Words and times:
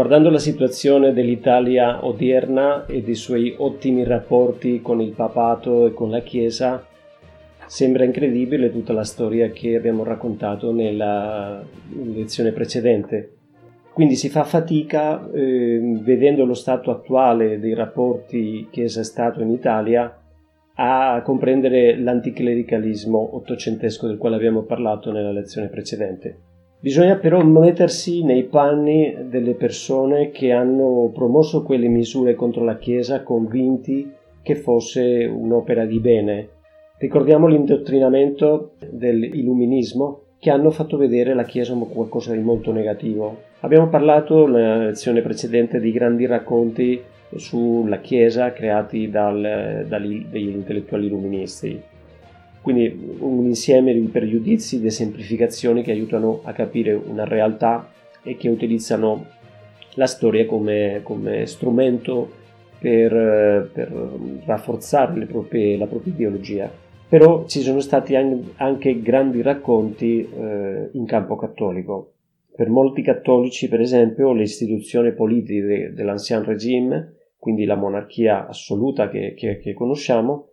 Guardando 0.00 0.30
la 0.30 0.38
situazione 0.38 1.12
dell'Italia 1.12 2.06
odierna 2.06 2.86
e 2.86 3.02
dei 3.02 3.14
suoi 3.14 3.54
ottimi 3.58 4.02
rapporti 4.02 4.80
con 4.80 5.02
il 5.02 5.12
papato 5.12 5.86
e 5.86 5.92
con 5.92 6.08
la 6.08 6.20
Chiesa, 6.20 6.82
sembra 7.66 8.04
incredibile 8.04 8.72
tutta 8.72 8.94
la 8.94 9.04
storia 9.04 9.50
che 9.50 9.76
abbiamo 9.76 10.02
raccontato 10.02 10.72
nella 10.72 11.62
lezione 12.14 12.52
precedente. 12.52 13.34
Quindi 13.92 14.14
si 14.16 14.30
fa 14.30 14.44
fatica, 14.44 15.30
eh, 15.32 15.98
vedendo 16.02 16.46
lo 16.46 16.54
stato 16.54 16.90
attuale 16.90 17.60
dei 17.60 17.74
rapporti 17.74 18.68
Chiesa-Stato 18.70 19.42
in 19.42 19.50
Italia, 19.50 20.18
a 20.76 21.20
comprendere 21.22 21.94
l'anticlericalismo 21.98 23.36
ottocentesco 23.36 24.06
del 24.06 24.16
quale 24.16 24.36
abbiamo 24.36 24.62
parlato 24.62 25.12
nella 25.12 25.30
lezione 25.30 25.68
precedente. 25.68 26.49
Bisogna 26.82 27.16
però 27.16 27.44
mettersi 27.44 28.24
nei 28.24 28.44
panni 28.44 29.14
delle 29.28 29.52
persone 29.52 30.30
che 30.30 30.50
hanno 30.50 31.10
promosso 31.12 31.62
quelle 31.62 31.88
misure 31.88 32.34
contro 32.34 32.64
la 32.64 32.78
Chiesa 32.78 33.22
convinti 33.22 34.10
che 34.42 34.54
fosse 34.54 35.26
un'opera 35.26 35.84
di 35.84 36.00
bene. 36.00 36.48
Ricordiamo 36.96 37.48
l'indottrinamento 37.48 38.72
dell'illuminismo 38.88 40.20
che 40.38 40.50
hanno 40.50 40.70
fatto 40.70 40.96
vedere 40.96 41.34
la 41.34 41.44
Chiesa 41.44 41.74
come 41.74 41.86
qualcosa 41.92 42.32
di 42.32 42.40
molto 42.40 42.72
negativo. 42.72 43.42
Abbiamo 43.60 43.88
parlato 43.88 44.46
nella 44.46 44.86
lezione 44.86 45.20
precedente 45.20 45.80
di 45.80 45.92
grandi 45.92 46.24
racconti 46.24 46.98
sulla 47.36 48.00
Chiesa 48.00 48.54
creati 48.54 49.10
dal, 49.10 49.84
dagli 49.86 50.48
intellettuali 50.48 51.08
illuministi. 51.08 51.89
Quindi 52.62 53.16
un 53.20 53.46
insieme 53.46 53.92
di 53.94 54.00
pregiudizi, 54.00 54.80
di 54.80 54.90
semplificazioni 54.90 55.82
che 55.82 55.92
aiutano 55.92 56.40
a 56.44 56.52
capire 56.52 56.92
una 56.92 57.24
realtà 57.24 57.90
e 58.22 58.36
che 58.36 58.48
utilizzano 58.48 59.24
la 59.94 60.06
storia 60.06 60.44
come, 60.46 61.00
come 61.02 61.46
strumento 61.46 62.28
per, 62.78 63.70
per 63.72 63.92
rafforzare 64.44 65.26
proprie, 65.26 65.76
la 65.76 65.86
propria 65.86 66.12
ideologia. 66.12 66.70
Però 67.08 67.44
ci 67.46 67.60
sono 67.60 67.80
stati 67.80 68.14
anche 68.14 69.02
grandi 69.02 69.42
racconti 69.42 70.20
eh, 70.20 70.90
in 70.92 71.04
campo 71.06 71.36
cattolico. 71.36 72.12
Per 72.54 72.68
molti 72.68 73.02
cattolici, 73.02 73.68
per 73.68 73.80
esempio, 73.80 74.32
le 74.32 74.42
istituzioni 74.42 75.12
politiche 75.12 75.92
dell'ancien 75.94 76.44
regime, 76.44 77.14
quindi 77.36 77.64
la 77.64 77.74
monarchia 77.74 78.46
assoluta 78.46 79.08
che, 79.08 79.34
che, 79.34 79.58
che 79.58 79.72
conosciamo, 79.72 80.50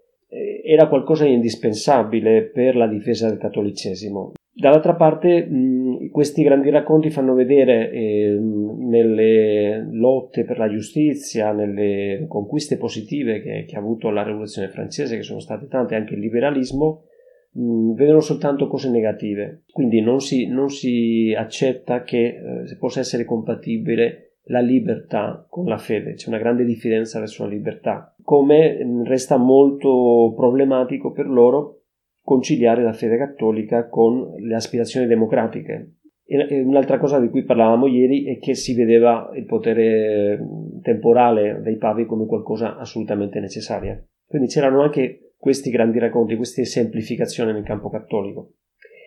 era 0.70 0.90
qualcosa 0.90 1.24
di 1.24 1.32
indispensabile 1.32 2.44
per 2.44 2.76
la 2.76 2.88
difesa 2.88 3.30
del 3.30 3.38
cattolicesimo. 3.38 4.34
Dall'altra 4.52 4.96
parte, 4.96 5.46
mh, 5.46 6.10
questi 6.10 6.44
grandi 6.44 6.70
racconti 6.70 7.10
fanno 7.10 7.34
vedere 7.34 7.90
eh, 7.90 8.38
nelle 8.38 9.88
lotte 9.92 10.44
per 10.44 10.58
la 10.58 10.68
giustizia, 10.68 11.54
nelle 11.54 12.26
conquiste 12.28 12.76
positive 12.76 13.42
che, 13.42 13.66
che, 13.66 13.76
ha 13.78 13.80
avuto 13.80 14.10
la 14.10 14.24
rivoluzione 14.24 14.68
francese, 14.68 15.16
che 15.16 15.24
sono 15.24 15.40
state 15.40 15.68
tante, 15.68 15.96
anche 15.96 16.16
il 16.16 16.20
liberalismo, 16.20 17.04
mh, 17.52 17.94
vedono 17.94 18.20
soltanto 18.20 18.68
cose 18.68 18.90
negative. 18.90 19.64
Quindi 19.72 20.02
non 20.02 20.20
si, 20.20 20.48
non 20.48 20.70
si 20.70 21.34
accetta 21.38 22.04
che 22.04 22.26
eh, 22.26 22.76
possa 22.78 23.00
essere 23.00 23.24
compatibile 23.24 24.27
la 24.48 24.60
libertà 24.60 25.46
con 25.50 25.66
la 25.66 25.78
fede, 25.78 26.14
c'è 26.14 26.30
una 26.30 26.38
grande 26.38 26.64
differenza 26.64 27.20
verso 27.20 27.44
la 27.44 27.50
libertà, 27.50 28.16
come 28.22 28.78
resta 29.04 29.38
molto 29.38 30.34
problematico 30.36 31.12
per 31.12 31.28
loro 31.28 31.82
conciliare 32.22 32.84
la 32.84 32.94
fede 32.94 33.18
cattolica 33.18 33.88
con 33.88 34.36
le 34.38 34.56
aspirazioni 34.56 35.08
democratiche. 35.08 35.94
E 36.26 36.60
un'altra 36.60 36.98
cosa 36.98 37.22
di 37.22 37.30
cui 37.30 37.44
parlavamo 37.44 37.88
ieri 37.88 38.26
è 38.26 38.38
che 38.38 38.54
si 38.54 38.76
vedeva 38.76 39.32
il 39.34 39.46
potere 39.46 40.46
temporale 40.82 41.62
dei 41.62 41.78
papi 41.78 42.06
come 42.06 42.26
qualcosa 42.26 42.76
assolutamente 42.76 43.40
necessaria. 43.40 43.98
Quindi 44.26 44.50
c'erano 44.50 44.82
anche 44.82 45.36
questi 45.38 45.70
grandi 45.70 46.00
racconti, 46.00 46.36
queste 46.36 46.66
semplificazioni 46.66 47.54
nel 47.54 47.64
campo 47.64 47.90
cattolico. 47.90 48.56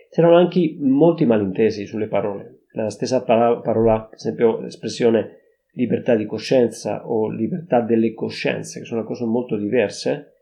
C'erano 0.08 0.36
anche 0.36 0.76
molti 0.78 1.26
malintesi 1.26 1.84
sulle 1.84 2.08
parole 2.08 2.59
la 2.72 2.91
stessa 2.91 3.22
parola, 3.22 4.03
per 4.03 4.16
esempio 4.16 4.60
l'espressione 4.60 5.38
libertà 5.72 6.14
di 6.14 6.26
coscienza 6.26 7.08
o 7.08 7.31
libertà 7.31 7.81
delle 7.81 8.12
coscienze, 8.12 8.81
che 8.81 8.86
sono 8.86 9.04
cose 9.04 9.25
molto 9.25 9.56
diverse, 9.56 10.34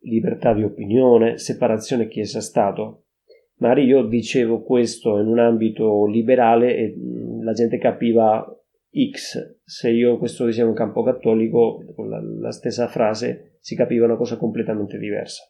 libertà 0.00 0.52
di 0.54 0.62
opinione, 0.62 1.38
separazione 1.38 2.08
Chiesa-Stato. 2.08 3.02
Magari 3.58 3.84
io 3.84 4.04
dicevo 4.04 4.62
questo 4.62 5.18
in 5.18 5.28
un 5.28 5.38
ambito 5.38 6.06
liberale 6.06 6.76
e 6.76 6.94
la 7.42 7.52
gente 7.52 7.78
capiva 7.78 8.44
X, 9.10 9.56
se 9.64 9.90
io 9.90 10.18
questo 10.18 10.46
dicevo 10.46 10.70
in 10.70 10.74
campo 10.74 11.02
cattolico, 11.02 11.82
con 11.94 12.08
la, 12.08 12.20
la 12.22 12.50
stessa 12.50 12.86
frase 12.86 13.58
si 13.60 13.74
capiva 13.74 14.04
una 14.04 14.16
cosa 14.16 14.36
completamente 14.36 14.98
diversa. 14.98 15.42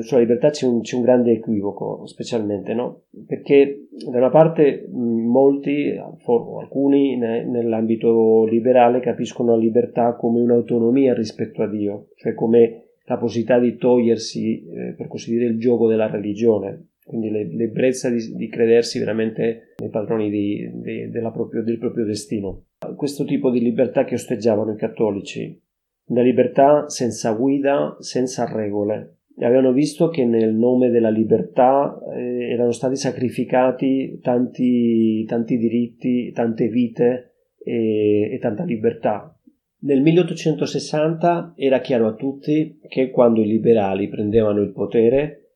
Sulla 0.00 0.20
libertà 0.20 0.50
c'è 0.50 0.66
un, 0.66 0.80
c'è 0.80 0.96
un 0.96 1.02
grande 1.02 1.32
equivoco, 1.32 2.06
specialmente, 2.06 2.74
no? 2.74 3.02
Perché 3.26 3.88
da 4.10 4.18
una 4.18 4.30
parte 4.30 4.88
molti, 4.92 5.96
alcuni 5.96 7.16
nell'ambito 7.16 8.44
liberale 8.44 9.00
capiscono 9.00 9.52
la 9.52 9.58
libertà 9.58 10.14
come 10.16 10.40
un'autonomia 10.40 11.14
rispetto 11.14 11.62
a 11.62 11.68
Dio, 11.68 12.08
cioè 12.16 12.34
come 12.34 12.84
la 13.04 13.18
possibilità 13.18 13.58
di 13.58 13.76
togliersi, 13.76 14.66
eh, 14.66 14.94
per 14.96 15.08
così 15.08 15.32
dire, 15.32 15.46
il 15.46 15.58
gioco 15.58 15.88
della 15.88 16.08
religione, 16.08 16.90
quindi 17.04 17.30
l'ebbrezza 17.30 18.08
di, 18.08 18.34
di 18.36 18.48
credersi 18.48 19.00
veramente 19.00 19.74
nei 19.78 19.88
padroni 19.88 20.30
di, 20.30 20.70
di, 20.74 21.10
proprio, 21.32 21.64
del 21.64 21.78
proprio 21.78 22.04
destino. 22.04 22.66
Questo 22.94 23.24
tipo 23.24 23.50
di 23.50 23.60
libertà 23.60 24.04
che 24.04 24.14
osteggiavano 24.14 24.72
i 24.72 24.76
cattolici, 24.76 25.60
una 26.06 26.22
libertà 26.22 26.88
senza 26.88 27.32
guida, 27.32 27.96
senza 27.98 28.44
regole, 28.46 29.19
avevano 29.46 29.72
visto 29.72 30.08
che 30.08 30.24
nel 30.24 30.54
nome 30.54 30.90
della 30.90 31.08
libertà 31.08 31.98
eh, 32.14 32.50
erano 32.50 32.72
stati 32.72 32.96
sacrificati 32.96 34.18
tanti, 34.20 35.24
tanti 35.26 35.56
diritti, 35.56 36.30
tante 36.32 36.68
vite 36.68 37.34
e, 37.64 38.32
e 38.32 38.38
tanta 38.38 38.64
libertà. 38.64 39.34
Nel 39.82 40.02
1860 40.02 41.54
era 41.56 41.80
chiaro 41.80 42.06
a 42.06 42.14
tutti 42.14 42.78
che 42.86 43.10
quando 43.10 43.40
i 43.40 43.46
liberali 43.46 44.08
prendevano 44.08 44.60
il 44.60 44.72
potere 44.72 45.54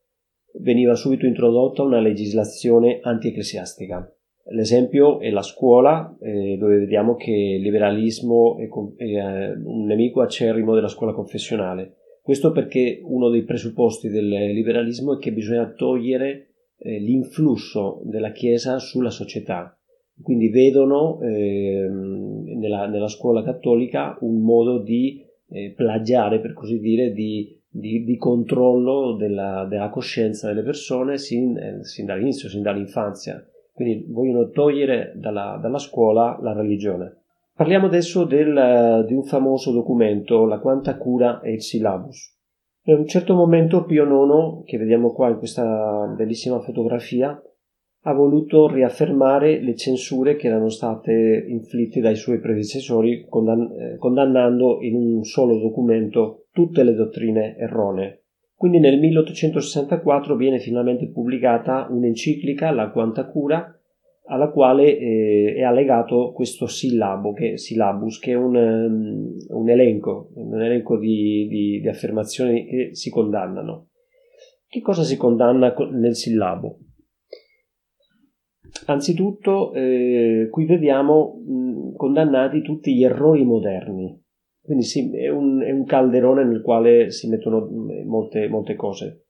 veniva 0.61 0.94
subito 0.94 1.27
introdotta 1.27 1.83
una 1.83 2.00
legislazione 2.00 3.00
antiecclesiastica. 3.03 4.09
L'esempio 4.53 5.21
è 5.21 5.31
la 5.31 5.43
scuola, 5.43 6.17
eh, 6.21 6.56
dove 6.59 6.78
vediamo 6.78 7.17
che 7.17 7.31
il 7.31 7.61
liberalismo 7.61 8.56
è, 8.59 8.69
è 8.97 9.05
eh, 9.05 9.53
un 9.62 9.84
nemico 9.84 10.23
acerrimo 10.23 10.75
della 10.75 10.89
scuola 10.89 11.12
confessionale 11.12 11.97
questo 12.25 12.53
perché 12.53 13.03
uno 13.05 13.29
dei 13.29 13.43
presupposti 13.43 14.09
del 14.09 14.27
liberalismo 14.27 15.17
è 15.17 15.19
che 15.19 15.31
bisogna 15.31 15.71
togliere 15.77 16.47
eh, 16.79 16.99
l'influsso 16.99 18.01
della 18.05 18.33
Chiesa 18.33 18.79
sulla 18.79 19.11
società. 19.11 19.79
Quindi 20.23 20.49
vedono 20.49 21.21
eh, 21.21 21.87
nella, 21.87 22.87
nella, 22.87 23.09
scuola 23.09 23.43
cattolica 23.43 24.17
un 24.21 24.41
modo 24.41 24.79
di 24.79 25.23
eh, 25.51 25.75
plagiare, 25.77 26.41
per 26.41 26.55
così 26.55 26.79
dire, 26.79 27.12
di, 27.12 27.61
di, 27.69 28.05
di 28.05 28.17
controllo 28.17 29.17
della, 29.17 29.67
della, 29.69 29.91
coscienza 29.91 30.49
delle 30.49 30.62
persone 30.62 31.19
sin, 31.19 31.55
eh, 31.59 31.85
sin, 31.85 32.06
dall'inizio, 32.06 32.49
sin 32.49 32.62
dall'infanzia. 32.62 33.47
Quindi 33.71 34.06
vogliono 34.09 34.49
togliere 34.49 35.12
dalla, 35.15 35.59
dalla 35.61 35.77
scuola 35.77 36.39
la 36.41 36.55
religione. 36.55 37.24
Parliamo 37.56 37.87
adesso 37.87 38.25
del, 38.25 39.05
di 39.06 39.15
un 39.15 39.23
famoso 39.23 39.71
documento, 39.71 40.45
la 40.45 40.59
quanta 40.59 40.97
cura 40.97 41.41
e 41.41 41.53
il 41.53 41.62
syllabus. 41.62 42.37
In 42.87 42.97
un 42.97 43.06
certo 43.06 43.37
momento 43.37 43.85
Pio 43.85 44.03
IX, 44.03 44.65
che 44.65 44.77
vediamo 44.77 45.12
qua 45.12 45.29
in 45.29 45.39
questa 45.39 46.12
bellissima 46.17 46.59
fotografia, 46.59 47.41
ha 48.06 48.12
voluto 48.12 48.67
riaffermare 48.67 49.61
le 49.61 49.77
censure 49.77 50.35
che 50.35 50.49
erano 50.49 50.69
state 50.69 51.45
inflitte 51.49 52.01
dai 52.01 52.17
suoi 52.17 52.41
predecessori, 52.41 53.21
eh, 53.21 53.97
condannando 53.99 54.79
in 54.81 54.97
un 54.97 55.23
solo 55.23 55.56
documento 55.61 56.47
tutte 56.51 56.83
le 56.83 56.95
dottrine 56.95 57.56
erronee. 57.56 58.25
Quindi 58.56 58.81
nel 58.81 58.99
1864 58.99 60.35
viene 60.35 60.59
finalmente 60.59 61.09
pubblicata 61.09 61.87
un'enciclica, 61.89 62.73
la 62.73 62.91
Quanta 62.91 63.27
Cura, 63.27 63.79
alla 64.26 64.50
quale 64.50 64.97
eh, 64.97 65.55
è 65.56 65.62
allegato 65.62 66.32
questo 66.32 66.67
sillabo, 66.67 67.32
che, 67.32 67.59
syllabus, 67.59 68.19
che 68.19 68.32
è 68.32 68.35
un, 68.35 68.55
um, 68.55 69.37
un 69.49 69.69
elenco, 69.69 70.31
un 70.35 70.62
elenco 70.62 70.99
di, 70.99 71.47
di, 71.49 71.81
di, 71.81 71.88
affermazioni 71.88 72.65
che 72.67 72.94
si 72.94 73.11
condannano. 73.11 73.88
Che 74.67 74.81
cosa 74.81 75.03
si 75.03 75.17
condanna 75.17 75.75
nel 75.93 76.15
sillabo? 76.15 76.79
Anzitutto, 78.87 79.73
eh, 79.73 80.49
qui 80.50 80.65
vediamo 80.65 81.41
mh, 81.47 81.97
condannati 81.97 82.61
tutti 82.62 82.94
gli 82.94 83.05
errori 83.05 83.44
moderni, 83.44 84.20
quindi 84.61 84.85
sì, 84.85 85.15
è, 85.15 85.29
un, 85.29 85.61
è, 85.61 85.70
un, 85.70 85.85
calderone 85.85 86.44
nel 86.44 86.62
quale 86.62 87.11
si 87.11 87.29
mettono 87.29 87.69
molte, 88.06 88.49
molte 88.49 88.75
cose. 88.75 89.24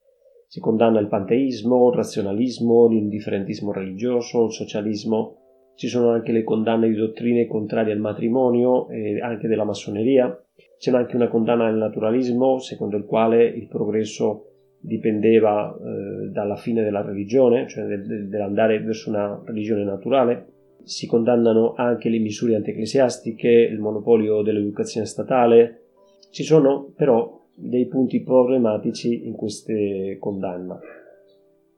Si 0.55 0.61
condanna 0.61 1.01
il 1.01 1.09
panteismo, 1.09 1.89
il 1.89 1.97
razionalismo, 1.97 2.87
l'indifferentismo 2.87 3.73
religioso, 3.73 4.45
il 4.45 4.53
socialismo. 4.53 5.39
ci 5.75 5.89
sono 5.89 6.11
anche 6.11 6.31
le 6.31 6.45
condanne 6.45 6.89
di 6.89 6.95
dottrine 6.95 7.49
contrarie 7.49 7.93
al 7.93 7.99
matrimonio 7.99 8.89
e 8.89 9.21
anche 9.21 9.49
della 9.49 9.65
massoneria, 9.65 10.33
c'è 10.79 10.93
anche 10.93 11.17
una 11.17 11.27
condanna 11.27 11.67
al 11.67 11.75
naturalismo 11.75 12.61
secondo 12.61 12.97
il 12.97 13.05
quale 13.05 13.45
il 13.45 13.67
progresso 13.67 14.45
dipendeva 14.79 15.75
eh, 15.77 16.29
dalla 16.29 16.55
fine 16.55 16.85
della 16.85 17.03
religione, 17.03 17.67
cioè 17.67 17.87
del, 17.87 18.29
dell'andare 18.29 18.79
verso 18.79 19.11
una 19.11 19.43
religione 19.45 19.83
naturale. 19.83 20.53
Si 20.85 21.09
condannano 21.09 21.75
anche 21.75 22.09
le 22.09 22.21
misure 22.21 22.55
antieclesiastiche, 22.55 23.49
il 23.49 23.81
monopolio 23.81 24.43
dell'educazione 24.43 25.05
statale. 25.05 25.81
Ci 26.31 26.45
sono 26.45 26.93
però 26.95 27.43
dei 27.55 27.87
punti 27.87 28.23
problematici 28.23 29.27
in 29.27 29.35
queste 29.35 30.17
condanne. 30.19 30.79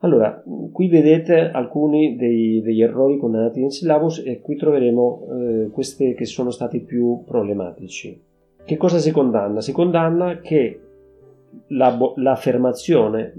Allora, 0.01 0.43
qui 0.73 0.89
vedete 0.89 1.51
alcuni 1.51 2.17
dei, 2.17 2.61
degli 2.61 2.83
errori 2.83 3.19
condannati 3.19 3.63
in 3.63 3.71
syllabus 3.71 4.23
e 4.25 4.41
qui 4.41 4.57
troveremo 4.57 5.27
eh, 5.29 5.71
questi 5.71 6.15
che 6.15 6.27
sono 6.27 6.51
stati 6.51 6.81
più 6.81 7.23
problematici. 7.25 8.23
Che 8.65 8.77
cosa 8.77 8.99
si 8.99 9.11
condanna? 9.11 9.61
Si 9.61 9.73
condanna 9.73 10.41
che 10.41 10.81
la, 11.69 11.97
l'affermazione, 12.17 13.35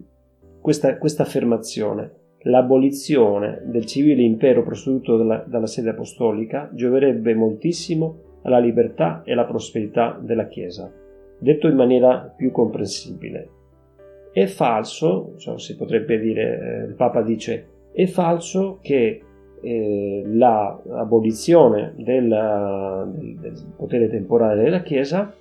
questa, 0.60 0.98
questa, 0.98 1.24
affermazione, 1.24 2.12
l'abolizione 2.44 3.62
del 3.66 3.86
civile 3.86 4.24
impero 4.24 4.64
prostituto 4.64 5.18
dalla, 5.18 5.44
dalla 5.48 5.68
sede 5.68 5.90
apostolica 5.90 6.70
gioverebbe 6.74 7.36
moltissimo 7.36 8.40
alla 8.44 8.60
libertà 8.60 9.22
e 9.24 9.34
alla 9.34 9.46
prosperità 9.46 10.20
della 10.20 10.48
Chiesa. 10.48 10.92
Detto 11.40 11.68
in 11.68 11.76
maniera 11.76 12.34
più 12.36 12.52
comprensibile, 12.52 13.50
è 14.32 14.46
falso, 14.46 15.34
cioè 15.38 15.60
si 15.60 15.76
potrebbe 15.76 16.20
dire, 16.20 16.60
eh, 16.60 16.88
il 16.88 16.94
Papa 16.94 17.22
dice, 17.22 17.68
è 17.92 18.06
falso 18.06 18.80
che 18.82 19.22
eh, 19.62 20.22
l'abolizione 20.26 21.94
del, 21.96 22.28
del, 23.16 23.36
del 23.40 23.66
potere 23.76 24.08
temporale 24.10 24.64
della 24.64 24.84
Chiesa 24.84 25.34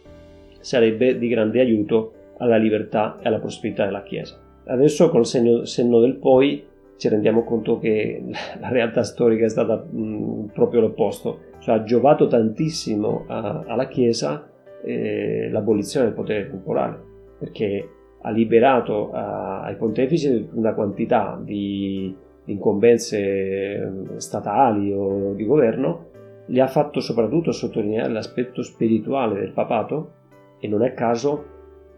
sarebbe 0.60 1.18
di 1.18 1.28
grande 1.28 1.60
aiuto 1.60 2.12
alla 2.38 2.56
libertà 2.56 3.18
e 3.20 3.28
alla 3.28 3.38
prosperità 3.38 3.84
della 3.84 4.02
Chiesa. 4.02 4.38
Adesso 4.64 5.10
col 5.10 5.26
segno, 5.26 5.64
senno 5.64 6.00
del 6.00 6.16
poi 6.16 6.64
ci 6.96 7.08
rendiamo 7.08 7.44
conto 7.44 7.78
che 7.78 8.22
la 8.60 8.68
realtà 8.68 9.02
storica 9.02 9.44
è 9.44 9.48
stata 9.50 9.76
mh, 9.76 10.50
proprio 10.52 10.80
l'opposto, 10.80 11.40
cioè 11.58 11.76
ha 11.76 11.82
giovato 11.82 12.26
tantissimo 12.26 13.24
a, 13.26 13.64
alla 13.66 13.86
Chiesa 13.88 14.48
eh, 14.84 15.48
l'abolizione 15.50 16.06
del 16.06 16.14
potere 16.14 16.48
temporale, 16.48 16.98
perché 17.38 17.88
ha 18.22 18.30
liberato 18.30 19.12
a, 19.12 19.62
ai 19.62 19.76
pontefici 19.76 20.48
una 20.52 20.74
quantità 20.74 21.40
di 21.42 22.14
incombenze 22.46 24.04
statali 24.16 24.92
o 24.92 25.32
di 25.32 25.44
governo, 25.44 26.10
li 26.46 26.60
ha 26.60 26.66
fatto 26.66 27.00
soprattutto 27.00 27.52
sottolineare 27.52 28.12
l'aspetto 28.12 28.62
spirituale 28.62 29.40
del 29.40 29.52
papato 29.52 30.12
e 30.60 30.68
non 30.68 30.82
è 30.84 30.94
caso 30.94 31.44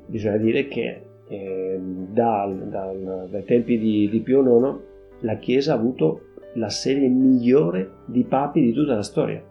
bisogna 0.06 0.38
dire 0.38 0.68
che 0.68 1.02
eh, 1.28 1.78
dal, 1.78 2.68
dal, 2.68 3.28
dai 3.30 3.44
tempi 3.44 3.78
di, 3.78 4.08
di 4.08 4.20
Pio 4.20 4.40
IX 4.42 4.78
la 5.20 5.36
Chiesa 5.36 5.72
ha 5.72 5.76
avuto 5.76 6.22
la 6.54 6.70
serie 6.70 7.08
migliore 7.08 7.90
di 8.06 8.24
papi 8.24 8.62
di 8.62 8.72
tutta 8.72 8.94
la 8.94 9.02
storia. 9.02 9.42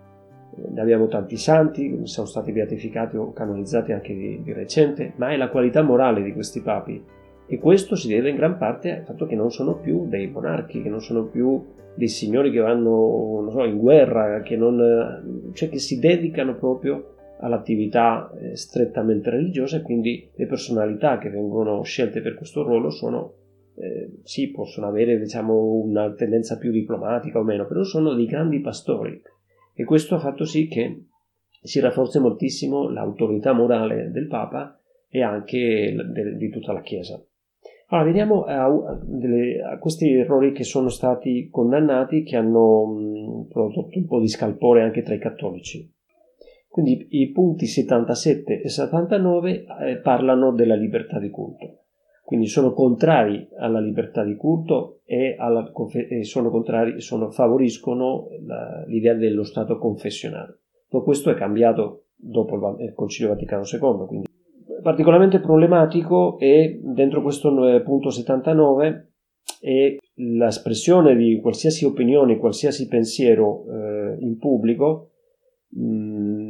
Ne 0.70 0.82
abbiamo 0.82 1.08
tanti 1.08 1.38
santi, 1.38 2.02
sono 2.04 2.26
stati 2.26 2.52
beatificati 2.52 3.16
o 3.16 3.32
canonizzati 3.32 3.92
anche 3.92 4.16
di, 4.16 4.42
di 4.42 4.54
recente, 4.54 5.14
ma 5.18 5.30
è 5.30 5.38
la 5.38 5.50
qualità 5.50 5.82
morale 5.82 6.24
di 6.24 6.34
questi 6.34 6.62
papi. 6.62 7.04
E 7.50 7.60
questo 7.60 7.96
si 7.96 8.08
deve 8.08 8.30
in 8.30 8.36
gran 8.36 8.58
parte 8.58 8.92
al 8.92 9.06
fatto 9.06 9.26
che 9.26 9.36
non 9.36 9.52
sono 9.52 9.78
più 9.78 10.08
dei 10.08 10.28
monarchi, 10.28 10.82
che 10.82 10.90
non 10.90 11.02
sono 11.02 11.26
più 11.26 11.64
dei 11.96 12.08
signori 12.08 12.52
che 12.52 12.60
vanno 12.60 13.48
so, 13.52 13.64
in 13.64 13.78
guerra, 13.78 14.42
che, 14.42 14.58
non, 14.58 15.52
cioè 15.54 15.70
che 15.70 15.80
si 15.80 16.00
dedicano 16.00 16.56
proprio 16.56 17.14
all'attività 17.40 18.32
eh, 18.38 18.56
strettamente 18.56 19.30
religiosa 19.30 19.78
e 19.78 19.82
quindi 19.82 20.30
le 20.36 20.46
personalità 20.48 21.18
che 21.20 21.30
vengono 21.30 21.84
scelte 21.84 22.22
per 22.22 22.36
questo 22.36 22.64
ruolo 22.64 22.90
sono 22.90 23.34
eh, 23.76 24.20
sì, 24.24 24.50
possono 24.50 24.88
avere 24.88 25.20
diciamo, 25.20 25.54
una 25.56 26.12
tendenza 26.14 26.58
più 26.58 26.72
diplomatica 26.72 27.40
o 27.40 27.44
meno, 27.44 27.66
però 27.68 27.84
sono 27.84 28.14
dei 28.16 28.26
grandi 28.26 28.60
pastori 28.60 29.22
e 29.80 29.84
questo 29.84 30.16
ha 30.16 30.20
fatto 30.20 30.44
sì 30.44 30.68
che 30.68 31.04
si 31.62 31.80
rafforzi 31.80 32.20
moltissimo 32.20 32.90
l'autorità 32.90 33.54
morale 33.54 34.10
del 34.10 34.26
Papa 34.26 34.76
e 35.08 35.22
anche 35.22 35.96
di 36.36 36.50
tutta 36.50 36.74
la 36.74 36.82
Chiesa. 36.82 37.24
Allora, 37.90 38.08
vediamo 38.08 38.44
a, 38.44 38.66
a, 38.66 39.00
delle, 39.04 39.62
a, 39.62 39.78
questi 39.78 40.12
errori 40.12 40.52
che 40.52 40.64
sono 40.64 40.90
stati 40.90 41.48
condannati, 41.52 42.24
che 42.24 42.36
hanno 42.36 43.46
prodotto 43.50 44.00
un 44.00 44.08
po' 44.08 44.20
di 44.20 44.28
scalpore 44.28 44.82
anche 44.82 45.04
tra 45.04 45.14
i 45.14 45.20
cattolici. 45.20 45.94
Quindi 46.68 47.08
i 47.12 47.30
punti 47.30 47.68
77 47.68 48.62
e 48.62 48.70
79 48.70 49.66
eh, 49.82 49.98
parlano 49.98 50.52
della 50.52 50.76
libertà 50.76 51.20
di 51.20 51.30
culto. 51.30 51.84
Quindi 52.28 52.48
sono 52.48 52.74
contrari 52.74 53.48
alla 53.58 53.80
libertà 53.80 54.22
di 54.22 54.36
culto 54.36 55.00
e, 55.06 55.38
alla, 55.40 55.72
e 56.10 56.26
sono 56.26 56.50
contrari, 56.50 57.00
sono, 57.00 57.30
favoriscono 57.30 58.28
la, 58.46 58.84
l'idea 58.86 59.14
dello 59.14 59.46
Stato 59.46 59.78
confessionale. 59.78 60.60
Tutto 60.90 61.06
questo 61.06 61.30
è 61.30 61.36
cambiato 61.36 62.08
dopo 62.18 62.56
il, 62.56 62.84
il 62.84 62.94
Concilio 62.94 63.30
Vaticano 63.30 63.64
II. 63.64 64.06
Quindi 64.08 64.28
particolarmente 64.82 65.40
problematico 65.40 66.38
è 66.38 66.78
dentro 66.82 67.22
questo 67.22 67.50
punto 67.86 68.10
79 68.10 69.12
è 69.62 69.96
l'espressione 70.16 71.16
di 71.16 71.40
qualsiasi 71.40 71.86
opinione, 71.86 72.40
qualsiasi 72.40 72.90
pensiero 72.90 73.64
eh, 73.72 74.18
in 74.20 74.38
pubblico 74.38 75.12
mh, 75.70 76.47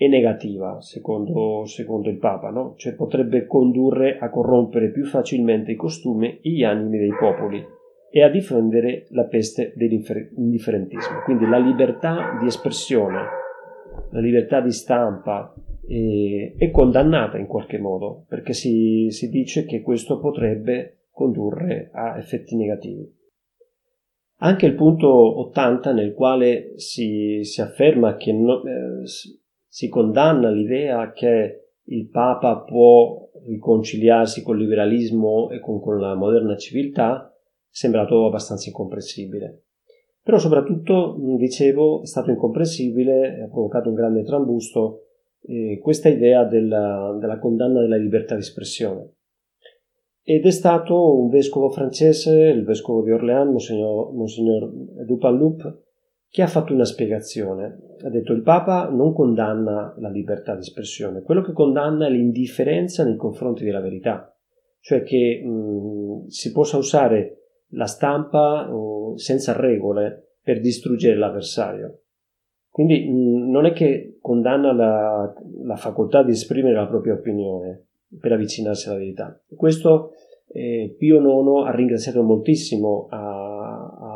è 0.00 0.08
negativa, 0.08 0.80
secondo, 0.80 1.66
secondo 1.66 2.08
il 2.08 2.16
Papa, 2.16 2.48
no? 2.48 2.72
cioè 2.78 2.94
potrebbe 2.94 3.44
condurre 3.44 4.16
a 4.16 4.30
corrompere 4.30 4.90
più 4.90 5.04
facilmente 5.04 5.72
i 5.72 5.76
costumi 5.76 6.40
e 6.40 6.48
gli 6.48 6.64
animi 6.64 6.96
dei 6.96 7.12
popoli 7.14 7.62
e 8.10 8.22
a 8.22 8.30
difendere 8.30 9.04
la 9.10 9.24
peste 9.24 9.74
dell'indifferentismo. 9.76 11.20
Quindi 11.22 11.46
la 11.46 11.58
libertà 11.58 12.38
di 12.40 12.46
espressione, 12.46 13.18
la 14.12 14.20
libertà 14.20 14.62
di 14.62 14.72
stampa 14.72 15.54
è, 15.86 16.54
è 16.56 16.70
condannata 16.70 17.36
in 17.36 17.46
qualche 17.46 17.78
modo, 17.78 18.24
perché 18.26 18.54
si, 18.54 19.08
si 19.10 19.28
dice 19.28 19.66
che 19.66 19.82
questo 19.82 20.18
potrebbe 20.18 21.08
condurre 21.10 21.90
a 21.92 22.16
effetti 22.16 22.56
negativi. 22.56 23.06
Anche 24.38 24.64
il 24.64 24.74
punto 24.76 25.40
80 25.40 25.92
nel 25.92 26.14
quale 26.14 26.72
si, 26.76 27.40
si 27.42 27.60
afferma 27.60 28.16
che 28.16 28.32
no, 28.32 28.62
eh, 28.64 29.06
si 29.70 29.88
condanna 29.88 30.50
l'idea 30.50 31.12
che 31.12 31.68
il 31.84 32.08
Papa 32.08 32.62
può 32.62 33.30
riconciliarsi 33.46 34.42
col 34.42 34.58
liberalismo 34.58 35.48
e 35.50 35.60
con, 35.60 35.80
con 35.80 36.00
la 36.00 36.14
moderna 36.16 36.56
civiltà 36.56 37.32
sembra 37.68 38.00
sembrato 38.00 38.26
abbastanza 38.26 38.68
incomprensibile. 38.68 39.62
Però 40.22 40.38
soprattutto, 40.38 41.16
dicevo, 41.38 42.02
è 42.02 42.06
stato 42.06 42.30
incomprensibile, 42.30 43.42
ha 43.42 43.48
provocato 43.48 43.88
un 43.88 43.94
grande 43.94 44.24
trambusto 44.24 45.04
eh, 45.42 45.78
questa 45.80 46.08
idea 46.08 46.44
della, 46.44 47.16
della 47.18 47.38
condanna 47.38 47.80
della 47.80 47.96
libertà 47.96 48.34
di 48.34 48.40
espressione 48.40 49.14
ed 50.22 50.44
è 50.44 50.50
stato 50.50 51.18
un 51.18 51.28
vescovo 51.28 51.70
francese, 51.70 52.32
il 52.32 52.64
vescovo 52.64 53.02
di 53.02 53.10
Orléans, 53.10 53.50
Monsignor, 53.50 54.12
Monsignor 54.12 54.70
Dupanloup, 55.04 55.82
che 56.30 56.42
ha 56.42 56.46
fatto 56.46 56.72
una 56.72 56.84
spiegazione. 56.84 57.78
Ha 58.02 58.08
detto 58.08 58.32
il 58.32 58.42
Papa 58.42 58.88
non 58.88 59.12
condanna 59.12 59.94
la 59.98 60.08
libertà 60.08 60.54
di 60.54 60.60
espressione, 60.60 61.22
quello 61.22 61.42
che 61.42 61.52
condanna 61.52 62.06
è 62.06 62.10
l'indifferenza 62.10 63.04
nei 63.04 63.16
confronti 63.16 63.64
della 63.64 63.80
verità, 63.80 64.34
cioè 64.80 65.02
che 65.02 65.42
mh, 65.44 66.26
si 66.28 66.52
possa 66.52 66.76
usare 66.76 67.36
la 67.72 67.86
stampa 67.86 68.68
uh, 68.68 69.16
senza 69.16 69.52
regole 69.52 70.36
per 70.42 70.60
distruggere 70.60 71.16
l'avversario. 71.16 72.02
Quindi 72.68 73.08
mh, 73.08 73.50
non 73.50 73.66
è 73.66 73.72
che 73.72 74.18
condanna 74.20 74.72
la, 74.72 75.34
la 75.64 75.76
facoltà 75.76 76.22
di 76.22 76.30
esprimere 76.30 76.74
la 76.74 76.86
propria 76.86 77.14
opinione, 77.14 77.86
per 78.18 78.32
avvicinarsi 78.32 78.88
alla 78.88 78.98
verità. 78.98 79.40
Questo 79.54 80.12
eh, 80.52 80.94
Pio 80.98 81.20
IX 81.20 81.66
ha 81.66 81.74
ringraziato 81.74 82.22
moltissimo 82.22 83.06
a, 83.10 83.29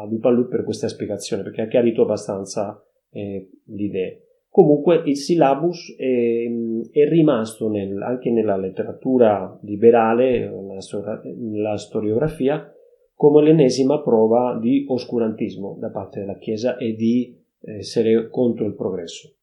a 0.07 0.47
per 0.49 0.65
questa 0.65 0.89
spiegazione 0.89 1.43
perché 1.43 1.63
ha 1.63 1.69
chiarito 1.69 2.03
abbastanza 2.03 2.83
eh, 3.11 3.51
l'idea. 3.67 4.13
Comunque 4.49 5.03
il 5.07 5.17
syllabus 5.17 5.97
è, 5.97 6.45
è 6.93 7.09
rimasto 7.09 7.69
nel, 7.69 8.01
anche 8.03 8.31
nella 8.31 8.57
letteratura 8.57 9.59
liberale, 9.63 10.49
nella, 10.49 11.77
storiografia, 11.77 12.73
come 13.15 13.43
l'ennesima 13.43 14.01
prova 14.01 14.57
di 14.61 14.85
oscurantismo 14.87 15.77
da 15.81 15.91
parte 15.91 16.21
della 16.21 16.39
Chiesa 16.39 16.77
e 16.77 16.95
di 16.95 17.37
essere 17.63 18.29
contro 18.29 18.67
il 18.67 18.75
progresso. 18.75 19.35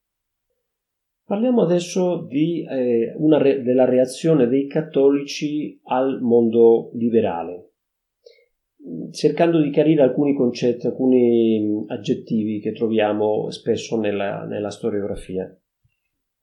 Parliamo 1.26 1.62
adesso 1.62 2.26
di, 2.28 2.66
eh, 2.70 3.14
re- 3.38 3.62
della 3.64 3.86
reazione 3.86 4.48
dei 4.48 4.68
cattolici 4.68 5.78
al 5.86 6.22
mondo 6.22 6.92
liberale. 6.94 7.71
Cercando 9.12 9.62
di 9.62 9.70
chiarire 9.70 10.02
alcuni 10.02 10.36
concetti, 10.36 10.88
alcuni 10.88 11.84
aggettivi 11.88 12.60
che 12.60 12.72
troviamo 12.72 13.50
spesso 13.52 14.00
nella, 14.00 14.46
nella 14.46 14.70
storiografia. 14.70 15.54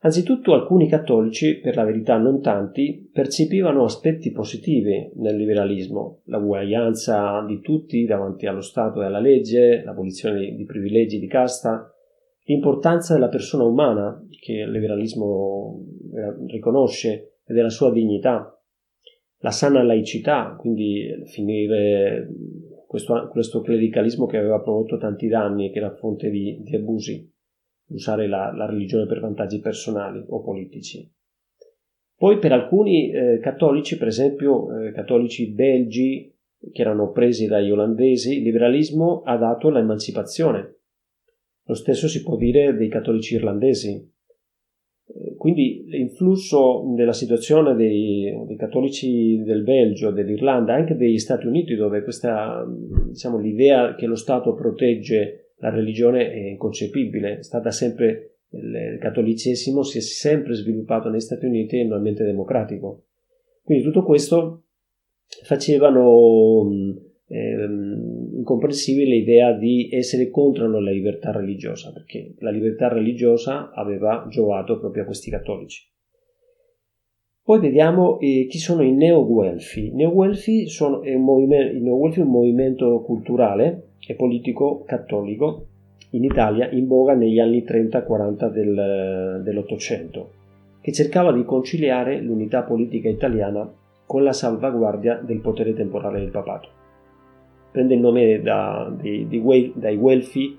Anzitutto 0.00 0.54
alcuni 0.54 0.88
cattolici, 0.88 1.58
per 1.58 1.74
la 1.74 1.82
verità 1.82 2.16
non 2.18 2.40
tanti, 2.40 3.10
percepivano 3.12 3.82
aspetti 3.82 4.30
positivi 4.30 5.10
nel 5.16 5.36
liberalismo, 5.36 6.20
la 6.26 6.38
uguaglianza 6.38 7.44
di 7.44 7.60
tutti 7.60 8.04
davanti 8.04 8.46
allo 8.46 8.60
Stato 8.60 9.02
e 9.02 9.06
alla 9.06 9.18
legge, 9.18 9.82
l'abolizione 9.84 10.54
di 10.54 10.64
privilegi 10.64 11.18
di 11.18 11.26
casta, 11.26 11.92
l'importanza 12.44 13.14
della 13.14 13.28
persona 13.28 13.64
umana 13.64 14.24
che 14.40 14.52
il 14.52 14.70
liberalismo 14.70 15.84
eh, 16.14 16.46
riconosce 16.46 17.38
e 17.44 17.52
della 17.52 17.68
sua 17.68 17.90
dignità, 17.90 18.57
la 19.40 19.50
sana 19.50 19.82
laicità, 19.82 20.56
quindi 20.58 21.22
finire 21.26 22.28
questo, 22.86 23.28
questo 23.28 23.60
clericalismo 23.60 24.26
che 24.26 24.38
aveva 24.38 24.60
prodotto 24.60 24.96
tanti 24.96 25.28
danni 25.28 25.66
e 25.66 25.70
che 25.70 25.78
era 25.78 25.94
fonte 25.94 26.30
di, 26.30 26.60
di 26.62 26.74
abusi 26.74 27.30
usare 27.88 28.26
la, 28.26 28.52
la, 28.52 28.66
religione 28.66 29.06
per 29.06 29.20
vantaggi 29.20 29.60
personali 29.60 30.24
o 30.26 30.42
politici. 30.42 31.10
Poi 32.16 32.38
per 32.38 32.52
alcuni 32.52 33.10
eh, 33.10 33.38
cattolici, 33.40 33.96
per 33.96 34.08
esempio 34.08 34.76
eh, 34.76 34.92
cattolici 34.92 35.52
belgi 35.52 36.34
che 36.72 36.80
erano 36.80 37.12
presi 37.12 37.46
dagli 37.46 37.70
olandesi, 37.70 38.38
il 38.38 38.42
liberalismo 38.42 39.22
ha 39.22 39.36
dato 39.36 39.70
l'emancipazione. 39.70 40.76
Lo 41.64 41.74
stesso 41.74 42.08
si 42.08 42.22
può 42.22 42.36
dire 42.36 42.74
dei 42.74 42.88
cattolici 42.88 43.34
irlandesi. 43.34 44.16
Quindi 45.50 45.84
l'influsso 45.86 46.92
della 46.94 47.14
situazione 47.14 47.74
dei, 47.74 48.30
dei, 48.46 48.56
cattolici 48.56 49.42
del 49.42 49.62
Belgio, 49.62 50.10
dell'Irlanda, 50.10 50.74
anche 50.74 50.94
degli 50.94 51.16
Stati 51.16 51.46
Uniti, 51.46 51.74
dove 51.74 52.02
questa, 52.02 52.66
diciamo, 53.06 53.38
l'idea 53.38 53.94
che 53.94 54.04
lo 54.04 54.14
Stato 54.14 54.52
protegge 54.52 55.52
la 55.60 55.70
religione 55.70 56.30
è 56.30 56.48
inconcepibile, 56.50 57.38
è 57.38 57.42
stata 57.42 57.70
sempre 57.70 58.40
il 58.50 58.98
cattolicesimo 59.00 59.82
si 59.82 59.98
è 59.98 60.00
sempre 60.02 60.52
sviluppato 60.52 61.08
negli 61.08 61.20
Stati 61.20 61.46
Uniti 61.46 61.78
in 61.78 61.86
un 61.86 61.94
ambiente 61.94 62.24
democratico. 62.24 63.04
Quindi 63.62 63.84
tutto 63.84 64.02
questo 64.02 64.64
facevano 65.44 66.68
eh, 67.26 67.68
incomprensibile 68.48 69.16
l'idea 69.16 69.52
di 69.52 69.90
essere 69.92 70.30
contro 70.30 70.68
la 70.68 70.90
libertà 70.90 71.30
religiosa, 71.30 71.92
perché 71.92 72.34
la 72.38 72.50
libertà 72.50 72.88
religiosa 72.88 73.70
aveva 73.72 74.26
giovato 74.30 74.78
proprio 74.78 75.02
a 75.02 75.06
questi 75.06 75.30
cattolici. 75.30 75.86
Poi 77.42 77.60
vediamo 77.60 78.18
eh, 78.20 78.46
chi 78.48 78.58
sono 78.58 78.82
i 78.82 78.92
neo-Guelfi. 78.92 79.88
I 79.88 79.94
neo-Guelfi 79.94 80.68
sono, 80.68 81.02
è 81.02 81.14
un 81.14 81.24
movimento, 81.24 81.78
neo-Guelfi 81.78 82.20
è 82.20 82.22
un 82.22 82.30
movimento 82.30 83.02
culturale 83.02 83.92
e 84.06 84.14
politico 84.14 84.82
cattolico 84.84 85.66
in 86.10 86.24
Italia 86.24 86.70
in 86.70 86.86
voga 86.86 87.14
negli 87.14 87.38
anni 87.38 87.62
30-40 87.62 88.50
del, 88.50 89.42
dell'Ottocento, 89.42 90.30
che 90.80 90.92
cercava 90.92 91.32
di 91.32 91.44
conciliare 91.44 92.20
l'unità 92.20 92.62
politica 92.62 93.08
italiana 93.08 93.70
con 94.06 94.22
la 94.22 94.32
salvaguardia 94.32 95.16
del 95.16 95.40
potere 95.40 95.74
temporale 95.74 96.20
del 96.20 96.30
papato. 96.30 96.77
Prende 97.70 97.94
il 97.94 98.00
nome 98.00 98.40
da, 98.40 98.92
di, 98.94 99.26
di, 99.28 99.72
dai 99.74 99.96
Guelfi, 99.96 100.58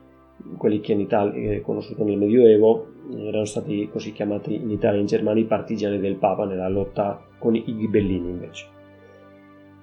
quelli 0.57 0.79
che 0.79 0.93
in 0.93 0.99
Italia, 0.99 1.53
eh, 1.53 1.61
conosciuti 1.61 2.03
nel 2.03 2.17
Medioevo, 2.17 2.87
erano 3.17 3.45
stati 3.45 3.89
così 3.91 4.11
chiamati 4.11 4.55
in 4.55 4.69
Italia 4.69 4.97
e 4.97 5.01
in 5.01 5.07
Germania 5.07 5.43
i 5.43 5.47
partigiani 5.47 5.99
del 5.99 6.15
Papa 6.15 6.45
nella 6.45 6.69
lotta 6.69 7.21
con 7.37 7.55
i 7.55 7.63
ghibellini 7.63 8.29
invece, 8.29 8.65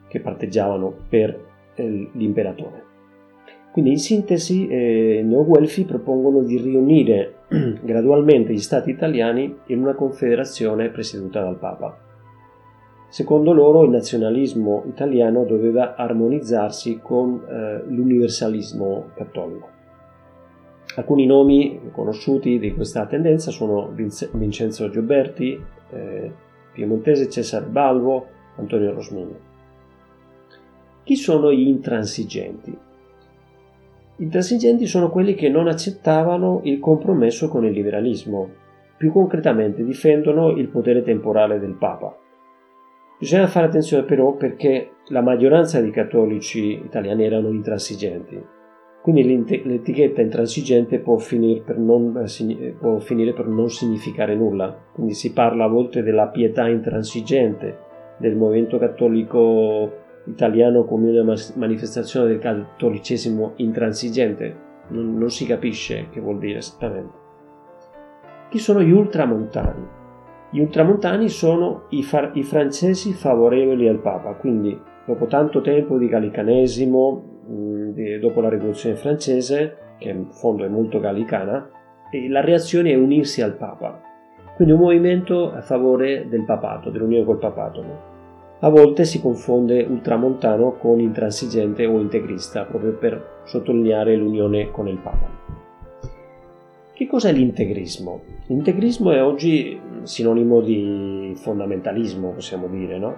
che 0.08 0.20
parteggiavano 0.20 0.94
per 1.08 1.38
eh, 1.74 2.08
l'imperatore. 2.12 2.84
Quindi 3.72 3.92
in 3.92 3.98
sintesi 3.98 4.68
eh, 4.68 5.18
i 5.18 5.24
neoguelfi 5.24 5.84
propongono 5.84 6.42
di 6.42 6.56
riunire 6.56 7.40
gradualmente 7.82 8.52
gli 8.52 8.58
stati 8.58 8.90
italiani 8.90 9.54
in 9.66 9.82
una 9.82 9.94
confederazione 9.94 10.88
presieduta 10.88 11.42
dal 11.42 11.58
Papa. 11.58 12.05
Secondo 13.08 13.52
loro 13.52 13.84
il 13.84 13.90
nazionalismo 13.90 14.82
italiano 14.86 15.44
doveva 15.44 15.94
armonizzarsi 15.94 16.98
con 17.00 17.40
eh, 17.48 17.82
l'universalismo 17.86 19.10
cattolico. 19.14 19.68
Alcuni 20.96 21.26
nomi 21.26 21.90
conosciuti 21.92 22.58
di 22.58 22.72
questa 22.74 23.06
tendenza 23.06 23.50
sono 23.50 23.92
Vincenzo 23.94 24.88
Gioberti, 24.88 25.62
eh, 25.90 26.32
piemontese 26.72 27.28
Cesare 27.28 27.66
Balvo, 27.66 28.26
Antonio 28.56 28.92
Rosmini. 28.92 29.34
Chi 31.04 31.16
sono 31.16 31.52
gli 31.52 31.68
intransigenti? 31.68 32.76
I 34.16 34.28
transigenti 34.28 34.86
sono 34.86 35.10
quelli 35.10 35.34
che 35.34 35.48
non 35.48 35.68
accettavano 35.68 36.60
il 36.64 36.80
compromesso 36.80 37.48
con 37.48 37.64
il 37.64 37.72
liberalismo, 37.72 38.48
più 38.96 39.12
concretamente 39.12 39.84
difendono 39.84 40.50
il 40.50 40.68
potere 40.68 41.02
temporale 41.02 41.60
del 41.60 41.74
Papa. 41.74 42.16
Bisogna 43.18 43.46
fare 43.46 43.66
attenzione 43.66 44.04
però 44.04 44.34
perché 44.34 44.96
la 45.06 45.22
maggioranza 45.22 45.80
dei 45.80 45.90
cattolici 45.90 46.82
italiani 46.84 47.24
erano 47.24 47.48
intransigenti, 47.48 48.38
quindi 49.00 49.24
l'etichetta 49.64 50.20
intransigente 50.20 50.98
può 50.98 51.16
finire, 51.16 51.62
non, 51.78 52.12
può 52.78 52.98
finire 52.98 53.32
per 53.32 53.46
non 53.46 53.70
significare 53.70 54.34
nulla, 54.34 54.76
quindi 54.92 55.14
si 55.14 55.32
parla 55.32 55.64
a 55.64 55.68
volte 55.68 56.02
della 56.02 56.26
pietà 56.26 56.68
intransigente 56.68 57.78
del 58.18 58.36
movimento 58.36 58.78
cattolico 58.78 60.04
italiano 60.26 60.84
come 60.84 61.18
una 61.18 61.34
manifestazione 61.54 62.26
del 62.26 62.38
cattolicesimo 62.38 63.52
intransigente, 63.56 64.56
non, 64.88 65.16
non 65.16 65.30
si 65.30 65.46
capisce 65.46 66.08
che 66.10 66.20
vuol 66.20 66.38
dire 66.38 66.58
esattamente. 66.58 67.14
Chi 68.50 68.58
sono 68.58 68.82
gli 68.82 68.90
ultramontani? 68.90 70.04
Gli 70.50 70.60
ultramontani 70.60 71.28
sono 71.28 71.86
i, 71.90 72.02
far, 72.02 72.30
i 72.34 72.42
francesi 72.42 73.12
favorevoli 73.12 73.88
al 73.88 73.98
Papa, 73.98 74.34
quindi 74.34 74.78
dopo 75.04 75.26
tanto 75.26 75.60
tempo 75.60 75.98
di 75.98 76.08
gallicanesimo, 76.08 77.24
mm, 77.50 77.90
di, 77.90 78.18
dopo 78.18 78.40
la 78.40 78.48
rivoluzione 78.48 78.96
francese, 78.96 79.76
che 79.98 80.10
in 80.10 80.26
fondo 80.30 80.64
è 80.64 80.68
molto 80.68 81.00
gallicana, 81.00 81.68
la 82.28 82.40
reazione 82.40 82.90
è 82.90 82.94
unirsi 82.94 83.42
al 83.42 83.56
Papa. 83.56 84.00
Quindi 84.54 84.72
un 84.72 84.80
movimento 84.80 85.52
a 85.52 85.60
favore 85.60 86.26
del 86.28 86.44
papato, 86.44 86.90
dell'unione 86.90 87.24
col 87.24 87.38
papato. 87.38 87.82
No? 87.82 88.14
A 88.60 88.70
volte 88.70 89.04
si 89.04 89.20
confonde 89.20 89.82
ultramontano 89.82 90.76
con 90.78 90.98
intransigente 91.00 91.84
o 91.84 91.98
integrista, 92.00 92.64
proprio 92.64 92.92
per 92.94 93.40
sottolineare 93.44 94.16
l'unione 94.16 94.70
con 94.70 94.88
il 94.88 94.96
Papa. 94.96 95.45
Che 96.96 97.06
cos'è 97.06 97.30
l'integrismo? 97.30 98.22
L'integrismo 98.46 99.10
è 99.10 99.22
oggi 99.22 99.78
sinonimo 100.04 100.62
di 100.62 101.34
fondamentalismo, 101.36 102.30
possiamo 102.30 102.68
dire, 102.68 102.96
no? 102.96 103.14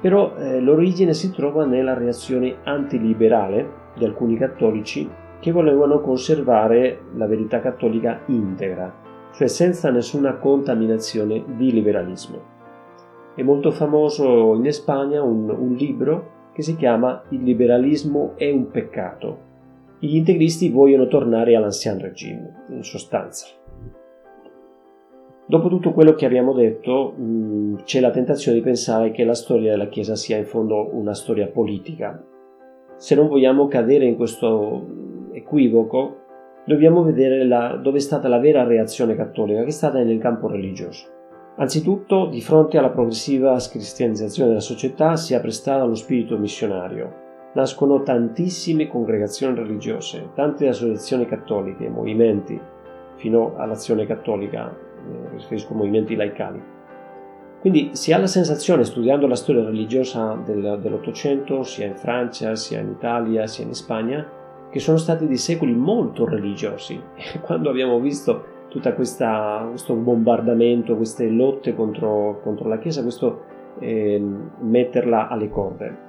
Però 0.00 0.34
eh, 0.36 0.58
l'origine 0.58 1.12
si 1.12 1.30
trova 1.30 1.66
nella 1.66 1.92
reazione 1.92 2.56
antiliberale 2.64 3.92
di 3.98 4.06
alcuni 4.06 4.38
cattolici 4.38 5.06
che 5.38 5.52
volevano 5.52 6.00
conservare 6.00 6.98
la 7.14 7.26
verità 7.26 7.60
cattolica 7.60 8.22
integra, 8.28 8.90
cioè 9.34 9.48
senza 9.48 9.90
nessuna 9.90 10.38
contaminazione 10.38 11.44
di 11.58 11.72
liberalismo. 11.72 12.40
È 13.34 13.42
molto 13.42 13.70
famoso 13.70 14.54
in 14.54 14.72
Spagna 14.72 15.22
un, 15.22 15.50
un 15.50 15.74
libro 15.74 16.48
che 16.54 16.62
si 16.62 16.74
chiama 16.74 17.22
Il 17.28 17.42
liberalismo 17.42 18.32
è 18.36 18.50
un 18.50 18.70
peccato. 18.70 19.48
Gli 20.02 20.16
integristi 20.16 20.70
vogliono 20.70 21.08
tornare 21.08 21.54
all'ancien 21.54 21.98
regime, 21.98 22.64
in 22.70 22.82
sostanza. 22.82 23.48
Dopo 25.44 25.68
tutto 25.68 25.92
quello 25.92 26.14
che 26.14 26.24
abbiamo 26.24 26.54
detto, 26.54 27.10
mh, 27.10 27.82
c'è 27.84 28.00
la 28.00 28.10
tentazione 28.10 28.56
di 28.56 28.64
pensare 28.64 29.10
che 29.10 29.24
la 29.24 29.34
storia 29.34 29.72
della 29.72 29.88
Chiesa 29.88 30.16
sia 30.16 30.38
in 30.38 30.46
fondo 30.46 30.88
una 30.96 31.12
storia 31.12 31.48
politica. 31.48 32.18
Se 32.96 33.14
non 33.14 33.28
vogliamo 33.28 33.66
cadere 33.66 34.06
in 34.06 34.16
questo 34.16 34.86
equivoco, 35.32 36.16
dobbiamo 36.64 37.02
vedere 37.02 37.44
la, 37.44 37.76
dove 37.76 37.98
è 37.98 38.00
stata 38.00 38.26
la 38.28 38.38
vera 38.38 38.64
reazione 38.64 39.14
cattolica, 39.14 39.60
che 39.60 39.66
è 39.66 39.70
stata 39.70 40.02
nel 40.02 40.18
campo 40.18 40.48
religioso. 40.48 41.08
Anzitutto, 41.58 42.24
di 42.24 42.40
fronte 42.40 42.78
alla 42.78 42.88
progressiva 42.88 43.58
scristianizzazione 43.58 44.48
della 44.48 44.60
società, 44.60 45.16
si 45.16 45.34
apre 45.34 45.50
strada 45.50 45.82
allo 45.82 45.94
spirito 45.94 46.38
missionario. 46.38 47.28
Nascono 47.52 48.02
tantissime 48.02 48.88
congregazioni 48.88 49.56
religiose, 49.56 50.30
tante 50.34 50.68
associazioni 50.68 51.26
cattoliche, 51.26 51.88
movimenti, 51.88 52.58
fino 53.16 53.54
all'azione 53.56 54.06
cattolica, 54.06 54.70
eh, 54.70 55.28
riferisco 55.36 55.74
movimenti 55.74 56.14
laicali. 56.14 56.62
Quindi 57.60 57.90
si 57.92 58.12
ha 58.12 58.18
la 58.18 58.26
sensazione, 58.26 58.84
studiando 58.84 59.26
la 59.26 59.34
storia 59.34 59.64
religiosa 59.64 60.34
del, 60.44 60.78
dell'Ottocento, 60.80 61.62
sia 61.62 61.86
in 61.86 61.96
Francia, 61.96 62.54
sia 62.54 62.80
in 62.80 62.88
Italia, 62.88 63.46
sia 63.46 63.64
in 63.64 63.74
Spagna, 63.74 64.26
che 64.70 64.78
sono 64.78 64.96
stati 64.96 65.26
dei 65.26 65.36
secoli 65.36 65.74
molto 65.74 66.26
religiosi. 66.26 66.98
Quando 67.42 67.68
abbiamo 67.68 67.98
visto 68.00 68.58
tutto 68.68 68.94
questo 68.94 69.94
bombardamento, 69.94 70.96
queste 70.96 71.28
lotte 71.28 71.74
contro, 71.74 72.40
contro 72.42 72.68
la 72.68 72.78
Chiesa, 72.78 73.02
questo 73.02 73.42
eh, 73.80 74.22
metterla 74.60 75.28
alle 75.28 75.50
corde. 75.50 76.08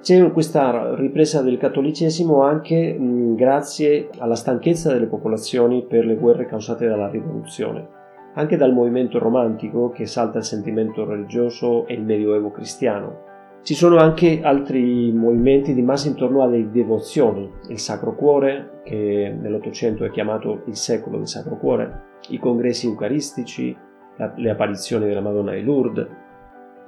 C'è 0.00 0.32
questa 0.32 0.94
ripresa 0.94 1.42
del 1.42 1.58
cattolicesimo 1.58 2.42
anche 2.42 2.96
mh, 2.96 3.34
grazie 3.34 4.08
alla 4.18 4.36
stanchezza 4.36 4.92
delle 4.92 5.06
popolazioni 5.06 5.84
per 5.86 6.06
le 6.06 6.14
guerre 6.14 6.46
causate 6.46 6.86
dalla 6.86 7.08
rivoluzione, 7.10 7.86
anche 8.34 8.56
dal 8.56 8.72
movimento 8.72 9.18
romantico 9.18 9.90
che 9.90 10.06
salta 10.06 10.38
il 10.38 10.44
sentimento 10.44 11.04
religioso 11.04 11.86
e 11.86 11.94
il 11.94 12.02
medioevo 12.02 12.50
cristiano. 12.50 13.26
Ci 13.62 13.74
sono 13.74 13.96
anche 13.96 14.40
altri 14.42 15.12
movimenti 15.12 15.74
di 15.74 15.82
massa 15.82 16.08
intorno 16.08 16.42
alle 16.42 16.70
devozioni, 16.70 17.50
il 17.68 17.78
Sacro 17.78 18.14
Cuore, 18.14 18.80
che 18.84 19.36
nell'Ottocento 19.38 20.04
è 20.04 20.10
chiamato 20.10 20.62
il 20.66 20.76
secolo 20.76 21.18
del 21.18 21.26
Sacro 21.26 21.58
Cuore, 21.58 22.02
i 22.28 22.38
congressi 22.38 22.86
eucaristici, 22.86 23.76
le 24.36 24.50
apparizioni 24.50 25.06
della 25.06 25.20
Madonna 25.20 25.52
di 25.52 25.62
Lourdes, 25.62 26.06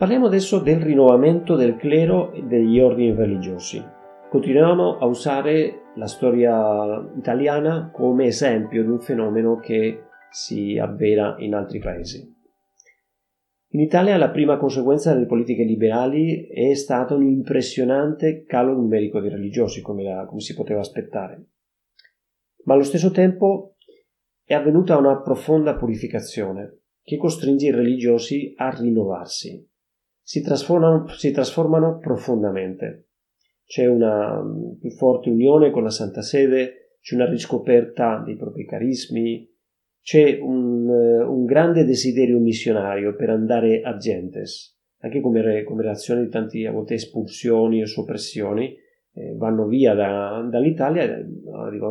Parliamo 0.00 0.28
adesso 0.28 0.60
del 0.60 0.80
rinnovamento 0.80 1.56
del 1.56 1.76
clero 1.76 2.32
e 2.32 2.42
degli 2.44 2.80
ordini 2.80 3.14
religiosi. 3.14 3.84
Continuiamo 4.30 4.96
a 4.96 5.04
usare 5.04 5.90
la 5.96 6.06
storia 6.06 7.06
italiana 7.18 7.90
come 7.92 8.24
esempio 8.24 8.82
di 8.82 8.88
un 8.88 9.00
fenomeno 9.00 9.58
che 9.58 10.04
si 10.30 10.78
avvera 10.78 11.36
in 11.40 11.52
altri 11.52 11.80
paesi. 11.80 12.34
In 13.72 13.80
Italia 13.80 14.16
la 14.16 14.30
prima 14.30 14.56
conseguenza 14.56 15.12
delle 15.12 15.26
politiche 15.26 15.64
liberali 15.64 16.46
è 16.46 16.72
stato 16.72 17.16
un 17.16 17.24
impressionante 17.24 18.44
calo 18.46 18.72
numerico 18.72 19.20
di 19.20 19.28
religiosi, 19.28 19.82
come, 19.82 20.02
la, 20.02 20.24
come 20.24 20.40
si 20.40 20.54
poteva 20.54 20.80
aspettare. 20.80 21.44
Ma 22.64 22.72
allo 22.72 22.84
stesso 22.84 23.10
tempo 23.10 23.74
è 24.44 24.54
avvenuta 24.54 24.96
una 24.96 25.20
profonda 25.20 25.76
purificazione 25.76 26.84
che 27.02 27.18
costringe 27.18 27.66
i 27.66 27.70
religiosi 27.70 28.54
a 28.56 28.70
rinnovarsi, 28.70 29.68
si 30.30 30.42
trasformano, 30.42 31.08
si 31.08 31.32
trasformano 31.32 31.98
profondamente. 31.98 33.08
C'è 33.66 33.86
una 33.86 34.40
mm, 34.40 34.78
più 34.78 34.90
forte 34.90 35.28
unione 35.28 35.72
con 35.72 35.82
la 35.82 35.90
Santa 35.90 36.22
Sede, 36.22 36.98
c'è 37.00 37.16
una 37.16 37.28
riscoperta 37.28 38.22
dei 38.24 38.36
propri 38.36 38.64
carismi, 38.64 39.44
c'è 40.00 40.38
un, 40.40 40.88
eh, 40.88 41.24
un 41.24 41.44
grande 41.46 41.84
desiderio 41.84 42.38
missionario 42.38 43.16
per 43.16 43.30
andare 43.30 43.80
a 43.82 43.96
gentes, 43.96 44.78
anche 44.98 45.20
come, 45.20 45.64
come 45.64 45.82
reazione 45.82 46.22
di 46.22 46.28
tante 46.28 46.64
a 46.64 46.70
volte 46.70 46.94
espulsioni 46.94 47.82
o 47.82 47.86
soppressioni, 47.86 48.76
eh, 49.12 49.34
vanno 49.34 49.66
via 49.66 49.94
da, 49.94 50.46
dall'Italia, 50.48 51.12
eh, 51.12 51.26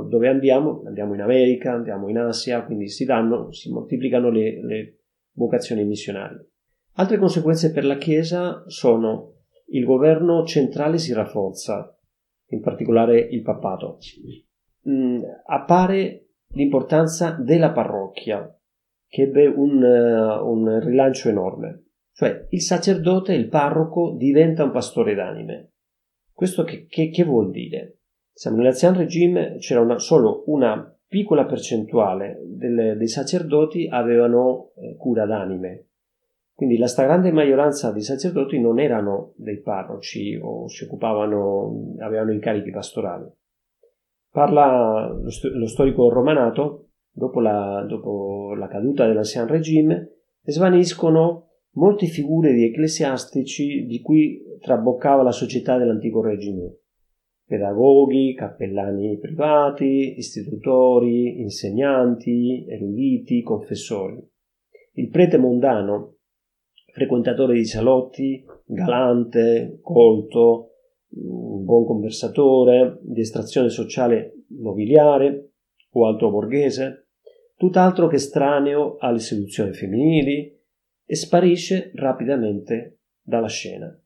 dove 0.08 0.30
andiamo? 0.30 0.84
Andiamo 0.86 1.14
in 1.14 1.20
America, 1.20 1.74
andiamo 1.74 2.08
in 2.08 2.18
Asia, 2.18 2.64
quindi 2.64 2.88
si 2.88 3.04
danno, 3.04 3.52
si 3.52 3.70
moltiplicano 3.70 4.30
le, 4.30 4.64
le 4.64 5.00
vocazioni 5.34 5.84
missionarie. 5.84 6.50
Altre 7.00 7.18
conseguenze 7.18 7.72
per 7.72 7.86
la 7.86 7.96
Chiesa 7.96 8.66
sono 8.68 9.36
il 9.68 9.86
governo 9.86 10.46
centrale 10.46 10.98
si 10.98 11.14
rafforza, 11.14 11.98
in 12.48 12.60
particolare 12.60 13.22
il 13.22 13.42
papato. 13.42 14.00
Mm, 14.90 15.22
appare 15.46 16.26
l'importanza 16.56 17.38
della 17.40 17.72
parrocchia, 17.72 18.54
che 19.08 19.22
ebbe 19.22 19.46
un, 19.46 19.82
uh, 19.82 20.46
un 20.46 20.78
rilancio 20.82 21.30
enorme. 21.30 21.86
Cioè 22.12 22.48
il 22.50 22.62
sacerdote, 22.62 23.34
il 23.34 23.48
parroco, 23.48 24.16
diventa 24.18 24.66
un 24.66 24.72
pastore 24.72 25.16
d'anime. 25.16 25.72
Questo 26.34 26.66
che, 26.66 26.86
che, 26.88 27.10
che 27.12 27.24
vuol 27.24 27.50
dire? 27.50 28.00
Siamo 28.34 28.58
nell'Ancien 28.58 28.98
Regime, 28.98 29.56
c'era 29.60 29.80
una, 29.80 30.00
solo 30.00 30.44
una 30.48 30.94
piccola 31.08 31.46
percentuale 31.46 32.42
delle, 32.46 32.98
dei 32.98 33.08
sacerdoti 33.08 33.88
avevano 33.88 34.72
eh, 34.76 34.98
cura 34.98 35.26
d'anime, 35.26 35.89
quindi 36.60 36.78
la 36.78 36.88
stragrande 36.88 37.32
maggioranza 37.32 37.94
dei 37.94 38.02
sacerdoti 38.02 38.60
non 38.60 38.82
erano 38.82 39.32
dei 39.38 39.62
parroci 39.62 40.38
o 40.44 40.68
si 40.68 40.84
occupavano, 40.84 41.96
avevano 42.00 42.34
incarichi 42.34 42.70
pastorali. 42.70 43.32
Parla 44.30 45.08
lo, 45.08 45.30
st- 45.30 45.54
lo 45.54 45.68
storico 45.68 46.10
romanato, 46.10 46.90
dopo 47.14 47.40
la, 47.40 47.86
dopo 47.88 48.56
la 48.56 48.68
caduta 48.68 49.08
dell'Ancien 49.08 49.48
Regime, 49.48 50.16
svaniscono 50.42 51.52
molte 51.76 52.08
figure 52.08 52.52
di 52.52 52.66
ecclesiastici 52.66 53.86
di 53.86 54.02
cui 54.02 54.44
traboccava 54.60 55.24
la 55.24 55.32
società 55.32 55.78
dell'antico 55.78 56.22
regime. 56.22 56.80
Pedagoghi, 57.46 58.34
cappellani 58.34 59.18
privati, 59.18 60.16
istitutori, 60.18 61.40
insegnanti, 61.40 62.66
eruditi, 62.68 63.44
confessori. 63.44 64.22
Il 64.96 65.08
prete 65.08 65.38
mondano, 65.38 66.16
frequentatore 67.00 67.54
di 67.54 67.66
salotti, 67.66 68.46
galante, 68.66 69.80
colto, 69.82 70.72
un 71.12 71.64
buon 71.64 71.86
conversatore, 71.86 73.00
di 73.02 73.22
estrazione 73.22 73.70
sociale 73.70 74.44
nobiliare 74.50 75.52
o 75.92 76.08
alto 76.08 76.30
borghese, 76.30 77.08
tutt'altro 77.56 78.08
che 78.08 78.18
estraneo 78.18 78.98
alle 79.00 79.20
seduzioni 79.20 79.72
femminili, 79.72 80.58
e 81.06 81.16
sparisce 81.16 81.92
rapidamente 81.96 83.00
dalla 83.22 83.48
scena. 83.48 83.98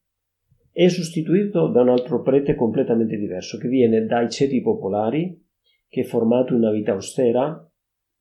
È 0.71 0.87
sostituito 0.87 1.67
da 1.67 1.81
un 1.81 1.89
altro 1.89 2.21
prete 2.21 2.53
completamente 2.53 3.17
diverso, 3.17 3.57
che 3.57 3.67
viene 3.67 4.05
dai 4.05 4.29
ceti 4.29 4.61
popolari, 4.61 5.43
che 5.89 6.01
è 6.01 6.03
formato 6.03 6.53
in 6.53 6.59
una 6.59 6.71
vita 6.71 6.91
austera, 6.91 7.69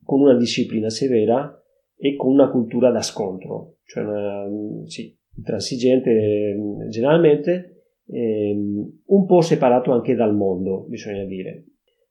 con 0.02 0.20
una 0.20 0.34
disciplina 0.34 0.88
severa 0.88 1.61
e 1.96 2.16
con 2.16 2.32
una 2.32 2.50
cultura 2.50 2.90
da 2.90 3.02
scontro, 3.02 3.76
cioè 3.84 4.04
una, 4.04 4.44
sì, 4.86 5.16
intransigente 5.36 6.56
generalmente, 6.88 7.84
ehm, 8.06 9.00
un 9.06 9.26
po' 9.26 9.40
separato 9.40 9.92
anche 9.92 10.14
dal 10.14 10.34
mondo, 10.34 10.84
bisogna 10.88 11.24
dire. 11.24 11.64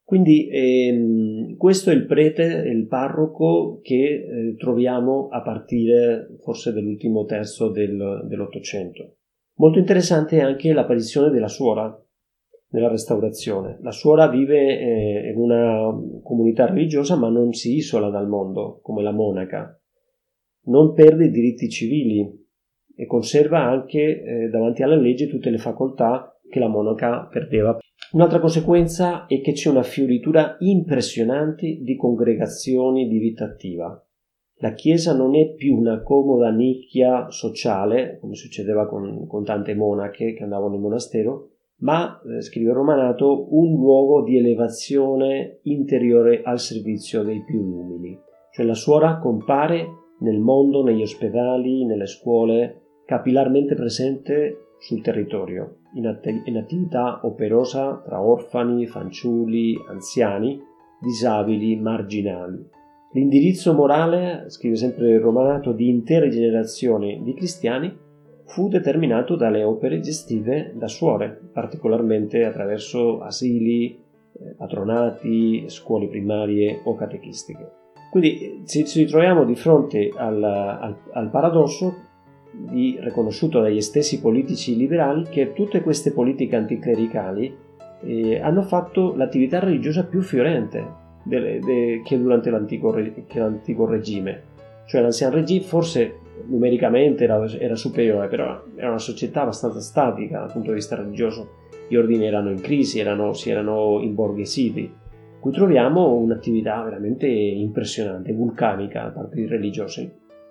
Quindi 0.04 0.48
ehm, 0.50 1.56
questo 1.56 1.90
è 1.90 1.94
il 1.94 2.04
prete, 2.04 2.42
il 2.42 2.86
parroco 2.86 3.80
che 3.82 3.94
eh, 3.94 4.56
troviamo 4.56 5.28
a 5.28 5.40
partire 5.40 6.36
forse 6.40 6.72
dell'ultimo 6.72 7.24
terzo 7.24 7.70
del, 7.70 8.26
dell'Ottocento. 8.26 9.16
Molto 9.54 9.78
interessante 9.78 10.38
è 10.38 10.42
anche 10.42 10.72
l'apparizione 10.72 11.30
della 11.30 11.48
suora 11.48 11.98
nella 12.72 12.88
restaurazione. 12.88 13.78
La 13.80 13.92
suora 13.92 14.28
vive 14.28 14.78
eh, 14.78 15.30
in 15.30 15.38
una 15.38 15.90
comunità 16.22 16.66
religiosa 16.66 17.16
ma 17.16 17.28
non 17.28 17.52
si 17.52 17.76
isola 17.76 18.10
dal 18.10 18.28
mondo 18.28 18.80
come 18.82 19.02
la 19.02 19.12
monaca 19.12 19.76
non 20.64 20.92
perde 20.92 21.26
i 21.26 21.30
diritti 21.30 21.68
civili 21.68 22.40
e 22.94 23.06
conserva 23.06 23.62
anche 23.62 24.22
eh, 24.22 24.48
davanti 24.48 24.82
alla 24.82 24.96
legge 24.96 25.28
tutte 25.28 25.50
le 25.50 25.58
facoltà 25.58 26.38
che 26.48 26.58
la 26.58 26.68
monaca 26.68 27.26
perdeva. 27.30 27.78
Un'altra 28.12 28.38
conseguenza 28.38 29.26
è 29.26 29.40
che 29.40 29.52
c'è 29.52 29.70
una 29.70 29.82
fioritura 29.82 30.56
impressionante 30.60 31.78
di 31.80 31.96
congregazioni 31.96 33.08
di 33.08 33.18
vita 33.18 33.44
attiva. 33.44 34.06
La 34.56 34.74
Chiesa 34.74 35.16
non 35.16 35.34
è 35.34 35.54
più 35.54 35.76
una 35.76 36.02
comoda 36.02 36.50
nicchia 36.50 37.30
sociale, 37.30 38.18
come 38.20 38.34
succedeva 38.34 38.86
con, 38.86 39.26
con 39.26 39.44
tante 39.44 39.74
monache 39.74 40.34
che 40.34 40.42
andavano 40.42 40.74
in 40.74 40.82
monastero, 40.82 41.51
ma, 41.82 42.20
eh, 42.20 42.40
scrive 42.42 42.72
Romanato, 42.72 43.46
un 43.54 43.74
luogo 43.74 44.22
di 44.22 44.36
elevazione 44.38 45.58
interiore 45.62 46.42
al 46.42 46.58
servizio 46.58 47.22
dei 47.22 47.42
più 47.44 47.60
umili. 47.60 48.18
Cioè 48.52 48.66
la 48.66 48.74
suora 48.74 49.18
compare 49.18 49.86
nel 50.20 50.38
mondo, 50.38 50.82
negli 50.82 51.02
ospedali, 51.02 51.84
nelle 51.84 52.06
scuole, 52.06 52.82
capillarmente 53.04 53.74
presente 53.74 54.74
sul 54.78 55.02
territorio, 55.02 55.78
in, 55.94 56.06
att- 56.06 56.42
in 56.44 56.56
attività 56.56 57.20
operosa 57.24 58.00
tra 58.04 58.24
orfani, 58.24 58.86
fanciulli, 58.86 59.76
anziani, 59.88 60.60
disabili, 61.00 61.76
marginali. 61.76 62.64
L'indirizzo 63.12 63.74
morale, 63.74 64.44
scrive 64.48 64.76
sempre 64.76 65.18
Romanato, 65.18 65.72
di 65.72 65.88
intere 65.88 66.28
generazioni 66.28 67.22
di 67.22 67.34
cristiani 67.34 67.94
fu 68.44 68.68
determinato 68.68 69.36
dalle 69.36 69.62
opere 69.62 70.00
gestive 70.00 70.72
da 70.74 70.88
suore, 70.88 71.40
particolarmente 71.52 72.44
attraverso 72.44 73.20
asili, 73.20 73.98
eh, 74.32 74.54
patronati, 74.56 75.64
scuole 75.68 76.08
primarie 76.08 76.80
o 76.84 76.94
catechistiche. 76.94 77.80
Quindi 78.10 78.62
ci, 78.66 78.84
ritroviamo 78.94 79.44
di 79.44 79.54
fronte 79.54 80.12
al, 80.14 80.42
al, 80.42 80.96
al 81.12 81.30
paradosso 81.30 81.94
di, 82.52 82.98
riconosciuto 83.00 83.60
dagli 83.60 83.80
stessi 83.80 84.20
politici 84.20 84.76
liberali 84.76 85.24
che 85.30 85.54
tutte 85.54 85.80
queste 85.80 86.12
politiche 86.12 86.56
anticlericali 86.56 87.56
eh, 88.02 88.40
hanno 88.40 88.62
fatto 88.62 89.14
l'attività 89.14 89.60
religiosa 89.60 90.04
più 90.04 90.20
fiorente 90.20 91.00
de, 91.22 91.60
de, 91.60 92.02
che 92.04 92.18
durante 92.18 92.50
l'antico, 92.50 92.90
che 92.90 93.38
l'antico, 93.38 93.86
regime. 93.86 94.50
Cioè 94.86 95.00
l'Ancien 95.00 95.30
Regime 95.30 95.64
forse 95.64 96.18
numericamente 96.46 97.24
era, 97.24 97.44
era, 97.58 97.76
superiore, 97.76 98.28
però 98.28 98.62
era 98.76 98.88
una 98.88 98.98
società 98.98 99.42
abbastanza 99.42 99.80
statica 99.80 100.40
dal 100.40 100.52
punto 100.52 100.68
di 100.68 100.76
vista 100.76 100.96
religioso. 100.96 101.60
Gli 101.88 101.96
ordini 101.96 102.26
erano 102.26 102.50
in 102.50 102.60
crisi, 102.60 103.00
erano, 103.00 103.32
si 103.32 103.50
erano 103.50 104.00
imborghesiti 104.00 105.00
cui 105.42 105.50
troviamo 105.50 106.14
un'attività 106.14 106.80
veramente 106.84 107.26
impressionante, 107.26 108.32
vulcanica 108.32 109.02
da 109.02 109.08
parte 109.08 109.34
di 109.34 109.46
religiosi. 109.48 110.08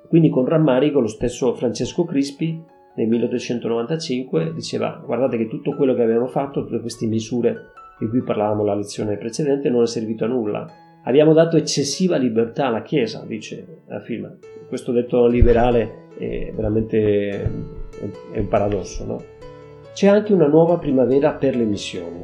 Quindi 0.09 0.29
con 0.29 0.45
rammarico 0.45 0.99
lo 0.99 1.07
stesso 1.07 1.53
Francesco 1.53 2.03
Crispi 2.03 2.61
nel 2.95 3.07
1895 3.07 4.51
diceva 4.53 5.01
guardate 5.05 5.37
che 5.37 5.47
tutto 5.47 5.77
quello 5.77 5.93
che 5.93 6.01
abbiamo 6.01 6.27
fatto, 6.27 6.65
tutte 6.65 6.81
queste 6.81 7.05
misure 7.05 7.67
di 7.99 8.07
cui 8.09 8.21
parlavamo 8.21 8.65
la 8.65 8.75
lezione 8.75 9.15
precedente, 9.15 9.69
non 9.69 9.83
è 9.83 9.87
servito 9.87 10.25
a 10.25 10.27
nulla. 10.27 10.69
Abbiamo 11.03 11.33
dato 11.33 11.57
eccessiva 11.57 12.17
libertà 12.17 12.67
alla 12.67 12.81
Chiesa, 12.81 13.23
dice 13.25 13.83
la 13.87 13.99
firma. 13.99 14.35
Questo 14.67 14.91
detto 14.91 15.25
liberale 15.27 16.07
è 16.17 16.51
veramente 16.55 17.41
è 18.31 18.39
un 18.39 18.47
paradosso, 18.47 19.05
no? 19.05 19.21
C'è 19.93 20.07
anche 20.07 20.33
una 20.33 20.47
nuova 20.47 20.77
primavera 20.77 21.33
per 21.33 21.55
le 21.55 21.65
missioni, 21.65 22.23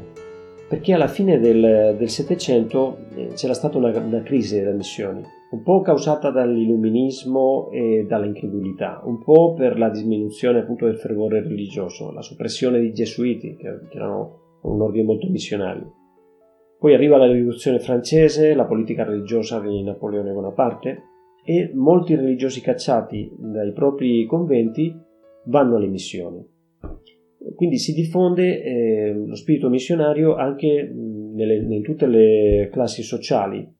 perché 0.68 0.94
alla 0.94 1.08
fine 1.08 1.38
del 1.38 2.08
Settecento 2.08 2.98
eh, 3.14 3.28
c'era 3.34 3.52
stata 3.52 3.76
una, 3.76 3.96
una 3.98 4.22
crisi 4.22 4.58
delle 4.58 4.72
missioni 4.72 5.22
un 5.50 5.62
po' 5.62 5.80
causata 5.80 6.30
dall'illuminismo 6.30 7.70
e 7.70 8.04
dall'incredulità, 8.06 9.00
un 9.04 9.22
po' 9.22 9.54
per 9.54 9.78
la 9.78 9.88
diminuzione 9.88 10.60
appunto 10.60 10.84
del 10.84 10.98
fervore 10.98 11.40
religioso, 11.40 12.12
la 12.12 12.20
soppressione 12.20 12.78
dei 12.78 12.92
gesuiti, 12.92 13.56
che 13.56 13.78
erano 13.90 14.58
un 14.62 14.80
ordine 14.82 15.04
molto 15.04 15.26
missionario. 15.30 15.94
Poi 16.78 16.94
arriva 16.94 17.16
la 17.16 17.30
rivoluzione 17.30 17.78
francese, 17.78 18.54
la 18.54 18.66
politica 18.66 19.04
religiosa 19.04 19.60
di 19.60 19.82
Napoleone 19.82 20.32
Bonaparte 20.32 21.02
e 21.44 21.70
molti 21.74 22.14
religiosi 22.14 22.60
cacciati 22.60 23.30
dai 23.36 23.72
propri 23.72 24.24
conventi 24.26 24.94
vanno 25.46 25.76
alle 25.76 25.88
missioni. 25.88 26.46
Quindi 27.54 27.78
si 27.78 27.92
diffonde 27.92 28.62
eh, 28.62 29.12
lo 29.12 29.34
spirito 29.34 29.68
missionario 29.68 30.36
anche 30.36 30.92
nelle, 30.94 31.56
in 31.56 31.82
tutte 31.82 32.06
le 32.06 32.68
classi 32.70 33.02
sociali, 33.02 33.76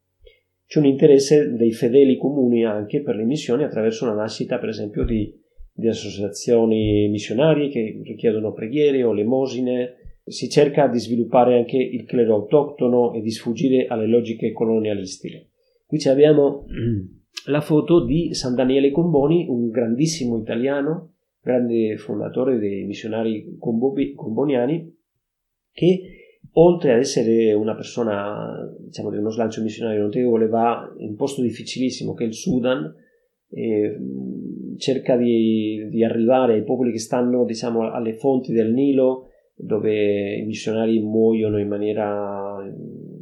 c'è 0.69 0.81
un 0.81 0.85
interesse 0.85 1.55
dei 1.55 1.73
fedeli 1.73 2.19
comuni 2.19 2.67
anche 2.67 3.01
per 3.01 3.17
le 3.17 3.25
missioni 3.25 3.65
attraverso 3.65 4.05
la 4.05 4.13
nascita, 4.13 4.59
per 4.59 4.69
esempio, 4.69 5.03
di, 5.03 5.35
di 5.73 5.89
associazioni 5.89 7.09
missionarie 7.09 7.71
che 7.71 8.03
richiedono 8.05 8.53
preghiere 8.53 9.03
o 9.03 9.15
lemosine. 9.15 9.98
Si 10.29 10.49
cerca 10.49 10.87
di 10.87 10.99
sviluppare 10.99 11.57
anche 11.57 11.77
il 11.77 12.05
clero 12.05 12.35
autoctono 12.35 13.13
e 13.15 13.21
di 13.21 13.31
sfuggire 13.31 13.87
alle 13.87 14.07
logiche 14.07 14.53
colonialistiche. 14.53 15.49
Qui 15.87 15.99
abbiamo 16.07 16.67
la 17.47 17.61
foto 17.61 18.05
di 18.05 18.35
San 18.35 18.55
Daniele 18.55 18.91
Comboni, 18.91 19.47
un 19.49 19.69
grandissimo 19.71 20.39
italiano, 20.39 21.15
grande 21.41 21.97
fondatore 21.97 22.59
dei 22.59 22.85
missionari 22.85 23.57
comboniani, 23.59 24.95
che 25.73 26.01
oltre 26.53 26.93
ad 26.93 26.99
essere 26.99 27.53
una 27.53 27.75
persona 27.75 28.55
diciamo, 28.81 29.11
di 29.11 29.17
uno 29.17 29.31
slancio 29.31 29.63
missionario 29.63 30.03
notevole, 30.03 30.49
va 30.49 30.93
in 30.99 31.11
un 31.11 31.15
posto 31.15 31.43
difficilissimo 31.43 32.15
che 32.15 32.25
è 32.25 32.27
il 32.27 32.35
Sudan, 32.35 32.93
e 33.51 33.97
cerca 34.77 35.17
di, 35.17 35.89
di, 35.89 36.05
arrivare 36.05 36.55
ai 36.55 36.65
popoli 36.65 36.93
che 36.93 36.99
stanno 36.99 37.45
diciamo, 37.45 37.91
alle 37.91 38.15
fonti 38.15 38.53
del 38.53 38.73
Nilo, 38.73 39.28
dove 39.59 40.37
i 40.37 40.45
missionari 40.45 41.01
muoiono 41.01 41.59
in 41.59 41.69
maniera 41.69 42.57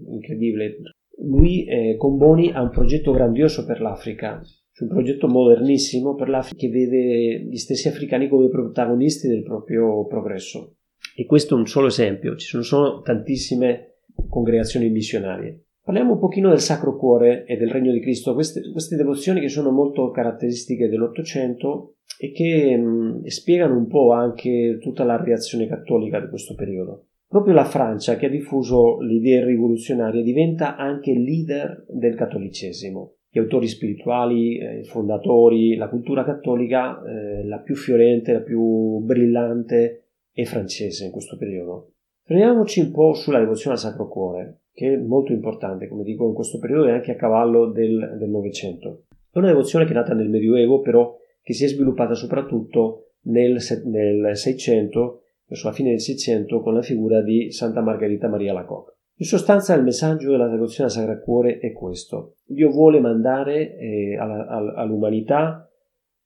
incredibile. 0.08 0.76
Lui, 1.18 1.64
eh, 1.64 1.96
con 1.96 2.18
Boni, 2.18 2.52
ha 2.52 2.60
un 2.60 2.70
progetto 2.70 3.10
grandioso 3.10 3.64
per 3.64 3.80
l'Africa, 3.80 4.42
un 4.80 4.88
progetto 4.88 5.26
modernissimo 5.28 6.14
per 6.14 6.28
l'Africa 6.28 6.60
che 6.60 6.68
vede 6.68 7.46
gli 7.48 7.56
stessi 7.56 7.88
africani 7.88 8.28
come 8.28 8.48
protagonisti 8.48 9.28
del 9.28 9.42
proprio 9.42 10.06
progresso. 10.06 10.74
E 11.16 11.24
questo 11.24 11.56
è 11.56 11.58
un 11.58 11.66
solo 11.66 11.86
esempio, 11.86 12.36
ci 12.36 12.46
sono, 12.46 12.62
sono 12.62 13.00
tantissime 13.00 14.00
congregazioni 14.28 14.90
missionarie. 14.90 15.65
Parliamo 15.86 16.14
un 16.14 16.18
pochino 16.18 16.48
del 16.48 16.58
Sacro 16.58 16.96
Cuore 16.96 17.44
e 17.44 17.56
del 17.56 17.70
Regno 17.70 17.92
di 17.92 18.00
Cristo, 18.00 18.34
queste, 18.34 18.72
queste 18.72 18.96
devozioni 18.96 19.38
che 19.38 19.48
sono 19.48 19.70
molto 19.70 20.10
caratteristiche 20.10 20.88
dell'Ottocento 20.88 21.98
e 22.18 22.32
che 22.32 22.76
mh, 22.76 23.26
spiegano 23.26 23.76
un 23.76 23.86
po' 23.86 24.10
anche 24.10 24.78
tutta 24.80 25.04
la 25.04 25.16
reazione 25.16 25.68
cattolica 25.68 26.18
di 26.18 26.28
questo 26.28 26.56
periodo. 26.56 27.04
Proprio 27.28 27.54
la 27.54 27.64
Francia, 27.64 28.16
che 28.16 28.26
ha 28.26 28.28
diffuso 28.28 28.98
le 28.98 29.12
idee 29.12 29.44
rivoluzionarie, 29.44 30.24
diventa 30.24 30.74
anche 30.74 31.12
leader 31.12 31.84
del 31.88 32.16
cattolicesimo. 32.16 33.18
Gli 33.30 33.38
autori 33.38 33.68
spirituali, 33.68 34.58
eh, 34.58 34.80
i 34.80 34.84
fondatori, 34.84 35.76
la 35.76 35.88
cultura 35.88 36.24
cattolica, 36.24 37.00
eh, 37.04 37.46
la 37.46 37.60
più 37.60 37.76
fiorente, 37.76 38.32
la 38.32 38.40
più 38.40 38.98
brillante 39.04 40.08
e 40.32 40.44
francese 40.46 41.04
in 41.04 41.12
questo 41.12 41.36
periodo. 41.36 41.92
Fermiamoci 42.24 42.80
un 42.80 42.90
po' 42.90 43.14
sulla 43.14 43.38
devozione 43.38 43.76
al 43.76 43.82
Sacro 43.82 44.08
Cuore, 44.08 44.62
che 44.76 44.92
è 44.92 44.96
molto 44.98 45.32
importante, 45.32 45.88
come 45.88 46.02
dico, 46.04 46.26
in 46.26 46.34
questo 46.34 46.58
periodo 46.58 46.84
e 46.84 46.90
anche 46.90 47.12
a 47.12 47.16
cavallo 47.16 47.70
del 47.70 48.26
Novecento. 48.28 49.04
È 49.32 49.38
una 49.38 49.46
devozione 49.46 49.86
che 49.86 49.92
è 49.92 49.94
nata 49.94 50.12
nel 50.12 50.28
Medioevo, 50.28 50.82
però 50.82 51.16
che 51.40 51.54
si 51.54 51.64
è 51.64 51.66
sviluppata 51.66 52.12
soprattutto 52.12 53.12
nel, 53.22 53.56
nel 53.86 54.36
600, 54.36 55.22
verso 55.46 55.66
la 55.68 55.72
fine 55.72 55.90
del 55.90 56.00
600, 56.00 56.60
con 56.60 56.74
la 56.74 56.82
figura 56.82 57.22
di 57.22 57.50
Santa 57.52 57.80
Margherita 57.80 58.28
Maria 58.28 58.52
Lacoque. 58.52 58.96
In 59.14 59.24
sostanza 59.24 59.72
il 59.72 59.82
messaggio 59.82 60.30
della 60.30 60.46
devozione 60.46 60.90
al 60.90 60.94
Sacro 60.94 61.22
Cuore 61.22 61.58
è 61.58 61.72
questo. 61.72 62.34
Dio 62.44 62.68
vuole 62.68 63.00
mandare 63.00 63.78
eh, 63.78 64.14
all'umanità 64.18 65.66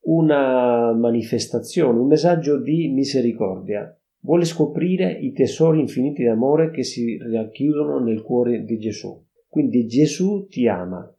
una 0.07 0.93
manifestazione, 0.93 2.01
un 2.01 2.09
messaggio 2.09 2.61
di 2.61 2.89
misericordia, 2.89 3.97
Vuole 4.23 4.45
scoprire 4.45 5.11
i 5.13 5.33
tesori 5.33 5.81
infiniti 5.81 6.23
d'amore 6.23 6.71
che 6.71 6.83
si 6.83 7.17
racchiudono 7.17 7.99
nel 8.01 8.23
cuore 8.23 8.65
di 8.65 8.79
Gesù. 8.79 9.19
Quindi 9.49 9.87
Gesù 9.87 10.47
ti 10.47 10.69
ama. 10.69 11.13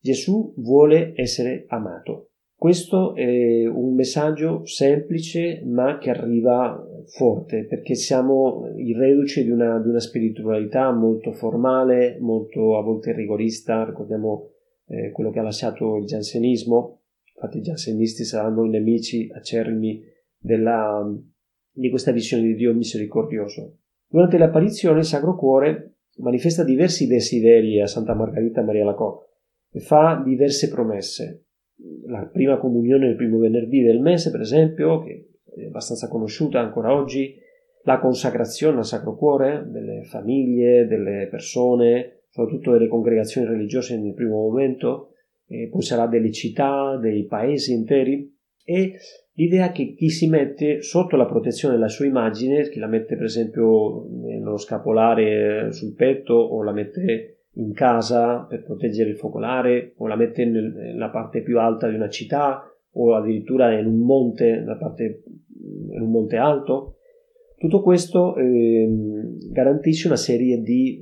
Gesù 0.00 0.54
vuole 0.58 1.12
essere 1.16 1.64
amato. 1.68 2.30
Questo 2.54 3.14
è 3.14 3.66
un 3.66 3.94
messaggio 3.94 4.66
semplice 4.66 5.62
ma 5.64 5.98
che 5.98 6.10
arriva 6.10 6.84
forte 7.06 7.64
perché 7.66 7.94
siamo 7.94 8.66
i 8.76 8.92
reduci 8.92 9.44
di 9.44 9.50
una, 9.50 9.78
di 9.78 9.88
una 9.88 10.00
spiritualità 10.00 10.90
molto 10.92 11.32
formale, 11.32 12.18
molto 12.20 12.76
a 12.76 12.82
volte 12.82 13.12
rigorista. 13.12 13.84
Ricordiamo 13.84 14.50
eh, 14.86 15.12
quello 15.12 15.30
che 15.30 15.38
ha 15.38 15.42
lasciato 15.42 15.96
il 15.96 16.04
giansenismo. 16.04 17.00
Infatti 17.34 17.58
i 17.58 17.62
giansenisti 17.62 18.24
saranno 18.24 18.64
i 18.64 18.70
nemici 18.70 19.28
acerrimi 19.32 20.02
della, 20.36 21.08
di 21.78 21.90
questa 21.90 22.10
visione 22.10 22.42
di 22.42 22.54
Dio 22.54 22.74
misericordioso. 22.74 23.76
Durante 24.08 24.36
l'apparizione 24.36 24.98
il 24.98 25.04
Sacro 25.04 25.36
Cuore 25.36 25.98
manifesta 26.16 26.64
diversi 26.64 27.06
desideri 27.06 27.80
a 27.80 27.86
Santa 27.86 28.14
Margherita 28.14 28.62
Maria 28.62 28.84
Lacoque 28.84 29.26
e 29.70 29.78
fa 29.78 30.20
diverse 30.24 30.68
promesse. 30.68 31.44
La 32.06 32.26
prima 32.26 32.58
comunione 32.58 33.06
il 33.06 33.14
primo 33.14 33.38
venerdì 33.38 33.82
del 33.82 34.00
mese, 34.00 34.32
per 34.32 34.40
esempio, 34.40 35.00
che 35.04 35.28
è 35.54 35.66
abbastanza 35.66 36.08
conosciuta 36.08 36.58
ancora 36.58 36.92
oggi, 36.92 37.36
la 37.84 38.00
consacrazione 38.00 38.78
al 38.78 38.84
Sacro 38.84 39.14
Cuore 39.14 39.64
delle 39.68 40.02
famiglie, 40.02 40.86
delle 40.86 41.28
persone, 41.30 42.22
soprattutto 42.28 42.72
delle 42.72 42.88
congregazioni 42.88 43.46
religiose 43.46 43.96
nel 43.96 44.14
primo 44.14 44.36
momento, 44.36 45.12
poi 45.46 45.82
sarà 45.82 46.06
delle 46.06 46.32
città, 46.32 46.98
dei 47.00 47.24
paesi 47.26 47.72
interi, 47.72 48.36
e 48.64 48.98
l'idea 49.38 49.70
che 49.70 49.94
chi 49.94 50.10
si 50.10 50.28
mette 50.28 50.82
sotto 50.82 51.16
la 51.16 51.24
protezione 51.24 51.74
della 51.74 51.88
sua 51.88 52.06
immagine, 52.06 52.68
chi 52.68 52.80
la 52.80 52.88
mette 52.88 53.14
per 53.14 53.24
esempio 53.24 54.06
nello 54.10 54.56
scapolare 54.56 55.70
sul 55.70 55.94
petto 55.94 56.34
o 56.34 56.62
la 56.64 56.72
mette 56.72 57.44
in 57.52 57.72
casa 57.72 58.40
per 58.48 58.64
proteggere 58.64 59.10
il 59.10 59.16
focolare 59.16 59.94
o 59.98 60.08
la 60.08 60.16
mette 60.16 60.44
nella 60.44 61.08
parte 61.10 61.42
più 61.42 61.58
alta 61.60 61.88
di 61.88 61.94
una 61.94 62.08
città 62.08 62.64
o 62.90 63.14
addirittura 63.14 63.78
in 63.78 63.86
un 63.86 64.00
monte, 64.00 64.64
parte, 64.78 65.22
in 65.92 66.00
un 66.00 66.10
monte 66.10 66.36
alto, 66.36 66.96
tutto 67.56 67.80
questo 67.80 68.36
eh, 68.36 68.88
garantisce 69.52 70.08
una 70.08 70.16
serie 70.16 70.60
di, 70.60 71.00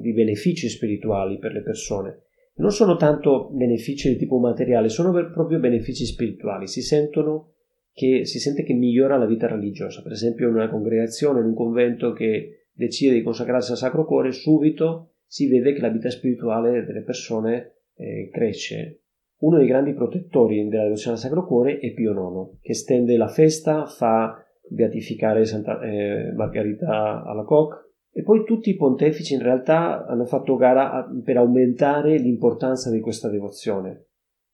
di 0.00 0.12
benefici 0.12 0.68
spirituali 0.68 1.38
per 1.38 1.52
le 1.52 1.62
persone. 1.62 2.22
Non 2.56 2.72
sono 2.72 2.96
tanto 2.96 3.48
benefici 3.52 4.08
di 4.08 4.16
tipo 4.16 4.38
materiale, 4.38 4.88
sono 4.88 5.12
proprio 5.32 5.60
benefici 5.60 6.04
spirituali, 6.04 6.66
si 6.66 6.82
sentono 6.82 7.52
che 7.96 8.26
si 8.26 8.38
sente 8.38 8.62
che 8.62 8.74
migliora 8.74 9.16
la 9.16 9.24
vita 9.24 9.46
religiosa. 9.46 10.02
Per 10.02 10.12
esempio, 10.12 10.48
in 10.48 10.54
una 10.54 10.68
congregazione, 10.68 11.40
in 11.40 11.46
un 11.46 11.54
convento 11.54 12.12
che 12.12 12.66
decide 12.70 13.14
di 13.14 13.22
consacrarsi 13.22 13.70
al 13.70 13.78
Sacro 13.78 14.04
Cuore, 14.04 14.32
subito 14.32 15.14
si 15.24 15.48
vede 15.48 15.72
che 15.72 15.80
la 15.80 15.88
vita 15.88 16.10
spirituale 16.10 16.84
delle 16.84 17.00
persone 17.00 17.84
eh, 17.94 18.28
cresce. 18.30 19.00
Uno 19.38 19.56
dei 19.56 19.66
grandi 19.66 19.94
protettori 19.94 20.68
della 20.68 20.82
devozione 20.82 21.16
al 21.16 21.22
Sacro 21.22 21.46
Cuore 21.46 21.78
è 21.78 21.90
Pio 21.94 22.12
IX, 22.12 22.60
che 22.60 22.72
estende 22.72 23.16
la 23.16 23.28
festa, 23.28 23.86
fa 23.86 24.44
beatificare 24.68 25.46
Santa 25.46 25.80
eh, 25.80 26.34
Margherita 26.34 27.22
alla 27.24 27.44
Coque, 27.44 27.92
e 28.12 28.22
poi 28.22 28.44
tutti 28.44 28.68
i 28.68 28.76
pontefici 28.76 29.32
in 29.32 29.42
realtà 29.42 30.04
hanno 30.04 30.26
fatto 30.26 30.56
gara 30.56 31.06
per 31.24 31.38
aumentare 31.38 32.18
l'importanza 32.18 32.90
di 32.90 33.00
questa 33.00 33.30
devozione. 33.30 34.08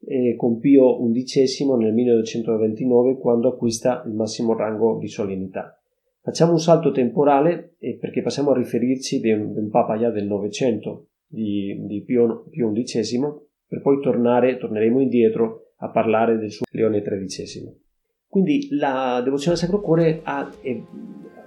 E 0.04 0.34
con 0.36 0.58
Pio 0.58 0.98
XI 1.10 1.66
nel 1.76 1.92
1929 1.92 3.18
quando 3.18 3.48
acquista 3.48 4.02
il 4.06 4.12
massimo 4.12 4.56
rango 4.56 4.98
di 4.98 5.08
solennità. 5.08 5.78
Facciamo 6.20 6.52
un 6.52 6.60
salto 6.60 6.92
temporale 6.92 7.76
perché 7.98 8.22
passiamo 8.22 8.50
a 8.50 8.56
riferirci 8.56 9.20
di 9.20 9.32
un, 9.32 9.52
di 9.52 9.58
un 9.58 9.70
Papa 9.70 9.98
già 9.98 10.10
del 10.10 10.26
Novecento, 10.26 11.08
di, 11.26 11.84
di 11.86 12.02
Pio, 12.02 12.44
Pio, 12.50 12.72
XI, 12.72 13.20
per 13.66 13.80
poi 13.80 14.00
tornare, 14.00 14.58
torneremo 14.58 15.00
indietro 15.00 15.72
a 15.78 15.88
parlare 15.90 16.38
del 16.38 16.50
suo 16.50 16.64
Leone 16.70 17.02
XIII. 17.02 17.80
Quindi 18.28 18.68
la 18.70 19.20
devozione 19.22 19.52
al 19.54 19.58
Sacro 19.58 19.80
Cuore 19.80 20.20
ha, 20.22 20.48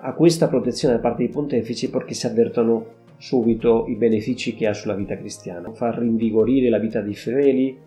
ha 0.01 0.13
questa 0.13 0.47
protezione 0.47 0.95
da 0.95 1.01
parte 1.01 1.23
dei 1.23 1.31
pontefici 1.31 1.89
perché 1.89 2.13
si 2.13 2.27
avvertono 2.27 3.03
subito 3.17 3.85
i 3.87 3.95
benefici 3.95 4.55
che 4.55 4.67
ha 4.67 4.73
sulla 4.73 4.93
vita 4.93 5.17
cristiana. 5.17 5.71
Fa 5.71 5.97
rinvigorire 5.97 6.69
la 6.69 6.79
vita 6.79 7.01
dei 7.01 7.15
fedeli, 7.15 7.77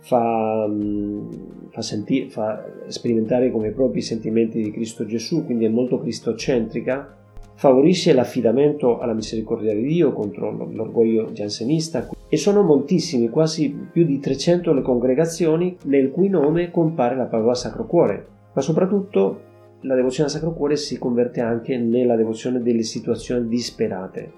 fa, 0.00 0.66
mm, 0.68 1.30
fa, 1.70 1.82
sentire, 1.82 2.28
fa 2.28 2.64
sperimentare 2.86 3.50
come 3.50 3.70
propri 3.70 3.98
i 3.98 4.02
sentimenti 4.02 4.62
di 4.62 4.70
Cristo 4.70 5.04
Gesù, 5.04 5.44
quindi 5.44 5.64
è 5.64 5.68
molto 5.68 5.98
cristocentrica, 5.98 7.16
favorisce 7.54 8.12
l'affidamento 8.12 8.98
alla 8.98 9.14
misericordia 9.14 9.74
di 9.74 9.82
Dio 9.82 10.12
contro 10.12 10.50
l'orgoglio 10.50 11.32
giansenista 11.32 12.08
e 12.28 12.36
sono 12.36 12.62
moltissimi, 12.62 13.28
quasi 13.28 13.70
più 13.90 14.04
di 14.04 14.20
300 14.20 14.72
le 14.72 14.82
congregazioni 14.82 15.76
nel 15.84 16.10
cui 16.10 16.28
nome 16.28 16.70
compare 16.70 17.16
la 17.16 17.24
parola 17.24 17.54
Sacro 17.54 17.86
Cuore, 17.86 18.26
ma 18.52 18.60
soprattutto 18.60 19.46
la 19.82 19.94
devozione 19.94 20.28
al 20.28 20.34
Sacro 20.34 20.52
Cuore 20.52 20.76
si 20.76 20.98
converte 20.98 21.40
anche 21.40 21.76
nella 21.76 22.16
devozione 22.16 22.62
delle 22.62 22.82
situazioni 22.82 23.48
disperate, 23.48 24.30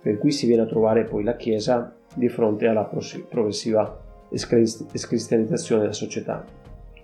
per 0.00 0.18
cui 0.18 0.30
si 0.30 0.46
viene 0.46 0.62
a 0.62 0.66
trovare 0.66 1.04
poi 1.04 1.24
la 1.24 1.36
Chiesa 1.36 1.94
di 2.14 2.28
fronte 2.28 2.66
alla 2.66 2.88
progressiva 3.28 4.00
escristianizzazione 4.32 5.82
della 5.82 5.92
società. 5.92 6.44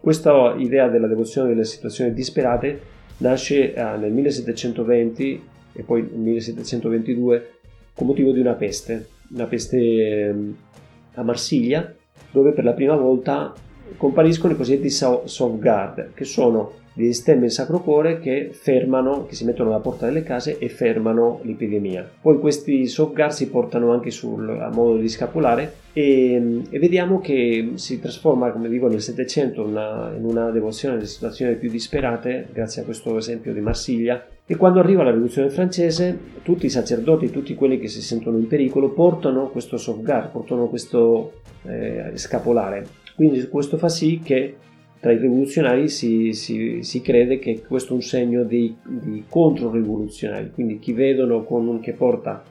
Questa 0.01 0.55
idea 0.57 0.89
della 0.89 1.07
devozione 1.07 1.49
delle 1.49 1.65
situazioni 1.65 2.13
disperate 2.13 2.81
nasce 3.19 3.75
eh, 3.75 3.97
nel 3.97 4.13
1720 4.13 5.43
e 5.73 5.83
poi 5.83 6.03
nel 6.03 6.21
1722 6.21 7.51
con 7.95 8.07
motivo 8.07 8.33
di 8.33 8.41
una 8.41 8.55
peste, 8.55 9.09
una 9.33 9.47
peste 9.47 9.79
ehm, 9.79 10.57
a 11.15 11.23
Marsiglia, 11.23 11.95
dove 12.31 12.53
per 12.53 12.65
la 12.65 12.73
prima 12.73 12.95
volta 12.95 13.53
compariscono 13.97 14.53
i 14.53 14.57
cosiddetti 14.57 14.95
guard, 15.59 16.13
che 16.15 16.25
sono 16.25 16.73
dei 16.99 17.15
stemmi 17.15 17.45
in 17.45 17.51
Sacro 17.51 17.79
Cuore 17.81 18.19
che 18.19 18.51
fermano, 18.51 19.25
che 19.27 19.37
si 19.37 19.45
mettono 19.45 19.71
alla 19.71 19.79
porta 19.79 20.07
delle 20.07 20.25
case 20.25 20.59
e 20.59 20.69
fermano 20.69 21.39
l'epidemia. 21.45 22.05
Poi 22.21 22.41
questi 22.41 22.89
softguard 22.89 23.31
si 23.31 23.49
portano 23.49 23.93
anche 23.93 24.11
sul, 24.11 24.51
a 24.51 24.69
modo 24.75 24.97
di 24.97 25.09
scapolare 25.09 25.75
e, 25.93 26.63
e, 26.69 26.79
vediamo 26.81 27.21
che 27.21 27.71
si 27.75 28.01
trasforma, 28.01 28.51
come 28.51 28.69
dico, 28.69 28.89
nel 28.89 29.01
Settecento 29.01 29.65
in 29.65 30.25
una 30.25 30.51
devozione 30.51 30.97
delle 30.97 31.07
situazioni 31.07 31.55
più 31.55 31.71
disperate, 31.71 32.49
grazie 32.53 32.83
a 32.83 32.85
questo 32.85 33.17
esempio 33.17 33.53
di 33.53 33.61
Marsiglia, 33.61 34.27
e 34.45 34.57
quando 34.57 34.81
arriva 34.81 35.05
la 35.05 35.11
rivoluzione 35.11 35.51
francese, 35.51 36.19
tutti 36.43 36.67
i 36.67 36.71
sacerdoti, 36.71 37.31
tutti 37.31 37.55
quelli 37.55 37.79
che 37.79 37.87
si 37.87 38.03
sentono 38.03 38.39
in 38.39 38.49
pericolo, 38.49 38.91
portano 38.91 39.51
questo 39.51 39.77
softguard, 39.77 40.33
portano 40.33 40.69
questo 40.69 41.43
eh, 41.63 42.11
scapolare. 42.15 42.87
Quindi 43.15 43.47
questo 43.49 43.77
fa 43.77 43.89
sì 43.89 44.21
che 44.23 44.57
tra 45.01 45.13
i 45.13 45.19
rivoluzionari 45.19 45.89
si, 45.89 46.33
si, 46.33 46.83
si, 46.83 47.01
crede 47.01 47.39
che 47.39 47.63
questo 47.67 47.93
è 47.93 47.97
un 47.97 48.03
segno 48.03 48.43
di, 48.43 48.75
di 48.83 49.25
contro-rivoluzionari, 49.29 50.51
quindi 50.53 50.79
chi 50.79 50.93
vedono 50.93 51.45
con 51.45 51.67
un 51.69 51.81
che 51.81 51.93
porta 51.93 52.43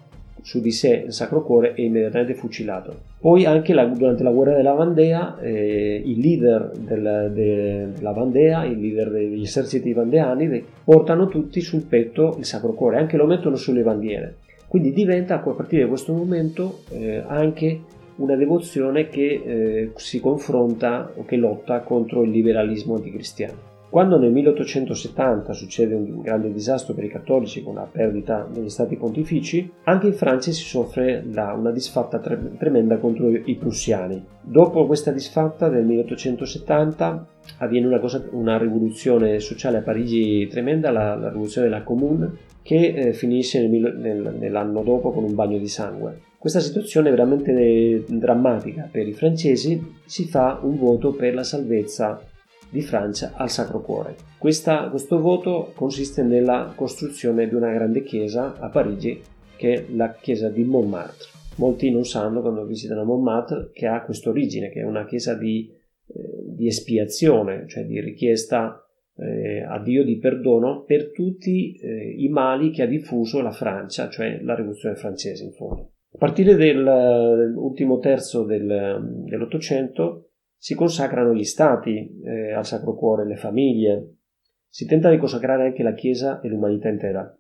su 0.42 0.62
di 0.62 0.72
sé 0.72 1.04
il 1.08 1.12
Sacro 1.12 1.44
Cuore 1.44 1.74
è 1.74 1.82
immediatamente 1.82 2.34
fucilato. 2.34 2.96
Poi 3.20 3.46
anche 3.46 3.74
la, 3.74 3.86
durante 3.86 4.24
la 4.24 4.32
guerra 4.32 4.56
della 4.56 4.72
Vandea 4.72 5.38
eh, 5.40 6.02
i 6.06 6.22
leader 6.22 6.72
del, 6.74 7.32
de, 7.34 7.88
della 7.94 8.12
Vandea, 8.12 8.64
i 8.64 8.80
leader 8.80 9.12
degli 9.12 9.42
eserciti 9.42 9.92
vandeani 9.92 10.64
portano 10.86 11.28
tutti 11.28 11.60
sul 11.60 11.82
petto 11.82 12.38
il 12.38 12.46
Sacro 12.46 12.74
Cuore, 12.74 12.98
anche 12.98 13.18
lo 13.18 13.26
mettono 13.26 13.58
sulle 13.58 13.82
bandiere. 13.82 14.38
Quindi 14.68 14.94
diventa 14.94 15.36
a 15.36 15.40
partire 15.40 15.84
da 15.84 15.88
questo 15.88 16.14
momento 16.14 16.80
eh, 16.92 17.24
anche 17.26 17.82
una 18.18 18.36
devozione 18.36 19.10
che 19.10 19.42
eh, 19.44 19.92
si 19.96 20.20
confronta 20.20 21.12
o 21.16 21.26
che 21.26 21.36
lotta 21.36 21.82
contro 21.82 22.24
il 22.24 22.32
liberalismo 22.32 22.96
anticristiano. 22.96 23.68
Quando 23.90 24.20
nel 24.20 24.34
1870 24.34 25.54
succede 25.54 25.96
un 25.96 26.20
grande 26.22 26.52
disastro 26.52 26.94
per 26.94 27.06
i 27.06 27.10
cattolici 27.10 27.64
con 27.64 27.76
la 27.76 27.88
perdita 27.90 28.46
degli 28.52 28.70
stati 28.70 28.98
pontifici, 28.98 29.72
anche 29.84 30.08
in 30.08 30.14
Francia 30.14 30.52
si 30.52 30.64
soffre 30.64 31.24
la, 31.32 31.54
una 31.54 31.72
disfatta 31.72 32.20
tre, 32.20 32.58
tremenda 32.58 32.98
contro 32.98 33.30
i 33.30 33.56
prussiani. 33.56 34.22
Dopo 34.42 34.86
questa 34.86 35.12
disfatta 35.12 35.70
del 35.70 35.86
1870 35.86 37.28
avviene 37.60 37.88
una, 37.88 38.00
cosa, 38.00 38.22
una 38.32 38.58
rivoluzione 38.58 39.40
sociale 39.40 39.78
a 39.78 39.84
Parigi 39.84 40.48
tremenda, 40.48 40.92
la, 40.92 41.16
la 41.16 41.30
rivoluzione 41.30 41.70
della 41.70 41.84
Commune, 41.84 42.32
che 42.62 42.88
eh, 42.88 43.14
finisce 43.14 43.66
nel, 43.66 43.96
nel, 43.98 44.36
nell'anno 44.38 44.84
dopo 44.84 45.12
con 45.12 45.24
un 45.24 45.34
bagno 45.34 45.58
di 45.58 45.68
sangue. 45.70 46.20
Questa 46.40 46.60
situazione 46.60 47.08
è 47.08 47.12
veramente 47.12 48.04
drammatica 48.08 48.88
per 48.92 49.08
i 49.08 49.14
francesi, 49.14 49.96
si 50.06 50.28
fa 50.28 50.60
un 50.62 50.78
voto 50.78 51.14
per 51.14 51.34
la 51.34 51.44
salvezza 51.44 52.24
di 52.70 52.82
Francia 52.82 53.34
al 53.36 53.50
Sacro 53.50 53.82
Cuore. 53.82 54.16
Questa, 54.38 54.88
questo 54.90 55.20
voto 55.20 55.72
consiste 55.74 56.22
nella 56.22 56.74
costruzione 56.76 57.48
di 57.48 57.56
una 57.56 57.72
grande 57.72 58.04
chiesa 58.04 58.56
a 58.60 58.70
Parigi 58.70 59.20
che 59.56 59.74
è 59.74 59.86
la 59.94 60.14
chiesa 60.14 60.50
di 60.50 60.64
Montmartre. 60.64 61.26
Molti 61.56 61.90
non 61.90 62.06
sanno 62.06 62.42
quando 62.42 62.66
visitano 62.66 63.04
Montmartre 63.04 63.72
che 63.74 63.88
ha 63.88 64.04
questa 64.04 64.30
origine, 64.30 64.70
che 64.70 64.82
è 64.82 64.84
una 64.84 65.06
chiesa 65.06 65.34
di, 65.36 65.68
eh, 65.68 66.54
di 66.54 66.68
espiazione, 66.68 67.68
cioè 67.68 67.84
di 67.84 68.00
richiesta 68.00 68.80
eh, 69.16 69.64
a 69.64 69.82
Dio 69.82 70.04
di 70.04 70.20
perdono 70.20 70.84
per 70.84 71.12
tutti 71.12 71.76
eh, 71.78 72.14
i 72.16 72.28
mali 72.30 72.70
che 72.70 72.84
ha 72.84 72.88
diffuso 72.88 73.42
la 73.42 73.52
Francia, 73.52 74.08
cioè 74.08 74.40
la 74.44 74.54
rivoluzione 74.54 74.96
francese 74.96 75.44
in 75.44 75.54
fondo. 75.54 75.94
A 76.14 76.18
partire 76.18 76.56
dall'ultimo 76.56 78.00
terzo 78.00 78.44
del, 78.44 79.24
dell'Ottocento 79.26 80.30
si 80.58 80.74
consacrano 80.74 81.34
gli 81.34 81.44
stati 81.44 82.20
eh, 82.24 82.54
al 82.54 82.66
Sacro 82.66 82.96
Cuore, 82.96 83.28
le 83.28 83.36
famiglie, 83.36 84.16
si 84.68 84.86
tenta 84.86 85.10
di 85.10 85.18
consacrare 85.18 85.66
anche 85.66 85.84
la 85.84 85.94
Chiesa 85.94 86.40
e 86.42 86.48
l'umanità 86.48 86.90
intera. 86.90 87.32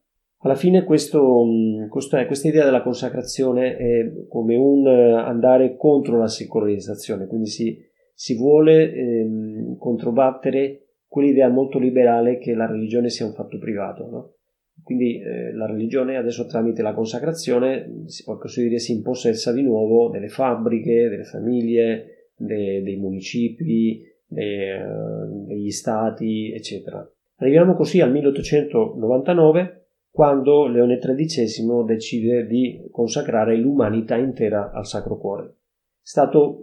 Alla 0.41 0.55
fine 0.55 0.83
questo, 0.83 1.45
questa, 1.89 2.23
questa 2.27 2.47
idea 2.47 2.63
della 2.63 2.83
consacrazione 2.83 3.75
è 3.75 4.27
come 4.27 4.55
un 4.55 4.85
andare 4.85 5.75
contro 5.75 6.19
la 6.19 6.27
secolarizzazione, 6.27 7.25
quindi 7.25 7.47
si, 7.47 7.75
si 8.13 8.35
vuole 8.35 8.93
ehm, 8.93 9.77
controbattere 9.77 10.83
quell'idea 11.07 11.49
molto 11.49 11.79
liberale 11.79 12.37
che 12.37 12.53
la 12.53 12.67
religione 12.67 13.09
sia 13.09 13.25
un 13.25 13.33
fatto 13.33 13.57
privato. 13.57 14.09
No? 14.09 14.31
Quindi 14.87 15.19
eh, 15.19 15.51
la 15.51 15.65
religione 15.65 16.15
adesso 16.15 16.45
tramite 16.45 16.81
la 16.81 16.93
consacrazione 16.93 18.03
si 18.05 18.23
può 18.23 18.39
dire 18.55 18.79
si 18.79 18.93
impossessa 18.93 19.51
di 19.51 19.61
nuovo 19.61 20.09
delle 20.09 20.29
fabbriche, 20.29 21.09
delle 21.09 21.25
famiglie, 21.25 22.29
de, 22.37 22.81
dei 22.81 22.95
municipi, 22.95 24.01
de, 24.25 24.81
uh, 24.81 25.45
degli 25.45 25.71
stati, 25.71 26.53
eccetera. 26.53 27.05
Arriviamo 27.35 27.73
così 27.73 27.99
al 27.99 28.13
1899 28.13 29.87
quando 30.09 30.67
Leone 30.67 30.99
XIII 30.99 31.83
decide 31.85 32.47
di 32.47 32.87
consacrare 32.89 33.57
l'umanità 33.57 34.15
intera 34.15 34.71
al 34.71 34.85
Sacro 34.85 35.17
Cuore. 35.17 35.47
È 35.47 35.51
stato 35.99 36.61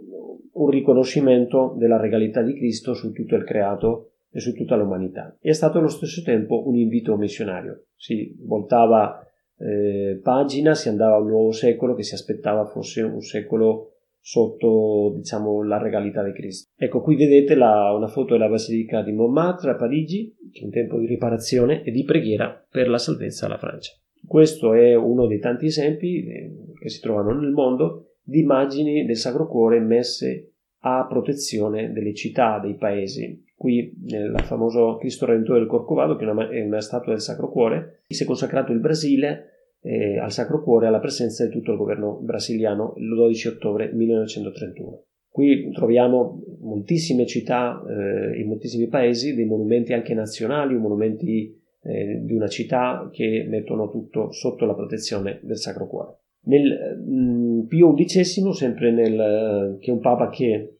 un 0.53 0.69
riconoscimento 0.71 1.75
della 1.77 1.99
regalità 1.99 2.41
di 2.41 2.55
Cristo 2.55 2.95
su 2.95 3.11
tutto 3.11 3.35
il 3.35 3.43
creato 3.43 4.13
e 4.35 4.41
su 4.41 4.51
tutta 4.51 4.75
l'umanità. 4.75 5.37
E 5.39 5.51
è 5.51 5.53
stato 5.53 5.77
allo 5.77 5.87
stesso 5.87 6.21
tempo 6.21 6.67
un 6.67 6.75
invito 6.75 7.15
missionario. 7.15 7.85
Si 7.95 8.35
voltava 8.41 9.25
eh, 9.57 10.19
pagina, 10.21 10.75
si 10.75 10.89
andava 10.89 11.15
a 11.15 11.19
un 11.19 11.29
nuovo 11.29 11.51
secolo 11.53 11.95
che 11.95 12.03
si 12.03 12.15
aspettava 12.15 12.65
fosse 12.65 13.01
un 13.01 13.21
secolo 13.21 13.91
sotto 14.19 15.13
diciamo, 15.15 15.63
la 15.63 15.81
regalità 15.81 16.21
di 16.21 16.33
Cristo. 16.33 16.69
Ecco, 16.75 16.99
qui 16.99 17.15
vedete 17.15 17.55
la, 17.55 17.93
una 17.95 18.07
foto 18.07 18.33
della 18.33 18.49
Basilica 18.49 19.01
di 19.01 19.13
Montmartre 19.13 19.71
a 19.71 19.75
Parigi, 19.75 20.35
che 20.51 20.59
è 20.59 20.65
un 20.65 20.71
tempo 20.71 20.99
di 20.99 21.05
riparazione 21.05 21.81
e 21.83 21.91
di 21.91 22.03
preghiera 22.03 22.61
per 22.69 22.89
la 22.89 22.97
salvezza 22.97 23.45
alla 23.45 23.57
Francia. 23.57 23.93
Questo 24.27 24.73
è 24.73 24.95
uno 24.95 25.27
dei 25.27 25.39
tanti 25.39 25.67
esempi 25.67 26.25
eh, 26.25 26.51
che 26.77 26.89
si 26.89 26.99
trovano 26.99 27.39
nel 27.39 27.51
mondo 27.51 28.15
di 28.21 28.39
immagini 28.39 29.05
del 29.05 29.15
Sacro 29.15 29.47
Cuore 29.47 29.79
messe 29.79 30.55
a 30.79 31.05
protezione 31.07 31.93
delle 31.93 32.13
città, 32.13 32.59
dei 32.59 32.75
paesi, 32.75 33.43
Qui 33.55 33.93
nel 34.05 34.37
famoso 34.43 34.97
Cristo 34.97 35.25
Redentore 35.25 35.59
del 35.59 35.67
Corcovado, 35.67 36.15
che 36.17 36.25
è 36.25 36.61
una, 36.61 36.81
statua 36.81 37.13
del 37.13 37.21
Sacro 37.21 37.49
Cuore, 37.49 38.03
si 38.07 38.23
è 38.23 38.25
consacrato 38.25 38.73
il 38.73 38.79
Brasile 38.79 39.77
eh, 39.81 40.17
al 40.17 40.31
Sacro 40.31 40.61
Cuore 40.61 40.87
alla 40.87 40.99
presenza 40.99 41.45
di 41.45 41.51
tutto 41.51 41.71
il 41.71 41.77
governo 41.77 42.19
brasiliano 42.21 42.95
il 42.97 43.07
12 43.07 43.47
ottobre 43.47 43.91
1931. 43.93 45.03
Qui 45.29 45.71
troviamo 45.71 46.41
moltissime 46.61 47.25
città 47.25 47.81
eh, 47.87 48.39
in 48.39 48.47
moltissimi 48.47 48.87
paesi, 48.87 49.35
dei 49.35 49.45
monumenti 49.45 49.93
anche 49.93 50.13
nazionali, 50.13 50.75
monumenti 50.75 51.61
eh, 51.83 52.21
di 52.23 52.33
una 52.33 52.47
città 52.47 53.09
che 53.11 53.45
mettono 53.47 53.89
tutto 53.89 54.31
sotto 54.31 54.65
la 54.65 54.73
protezione 54.73 55.39
del 55.43 55.57
Sacro 55.57 55.87
Cuore. 55.87 56.19
Nel 56.45 57.03
mh, 57.05 57.19
mm, 57.19 57.59
Pio 57.67 57.93
XI, 57.93 58.53
sempre 58.53 58.91
nel, 58.91 59.77
che 59.79 59.91
è 59.91 59.93
un 59.93 59.99
papa 59.99 60.29
che 60.29 60.74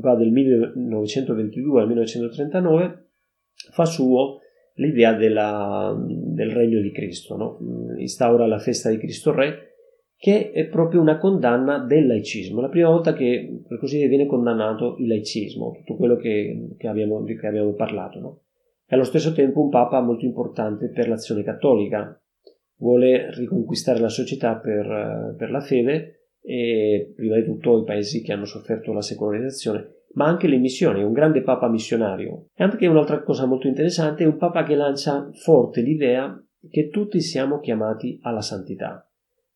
va 0.00 0.14
del 0.14 0.30
1922 0.30 1.80
al 1.80 1.86
1939, 1.86 3.08
fa 3.70 3.84
suo 3.84 4.40
l'idea 4.74 5.14
della, 5.14 5.96
del 6.06 6.50
regno 6.50 6.80
di 6.80 6.92
Cristo, 6.92 7.36
no? 7.36 7.58
instaura 7.98 8.46
la 8.46 8.58
festa 8.58 8.90
di 8.90 8.98
Cristo 8.98 9.32
Re, 9.32 9.74
che 10.16 10.50
è 10.50 10.66
proprio 10.66 11.00
una 11.00 11.18
condanna 11.18 11.78
del 11.78 12.06
laicismo. 12.06 12.60
La 12.60 12.68
prima 12.68 12.88
volta 12.88 13.12
che, 13.12 13.62
per 13.66 13.78
così 13.78 13.96
dire, 13.96 14.08
viene 14.08 14.26
condannato 14.26 14.96
il 14.98 15.08
laicismo, 15.08 15.72
tutto 15.72 15.96
quello 15.96 16.16
che, 16.16 16.74
che, 16.78 16.88
abbiamo, 16.88 17.22
che 17.22 17.46
abbiamo, 17.46 17.72
parlato. 17.72 18.18
No? 18.18 18.40
È 18.86 18.94
allo 18.94 19.04
stesso 19.04 19.32
tempo 19.32 19.60
un 19.60 19.68
papa 19.68 20.00
molto 20.00 20.24
importante 20.24 20.88
per 20.88 21.08
l'azione 21.08 21.42
cattolica. 21.42 22.18
Vuole 22.78 23.30
riconquistare 23.34 24.00
la 24.00 24.08
società 24.08 24.56
per, 24.56 25.34
per 25.36 25.50
la 25.50 25.60
fede 25.60 26.15
e 26.46 27.12
prima 27.16 27.36
di 27.36 27.44
tutto 27.44 27.80
i 27.80 27.84
paesi 27.84 28.22
che 28.22 28.32
hanno 28.32 28.44
sofferto 28.44 28.92
la 28.92 29.02
secolarizzazione 29.02 29.94
ma 30.16 30.26
anche 30.26 30.48
le 30.48 30.56
missioni, 30.56 31.02
un 31.02 31.12
grande 31.12 31.42
papa 31.42 31.68
missionario. 31.68 32.48
E 32.54 32.64
anche 32.64 32.86
un'altra 32.86 33.22
cosa 33.22 33.46
molto 33.46 33.66
interessante 33.66 34.24
è 34.24 34.26
un 34.26 34.38
papa 34.38 34.64
che 34.64 34.74
lancia 34.74 35.30
forte 35.32 35.82
l'idea 35.82 36.42
che 36.70 36.88
tutti 36.88 37.20
siamo 37.20 37.60
chiamati 37.60 38.18
alla 38.22 38.40
santità. 38.40 39.08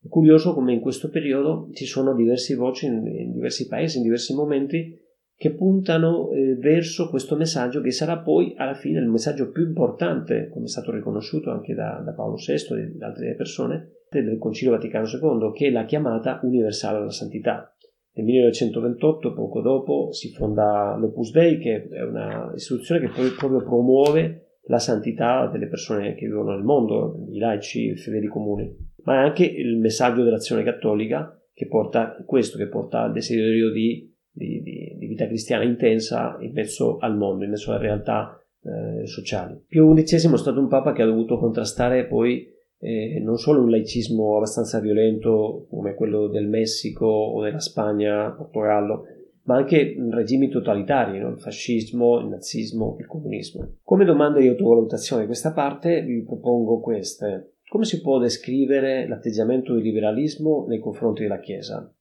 È 0.02 0.08
curioso 0.08 0.54
come 0.54 0.72
in 0.72 0.80
questo 0.80 1.08
periodo 1.08 1.68
ci 1.72 1.86
sono 1.86 2.14
diverse 2.14 2.54
voci 2.54 2.86
in, 2.86 3.06
in 3.06 3.32
diversi 3.32 3.68
paesi, 3.68 3.98
in 3.98 4.02
diversi 4.02 4.34
momenti, 4.34 4.98
che 5.34 5.54
puntano 5.54 6.30
eh, 6.30 6.56
verso 6.56 7.08
questo 7.08 7.36
messaggio 7.36 7.80
che 7.80 7.90
sarà 7.90 8.18
poi 8.18 8.52
alla 8.56 8.74
fine 8.74 9.00
il 9.00 9.08
messaggio 9.08 9.50
più 9.50 9.66
importante, 9.66 10.50
come 10.52 10.66
è 10.66 10.68
stato 10.68 10.92
riconosciuto 10.92 11.50
anche 11.50 11.72
da, 11.72 12.02
da 12.04 12.12
Paolo 12.12 12.36
VI 12.36 12.74
e 12.74 12.92
da 12.96 13.06
altre 13.06 13.34
persone, 13.34 13.99
del 14.10 14.38
Concilio 14.38 14.72
Vaticano 14.72 15.06
II, 15.06 15.52
che 15.52 15.68
è 15.68 15.70
la 15.70 15.84
chiamata 15.84 16.40
universale 16.42 16.98
alla 16.98 17.10
santità. 17.10 17.72
Nel 18.12 18.24
1928, 18.26 19.32
poco 19.32 19.60
dopo, 19.60 20.12
si 20.12 20.30
fonda 20.30 20.96
l'Opus 20.98 21.30
Dei, 21.30 21.58
che 21.58 21.86
è 21.88 22.02
un'istituzione 22.02 23.00
che 23.00 23.08
proprio 23.38 23.62
promuove 23.62 24.58
la 24.64 24.78
santità 24.78 25.46
delle 25.46 25.68
persone 25.68 26.14
che 26.14 26.26
vivono 26.26 26.54
nel 26.54 26.64
mondo, 26.64 27.24
i 27.30 27.38
laici, 27.38 27.90
i 27.90 27.96
fedeli 27.96 28.26
comuni, 28.26 28.74
ma 29.04 29.14
è 29.14 29.26
anche 29.26 29.44
il 29.44 29.78
messaggio 29.78 30.22
dell'azione 30.22 30.64
cattolica 30.64 31.40
che 31.52 31.66
porta 31.66 32.16
questo, 32.26 32.56
che 32.58 32.68
porta 32.68 33.02
al 33.02 33.12
desiderio 33.12 33.70
di, 33.70 34.12
di, 34.30 34.60
di, 34.62 34.96
di 34.98 35.06
vita 35.06 35.26
cristiana 35.26 35.64
intensa 35.64 36.36
in 36.40 36.52
mezzo 36.52 36.98
al 36.98 37.16
mondo, 37.16 37.44
in 37.44 37.50
mezzo 37.50 37.70
alle 37.70 37.80
realtà 37.80 38.40
eh, 38.62 39.06
sociali. 39.06 39.62
Pio 39.66 39.92
XI 39.92 40.16
è 40.16 40.36
stato 40.36 40.60
un 40.60 40.68
papa 40.68 40.92
che 40.92 41.02
ha 41.02 41.06
dovuto 41.06 41.38
contrastare 41.38 42.06
poi 42.06 42.46
eh, 42.80 43.20
non 43.20 43.36
solo 43.36 43.62
un 43.62 43.70
laicismo 43.70 44.36
abbastanza 44.36 44.80
violento 44.80 45.66
come 45.68 45.94
quello 45.94 46.28
del 46.28 46.48
Messico 46.48 47.06
o 47.06 47.42
della 47.42 47.60
Spagna, 47.60 48.30
Portogallo, 48.30 49.04
ma 49.42 49.56
anche 49.56 49.96
regimi 50.10 50.48
totalitari, 50.48 51.18
no? 51.18 51.28
il 51.28 51.40
fascismo, 51.40 52.18
il 52.20 52.28
nazismo, 52.28 52.96
il 52.98 53.06
comunismo. 53.06 53.76
Come 53.82 54.04
domanda 54.04 54.38
di 54.38 54.48
autovalutazione 54.48 55.22
di 55.22 55.26
questa 55.26 55.52
parte 55.52 56.02
vi 56.02 56.22
propongo 56.22 56.80
queste. 56.80 57.56
Come 57.68 57.84
si 57.84 58.00
può 58.00 58.18
descrivere 58.18 59.06
l'atteggiamento 59.06 59.74
di 59.74 59.82
liberalismo 59.82 60.66
nei 60.66 60.78
confronti 60.78 61.22
della 61.22 61.38
Chiesa? 61.38 61.92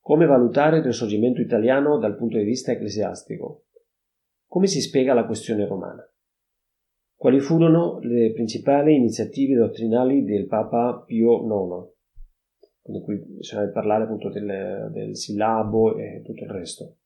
Come 0.00 0.26
valutare 0.26 0.78
il 0.78 0.84
risorgimento 0.84 1.40
italiano 1.40 1.98
dal 1.98 2.16
punto 2.16 2.36
di 2.36 2.44
vista 2.44 2.72
ecclesiastico? 2.72 3.66
Come 4.46 4.66
si 4.66 4.80
spiega 4.80 5.14
la 5.14 5.26
questione 5.26 5.66
romana? 5.66 6.02
Quali 7.18 7.40
furono 7.40 7.98
le 8.02 8.30
principali 8.30 8.94
iniziative 8.94 9.56
dottrinali 9.56 10.22
del 10.22 10.46
Papa 10.46 11.02
Pio 11.04 11.42
IX? 11.42 11.90
Di 12.84 13.00
cui 13.00 13.20
bisogna 13.26 13.66
parlare 13.70 14.04
appunto 14.04 14.30
del, 14.30 14.88
del 14.92 15.16
sillabo 15.16 15.96
e 15.96 16.22
tutto 16.24 16.44
il 16.44 16.50
resto. 16.50 16.98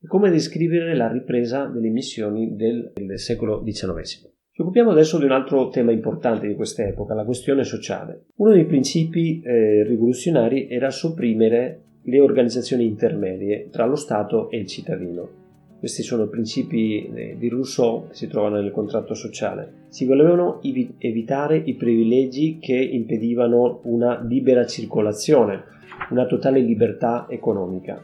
E 0.00 0.06
come 0.06 0.30
descrivere 0.30 0.96
la 0.96 1.12
ripresa 1.12 1.66
delle 1.66 1.90
missioni 1.90 2.56
del, 2.56 2.92
del 2.94 3.18
secolo 3.18 3.62
XIX. 3.62 4.32
Ci 4.50 4.62
occupiamo 4.62 4.90
adesso 4.90 5.18
di 5.18 5.26
un 5.26 5.32
altro 5.32 5.68
tema 5.68 5.92
importante 5.92 6.48
di 6.48 6.54
quest'epoca, 6.54 7.12
la 7.12 7.26
questione 7.26 7.62
sociale. 7.62 8.24
Uno 8.36 8.52
dei 8.52 8.64
principi 8.64 9.42
eh, 9.42 9.84
rivoluzionari 9.84 10.66
era 10.70 10.88
sopprimere 10.88 11.82
le 12.04 12.20
organizzazioni 12.20 12.86
intermedie 12.86 13.68
tra 13.70 13.84
lo 13.84 13.96
Stato 13.96 14.48
e 14.48 14.56
il 14.56 14.66
cittadino. 14.66 15.37
Questi 15.78 16.02
sono 16.02 16.26
principi 16.26 17.06
eh, 17.06 17.36
di 17.38 17.48
Rousseau 17.48 18.08
che 18.08 18.14
si 18.14 18.26
trovano 18.26 18.60
nel 18.60 18.72
contratto 18.72 19.14
sociale. 19.14 19.86
Si 19.88 20.06
volevano 20.06 20.60
evi- 20.62 20.94
evitare 20.98 21.56
i 21.56 21.74
privilegi 21.74 22.58
che 22.60 22.74
impedivano 22.74 23.78
una 23.84 24.20
libera 24.20 24.66
circolazione, 24.66 25.62
una 26.10 26.26
totale 26.26 26.58
libertà 26.58 27.26
economica. 27.28 28.02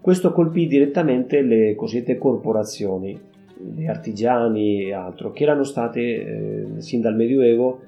Questo 0.00 0.32
colpì 0.32 0.68
direttamente 0.68 1.42
le 1.42 1.74
cosiddette 1.74 2.16
corporazioni, 2.16 3.18
gli 3.74 3.86
artigiani 3.86 4.84
e 4.84 4.92
altro, 4.92 5.32
che 5.32 5.42
erano 5.42 5.64
state 5.64 6.00
eh, 6.00 6.66
sin 6.76 7.00
dal 7.00 7.16
Medioevo 7.16 7.80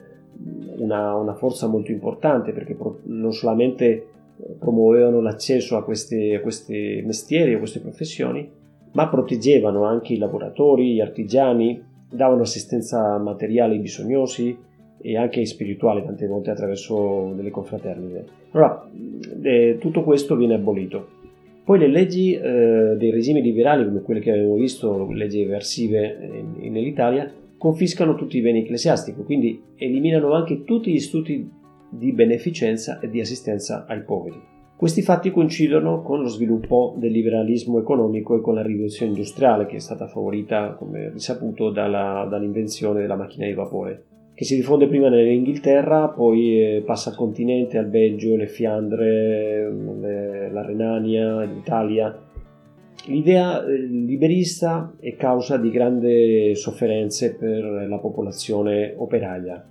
una, 0.79 1.15
una, 1.15 1.35
forza 1.35 1.69
molto 1.69 1.93
importante 1.93 2.51
perché 2.51 2.75
pro- 2.75 2.99
non 3.05 3.33
solamente 3.33 4.07
promuovevano 4.59 5.21
l'accesso 5.21 5.77
a 5.77 5.85
questi 5.85 7.03
mestieri, 7.05 7.55
a 7.55 7.59
queste 7.59 7.79
professioni, 7.79 8.59
ma 8.93 9.09
proteggevano 9.09 9.85
anche 9.85 10.15
i 10.15 10.19
lavoratori, 10.19 10.95
gli 10.95 11.01
artigiani, 11.01 11.83
davano 12.11 12.43
assistenza 12.43 13.19
materiale 13.19 13.75
ai 13.75 13.81
bisognosi 13.81 14.57
e 15.03 15.17
anche 15.17 15.45
spirituale 15.47 16.05
tante 16.05 16.27
volte 16.27 16.51
attraverso 16.51 17.33
delle 17.35 17.51
confraternite. 17.51 18.25
Allora, 18.51 18.89
eh, 19.43 19.79
tutto 19.81 20.03
questo 20.03 20.37
viene 20.37 20.55
abolito. 20.55 21.19
Poi 21.65 21.79
le 21.79 21.89
leggi 21.89 22.35
eh, 22.35 22.97
dei 22.99 23.11
regimi 23.11 23.41
liberali, 23.41 23.85
come 23.85 24.01
quelle 24.01 24.21
che 24.21 24.33
abbiamo 24.33 24.55
visto, 24.55 25.09
leggi 25.13 25.41
eversive 25.41 26.45
nell'Italia, 26.59 27.33
confiscano 27.57 28.17
tutti 28.17 28.39
i 28.39 28.41
beni 28.41 28.63
ecclesiastici, 28.63 29.23
quindi 29.23 29.63
eliminano 29.77 30.33
anche 30.33 30.65
tutti 30.65 30.91
gli 30.91 30.97
istituti 30.97 31.49
di 31.91 32.13
beneficenza 32.13 32.99
e 33.01 33.09
di 33.09 33.21
assistenza 33.21 33.85
ai 33.87 34.03
poveri. 34.03 34.50
Questi 34.81 35.03
fatti 35.03 35.31
coincidono 35.31 36.01
con 36.01 36.23
lo 36.23 36.29
sviluppo 36.29 36.95
del 36.97 37.13
liberalismo 37.13 37.79
economico 37.79 38.35
e 38.35 38.41
con 38.41 38.55
la 38.55 38.63
rivoluzione 38.63 39.13
industriale 39.13 39.67
che 39.67 39.77
è 39.77 39.79
stata 39.79 40.07
favorita, 40.07 40.71
come 40.71 41.11
risaputo, 41.11 41.69
dalla, 41.69 42.27
dall'invenzione 42.27 43.03
della 43.03 43.15
macchina 43.15 43.45
di 43.45 43.53
vapore, 43.53 44.05
che 44.33 44.47
si 44.47 44.57
diffonde 44.57 44.87
prima 44.87 45.11
nell'Inghilterra, 45.11 46.09
poi 46.09 46.77
eh, 46.77 46.83
passa 46.83 47.11
al 47.11 47.17
continente, 47.17 47.77
al 47.77 47.89
Belgio, 47.89 48.37
le 48.37 48.47
Fiandre, 48.47 49.71
le, 49.71 50.51
la 50.51 50.65
Renania, 50.65 51.43
l'Italia. 51.43 52.19
L'idea 53.05 53.63
eh, 53.63 53.77
liberista 53.77 54.95
è 54.99 55.15
causa 55.15 55.59
di 55.59 55.69
grandi 55.69 56.55
sofferenze 56.55 57.37
per 57.37 57.87
la 57.87 57.99
popolazione 57.99 58.95
operaia 58.97 59.63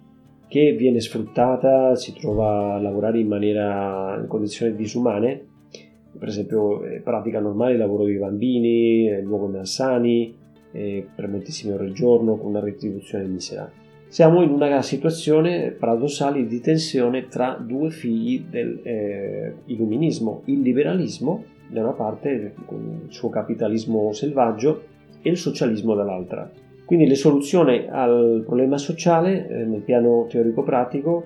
che 0.50 0.74
viene 0.74 1.00
sfruttata, 1.00 1.96
si 1.96 2.14
trova 2.14 2.74
a 2.74 2.82
lavorare 2.82 3.20
in 3.20 3.28
maniera 3.28 4.18
in 4.20 4.28
condizioni 4.28 4.76
disumane, 4.76 5.46
per 6.18 6.28
esempio 6.28 6.82
pratica 7.04 7.40
normale 7.40 7.74
il 7.74 7.78
lavoro 7.78 8.04
dei 8.04 8.18
bambini, 8.18 9.22
luoghi 9.22 9.54
malsani, 9.54 10.36
per 10.72 11.28
moltissime 11.30 11.74
ore 11.74 11.86
al 11.86 11.94
giorno 11.94 12.36
con 12.36 12.50
una 12.50 12.60
retribuzione 12.60 13.26
misera. 13.26 13.72
Siamo 14.08 14.42
in 14.42 14.50
una 14.50 14.82
situazione 14.82 15.70
paradossale 15.70 16.48
di 16.48 16.60
tensione 16.62 17.28
tra 17.28 17.54
due 17.64 17.92
figli 17.92 18.44
dell'illuminismo, 18.50 20.42
eh, 20.46 20.52
il 20.52 20.62
liberalismo 20.62 21.44
da 21.68 21.82
una 21.82 21.92
parte 21.92 22.56
con 22.66 23.04
il 23.06 23.14
suo 23.14 23.30
capitalismo 23.30 24.12
selvaggio 24.12 24.82
e 25.22 25.30
il 25.30 25.38
socialismo 25.38 25.94
dall'altra. 25.94 26.52
Quindi 26.90 27.06
le 27.06 27.14
soluzioni 27.14 27.86
al 27.88 28.42
problema 28.44 28.80
sociale 28.80 29.48
eh, 29.48 29.64
nel 29.64 29.82
piano 29.82 30.26
teorico-pratico 30.28 31.24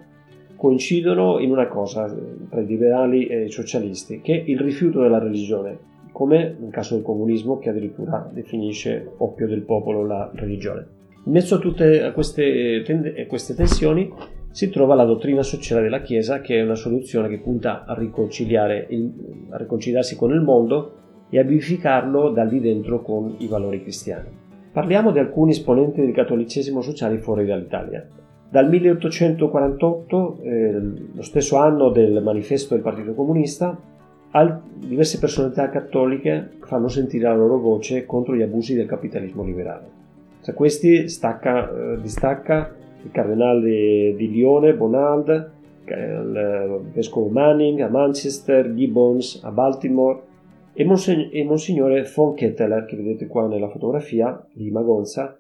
coincidono 0.58 1.39
in 1.39 1.52
una 1.52 1.69
cosa 1.69 2.13
tra 2.49 2.60
i 2.60 2.65
liberali 2.65 3.28
e 3.28 3.45
i 3.45 3.49
socialisti, 3.49 4.19
che 4.19 4.34
è 4.34 4.43
il 4.45 4.60
rifiuto 4.60 4.99
della 4.99 5.19
religione, 5.19 5.78
come 6.12 6.58
nel 6.60 6.69
caso 6.69 6.95
del 6.95 7.04
comunismo 7.06 7.60
che 7.60 7.69
addirittura 7.69 8.30
definisce 8.34 9.10
oppio 9.19 9.47
del 9.47 9.62
popolo 9.62 10.06
la 10.06 10.30
religione. 10.36 10.86
In 11.23 11.32
mezzo 11.32 11.56
a 11.56 11.60
tutte 11.60 12.12
queste, 12.13 12.84
queste 13.30 13.56
tensioni 13.56 14.12
si 14.52 14.69
trova 14.69 14.95
la 14.95 15.06
dottrina 15.06 15.43
sociale 15.43 15.84
della 15.84 16.01
Chiesa, 16.01 16.41
che 16.41 16.57
è 16.57 16.61
una 16.61 16.76
soluzione 16.76 17.30
che 17.30 17.39
punta 17.39 17.86
a, 17.86 17.97
il, 17.97 19.14
a 19.49 19.57
riconciliarsi 19.57 20.18
con 20.18 20.34
il 20.34 20.41
mondo 20.41 20.91
e 21.30 21.39
a 21.39 21.43
vivificarlo 21.43 22.32
da 22.32 22.43
lì 22.43 22.59
dentro 22.59 23.01
con 23.01 23.36
i 23.38 23.47
valori 23.47 23.82
cristiani. 23.82 24.43
Parliamo 24.74 25.11
di 25.11 25.19
alcuni 25.19 25.51
esponenti 25.51 26.01
del 26.01 26.13
cattolicesimo 26.13 26.82
sociale 26.82 27.19
fuori 27.19 27.45
dall'Italia. 27.45 28.07
Dal 28.49 28.67
1848, 28.67 30.39
eh, 30.41 30.82
lo 31.13 31.21
stesso 31.21 31.57
anno 31.57 31.89
del 31.91 32.24
manifesto 32.24 32.74
del 32.74 32.82
Partito 32.82 33.13
Comunista, 33.13 33.78
diverse 34.74 35.19
personalità 35.19 35.69
cattoliche 35.69 36.53
fanno 36.61 36.88
sentire 36.88 37.26
la 37.26 37.36
loro 37.36 37.59
voce 37.59 38.07
contro 38.07 38.36
gli 38.36 38.41
abusi 38.41 38.74
del 38.74 38.88
capitalismo 38.88 39.43
liberale. 39.43 39.86
Tra 40.41 40.53
questi 40.53 41.07
stacca, 41.07 41.69
eh, 41.69 42.01
distacca 42.01 42.74
il 43.03 43.11
cardinale 43.11 44.15
di 44.15 44.32
Lione, 44.32 44.74
Bonald, 44.74 45.51
il 45.86 46.82
vescovo 46.91 47.28
Manning 47.28 47.80
a 47.82 47.89
Manchester, 47.89 48.74
Gibbons 48.74 49.39
a 49.43 49.51
Baltimore, 49.51 50.19
e, 50.74 50.84
Monsignore, 50.84 51.30
e 51.32 51.43
Monsignore 51.43 52.11
von 52.13 52.34
Ketteler, 52.34 52.86
che 52.86 52.95
vedete 52.95 53.28
qua 53.28 53.47
nella 53.47 53.69
fotografia 53.69 54.45
di 54.53 54.71
Magonza, 54.71 55.39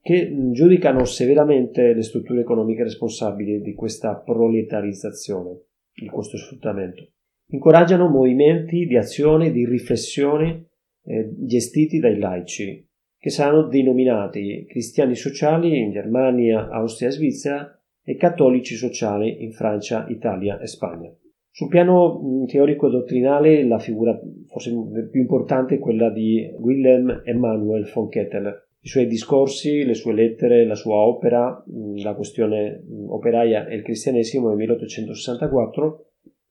che 0.00 0.32
giudicano 0.52 1.04
severamente 1.04 1.92
le 1.92 2.02
strutture 2.02 2.40
economiche 2.40 2.84
responsabili 2.84 3.60
di 3.60 3.74
questa 3.74 4.14
proletarizzazione, 4.14 5.62
di 5.92 6.06
questo 6.06 6.36
sfruttamento. 6.36 7.08
Incoraggiano 7.48 8.08
movimenti 8.08 8.86
di 8.86 8.96
azione, 8.96 9.50
di 9.50 9.64
riflessione 9.66 10.66
eh, 11.04 11.28
gestiti 11.36 11.98
dai 11.98 12.18
laici, 12.18 12.86
che 13.18 13.30
saranno 13.30 13.66
denominati 13.66 14.64
cristiani 14.68 15.16
sociali 15.16 15.76
in 15.76 15.90
Germania, 15.90 16.68
Austria 16.68 17.08
e 17.08 17.12
Svizzera 17.12 17.80
e 18.04 18.16
cattolici 18.16 18.76
sociali 18.76 19.42
in 19.42 19.52
Francia, 19.52 20.06
Italia 20.08 20.60
e 20.60 20.66
Spagna. 20.68 21.12
Sul 21.56 21.68
piano 21.68 22.44
teorico-dottrinale 22.46 23.66
la 23.66 23.78
figura 23.78 24.20
forse 24.46 24.74
più 25.10 25.22
importante 25.22 25.76
è 25.76 25.78
quella 25.78 26.10
di 26.10 26.46
Wilhelm 26.58 27.22
Emanuel 27.24 27.90
von 27.94 28.10
Ketteler. 28.10 28.68
I 28.80 28.86
suoi 28.86 29.06
discorsi, 29.06 29.82
le 29.82 29.94
sue 29.94 30.12
lettere, 30.12 30.66
la 30.66 30.74
sua 30.74 30.96
opera, 30.96 31.64
la 32.02 32.14
questione 32.14 32.84
operaia 33.06 33.66
e 33.68 33.76
il 33.76 33.82
cristianesimo 33.82 34.48
nel 34.48 34.58
1864 34.58 36.04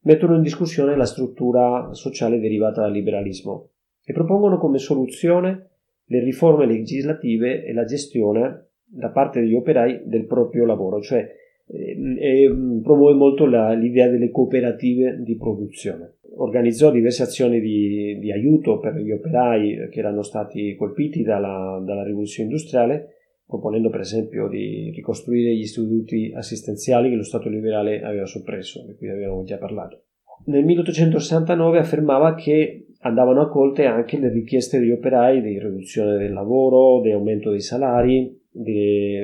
mettono 0.06 0.38
in 0.38 0.42
discussione 0.42 0.96
la 0.96 1.06
struttura 1.06 1.94
sociale 1.94 2.40
derivata 2.40 2.82
dal 2.82 2.92
liberalismo 2.92 3.74
e 4.04 4.12
propongono 4.12 4.58
come 4.58 4.80
soluzione 4.80 5.70
le 6.06 6.24
riforme 6.24 6.66
legislative 6.66 7.64
e 7.64 7.74
la 7.74 7.86
gestione 7.86 8.70
da 8.84 9.12
parte 9.12 9.40
degli 9.40 9.54
operai 9.54 10.02
del 10.06 10.26
proprio 10.26 10.66
lavoro, 10.66 11.00
cioè 11.00 11.30
eh, 11.68 12.54
promuove 12.84 13.14
molto 13.14 13.46
la, 13.46 13.74
l'idea 13.74 14.10
delle 14.10 14.30
cooperative 14.30 15.22
di 15.22 15.36
produzione. 15.36 16.18
Organizzò 16.38 16.92
diverse 16.92 17.24
azioni 17.24 17.60
di, 17.62 18.18
di, 18.20 18.32
aiuto 18.32 18.80
per 18.80 18.96
gli 18.98 19.12
operai 19.12 19.88
che 19.90 20.00
erano 20.00 20.22
stati 20.22 20.76
colpiti 20.76 21.24
dalla, 21.24 21.82
dalla 21.84 22.04
rivoluzione 22.04 22.50
industriale, 22.50 23.16
proponendo 23.48 23.90
per 23.90 24.02
esempio 24.02 24.48
di 24.48 24.92
ricostruire 24.94 25.56
gli 25.56 25.62
istituti 25.62 26.34
assistenziali 26.36 27.10
che 27.10 27.16
lo 27.16 27.24
Stato 27.24 27.48
liberale 27.48 28.02
aveva 28.02 28.26
soppresso, 28.26 28.86
di 28.86 28.96
cui 28.96 29.10
avevamo 29.10 29.44
già 29.44 29.58
parlato. 29.58 30.02
Nel 30.48 30.66
1869 30.66 31.80
affermava 31.80 32.36
che 32.36 32.88
andavano 33.00 33.42
accolte 33.42 33.86
anche 33.86 34.20
le 34.20 34.30
richieste 34.30 34.80
degli 34.80 34.92
operai 34.92 35.42
di 35.42 35.60
riduzione 35.60 36.18
del 36.18 36.34
lavoro, 36.34 37.02
di 37.02 37.12
aumento 37.12 37.52
dei 37.52 37.62
salari, 37.62 38.44
di 38.56 39.18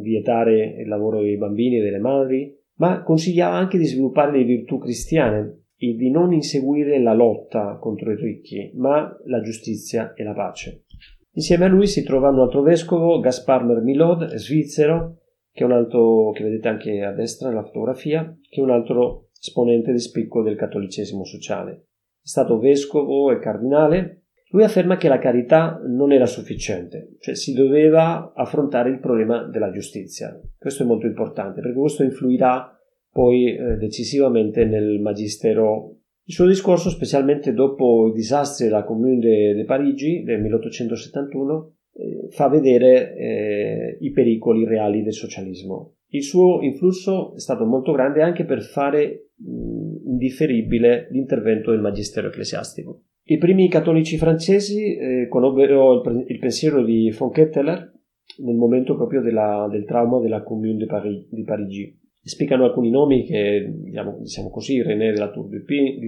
vietare 0.00 0.76
il 0.80 0.88
lavoro 0.88 1.20
dei 1.20 1.36
bambini 1.36 1.78
e 1.78 1.82
delle 1.82 1.98
madri, 1.98 2.56
ma 2.76 3.02
consigliava 3.02 3.56
anche 3.56 3.76
di 3.76 3.84
sviluppare 3.84 4.38
le 4.38 4.44
virtù 4.44 4.78
cristiane 4.78 5.64
e 5.76 5.94
di 5.94 6.10
non 6.10 6.32
inseguire 6.32 7.00
la 7.00 7.14
lotta 7.14 7.76
contro 7.80 8.12
i 8.12 8.16
ricchi, 8.16 8.72
ma 8.74 9.16
la 9.24 9.40
giustizia 9.40 10.14
e 10.14 10.22
la 10.22 10.34
pace. 10.34 10.84
Insieme 11.32 11.66
a 11.66 11.68
lui 11.68 11.86
si 11.86 12.02
trova 12.02 12.30
un 12.30 12.40
altro 12.40 12.62
vescovo, 12.62 13.20
Gaspar 13.20 13.64
Mermilod, 13.64 14.34
svizzero, 14.34 15.18
che 15.52 15.62
è 15.62 15.66
un 15.66 15.72
altro, 15.72 16.30
che 16.32 16.42
vedete 16.42 16.68
anche 16.68 17.02
a 17.02 17.12
destra 17.12 17.48
nella 17.48 17.64
fotografia, 17.64 18.36
che 18.48 18.60
è 18.60 18.64
un 18.64 18.70
altro 18.70 19.28
esponente 19.40 19.92
di 19.92 19.98
spicco 19.98 20.42
del 20.42 20.56
cattolicesimo 20.56 21.24
sociale. 21.24 21.86
È 22.20 22.26
stato 22.28 22.58
vescovo 22.58 23.30
e 23.30 23.38
cardinale. 23.38 24.26
Lui 24.50 24.64
afferma 24.64 24.96
che 24.96 25.08
la 25.08 25.18
carità 25.18 25.80
non 25.86 26.10
era 26.10 26.24
sufficiente, 26.24 27.16
cioè 27.20 27.34
si 27.34 27.52
doveva 27.52 28.32
affrontare 28.34 28.88
il 28.88 28.98
problema 28.98 29.42
della 29.44 29.70
giustizia. 29.70 30.40
Questo 30.56 30.84
è 30.84 30.86
molto 30.86 31.06
importante 31.06 31.60
perché 31.60 31.78
questo 31.78 32.02
influirà 32.02 32.74
poi 33.10 33.54
eh, 33.54 33.76
decisivamente 33.76 34.64
nel 34.64 35.00
magistero. 35.00 35.96
Il 36.24 36.34
suo 36.34 36.46
discorso, 36.46 36.90
specialmente 36.90 37.52
dopo 37.52 38.08
i 38.08 38.12
disastri 38.12 38.66
della 38.66 38.84
Commune 38.84 39.18
de 39.18 39.64
Parigi 39.66 40.22
del 40.22 40.40
1871, 40.40 41.72
eh, 41.92 42.28
fa 42.30 42.48
vedere 42.48 43.16
eh, 43.16 43.98
i 44.00 44.10
pericoli 44.12 44.64
reali 44.64 45.02
del 45.02 45.14
socialismo. 45.14 45.96
Il 46.10 46.22
suo 46.22 46.62
influsso 46.62 47.34
è 47.34 47.40
stato 47.40 47.66
molto 47.66 47.92
grande 47.92 48.22
anche 48.22 48.44
per 48.44 48.62
fare 48.62 49.30
mh, 49.36 50.08
indifferibile 50.10 51.08
l'intervento 51.10 51.70
del 51.70 51.80
magistero 51.80 52.28
ecclesiastico. 52.28 53.02
I 53.30 53.36
primi 53.36 53.68
cattolici 53.68 54.16
francesi 54.16 54.96
eh, 54.96 55.28
conobbero 55.28 56.00
il, 56.00 56.24
il, 56.28 56.38
pensiero 56.38 56.82
di 56.82 57.10
von 57.10 57.30
Ketteler 57.30 57.92
nel 58.38 58.56
momento 58.56 58.96
proprio 58.96 59.20
della, 59.20 59.68
del 59.70 59.84
trauma 59.84 60.18
della 60.18 60.42
Commune 60.42 60.76
de 60.76 60.86
Paris, 60.86 61.28
di 61.28 61.44
Parigi. 61.44 61.94
Spiegano 62.22 62.64
alcuni 62.64 62.88
nomi 62.88 63.24
che, 63.24 63.70
diciamo, 63.84 64.16
diciamo 64.20 64.48
così, 64.48 64.82
René 64.82 65.12
de 65.12 65.18
la 65.18 65.30
Tour 65.30 65.48
du 65.48 65.62
Pin, 65.62 65.98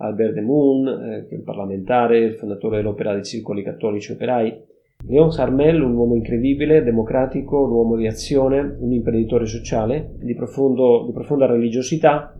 Albert 0.00 0.34
de 0.34 0.40
Moon, 0.42 0.86
eh, 0.86 1.34
il 1.34 1.42
parlamentare, 1.42 2.18
il 2.18 2.34
fondatore 2.34 2.76
dell'opera 2.76 3.14
dei 3.14 3.24
circoli 3.24 3.62
cattolici 3.62 4.12
operai, 4.12 4.66
Leon 5.06 5.30
Harmel, 5.34 5.80
un 5.80 5.94
uomo 5.94 6.14
incredibile, 6.14 6.82
democratico, 6.82 7.62
un 7.62 7.70
uomo 7.70 7.96
di 7.96 8.06
azione, 8.06 8.76
un 8.80 8.92
imprenditore 8.92 9.46
sociale 9.46 10.14
di, 10.20 10.34
profondo, 10.34 11.04
di 11.06 11.12
profonda 11.12 11.46
religiosità, 11.46 12.38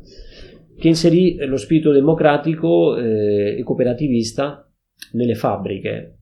che 0.79 0.89
inserì 0.89 1.37
lo 1.45 1.57
spirito 1.57 1.91
democratico 1.91 2.97
eh, 2.97 3.57
e 3.59 3.63
cooperativista 3.65 4.65
nelle 5.13 5.35
fabbriche, 5.35 6.19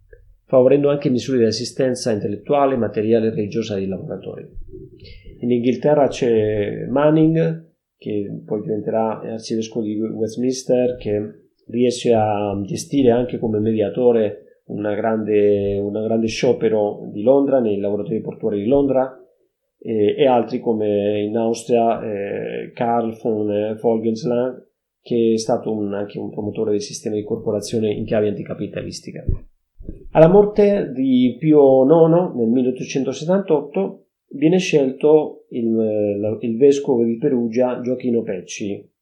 favorendo 0.47 0.89
anche 0.89 1.11
misure 1.11 1.39
di 1.39 1.45
assistenza 1.45 2.11
intellettuale, 2.11 2.77
materiale 2.77 3.27
e 3.27 3.31
religiosa 3.31 3.75
dei 3.75 3.87
lavoratori. 3.87 4.49
In 5.41 5.51
Inghilterra 5.51 6.09
c'è 6.09 6.87
Manning, 6.89 7.65
che 7.99 8.43
poi 8.47 8.63
diventerà 8.63 9.21
arcivescovo 9.21 9.85
di 9.85 9.99
Westminster, 9.99 10.97
che 10.97 11.49
riesce 11.69 12.15
a 12.15 12.59
gestire 12.65 13.11
anche 13.11 13.39
come 13.39 13.59
mediatore 13.59 14.63
una 14.67 14.95
grande, 14.95 15.79
una 15.79 16.03
grande 16.03 16.29
sciopero 16.29 17.11
di 17.13 17.23
Londra, 17.23 17.61
nei 17.61 17.79
lavoratori 17.79 18.21
portuari 18.21 18.63
di 18.63 18.69
Londra, 18.69 19.21
eh, 19.87 20.16
e 20.18 20.26
altri 20.26 20.59
come 20.59 21.20
in 21.22 21.37
Austria 21.37 22.03
eh, 22.03 22.72
Karl 22.72 23.16
von 23.22 23.78
Volgensland, 23.80 24.66
che 25.01 25.34
è 25.34 25.39
stato 25.39 25.72
un, 25.72 25.95
anche 25.95 26.18
un 26.18 26.30
promotore 26.30 26.72
del 26.72 26.82
sistema 26.82 27.14
di 27.14 27.22
corporazione 27.22 27.93
in 27.93 28.05
chiave 28.05 28.26
anticapitalistica. 28.26 29.24
Alla 30.11 30.28
morte 30.28 30.91
di 30.93 31.37
Pio 31.39 31.84
IX 31.84 32.34
nel 32.34 32.49
1878 32.49 34.07
viene 34.30 34.59
scelto 34.59 35.47
il, 35.51 36.39
il 36.41 36.57
vescovo 36.57 37.05
di 37.05 37.16
Perugia 37.18 37.80
Gioachino 37.80 38.22
Pecci. 38.22 38.93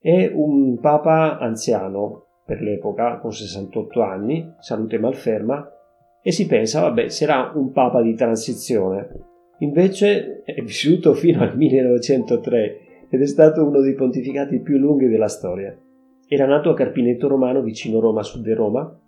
È 0.00 0.32
un 0.34 0.80
papa 0.80 1.38
anziano, 1.38 2.24
per 2.44 2.60
l'epoca, 2.60 3.18
con 3.18 3.30
68 3.30 4.00
anni, 4.00 4.54
salute 4.58 4.98
malferma, 4.98 5.70
e 6.20 6.32
si 6.32 6.46
pensa, 6.46 6.80
vabbè, 6.80 7.08
sarà 7.08 7.52
un 7.54 7.70
papa 7.70 8.02
di 8.02 8.14
transizione. 8.14 9.08
Invece 9.58 10.42
è 10.44 10.60
vissuto 10.62 11.14
fino 11.14 11.42
al 11.42 11.56
1903 11.56 12.80
ed 13.10 13.20
è 13.20 13.26
stato 13.26 13.64
uno 13.64 13.80
dei 13.80 13.94
pontificati 13.94 14.60
più 14.60 14.78
lunghi 14.78 15.08
della 15.08 15.28
storia. 15.28 15.76
Era 16.28 16.46
nato 16.46 16.70
a 16.70 16.74
Carpineto 16.74 17.26
Romano, 17.26 17.62
vicino 17.62 18.00
Roma, 18.00 18.22
sud 18.22 18.44
di 18.44 18.52
Roma, 18.52 19.00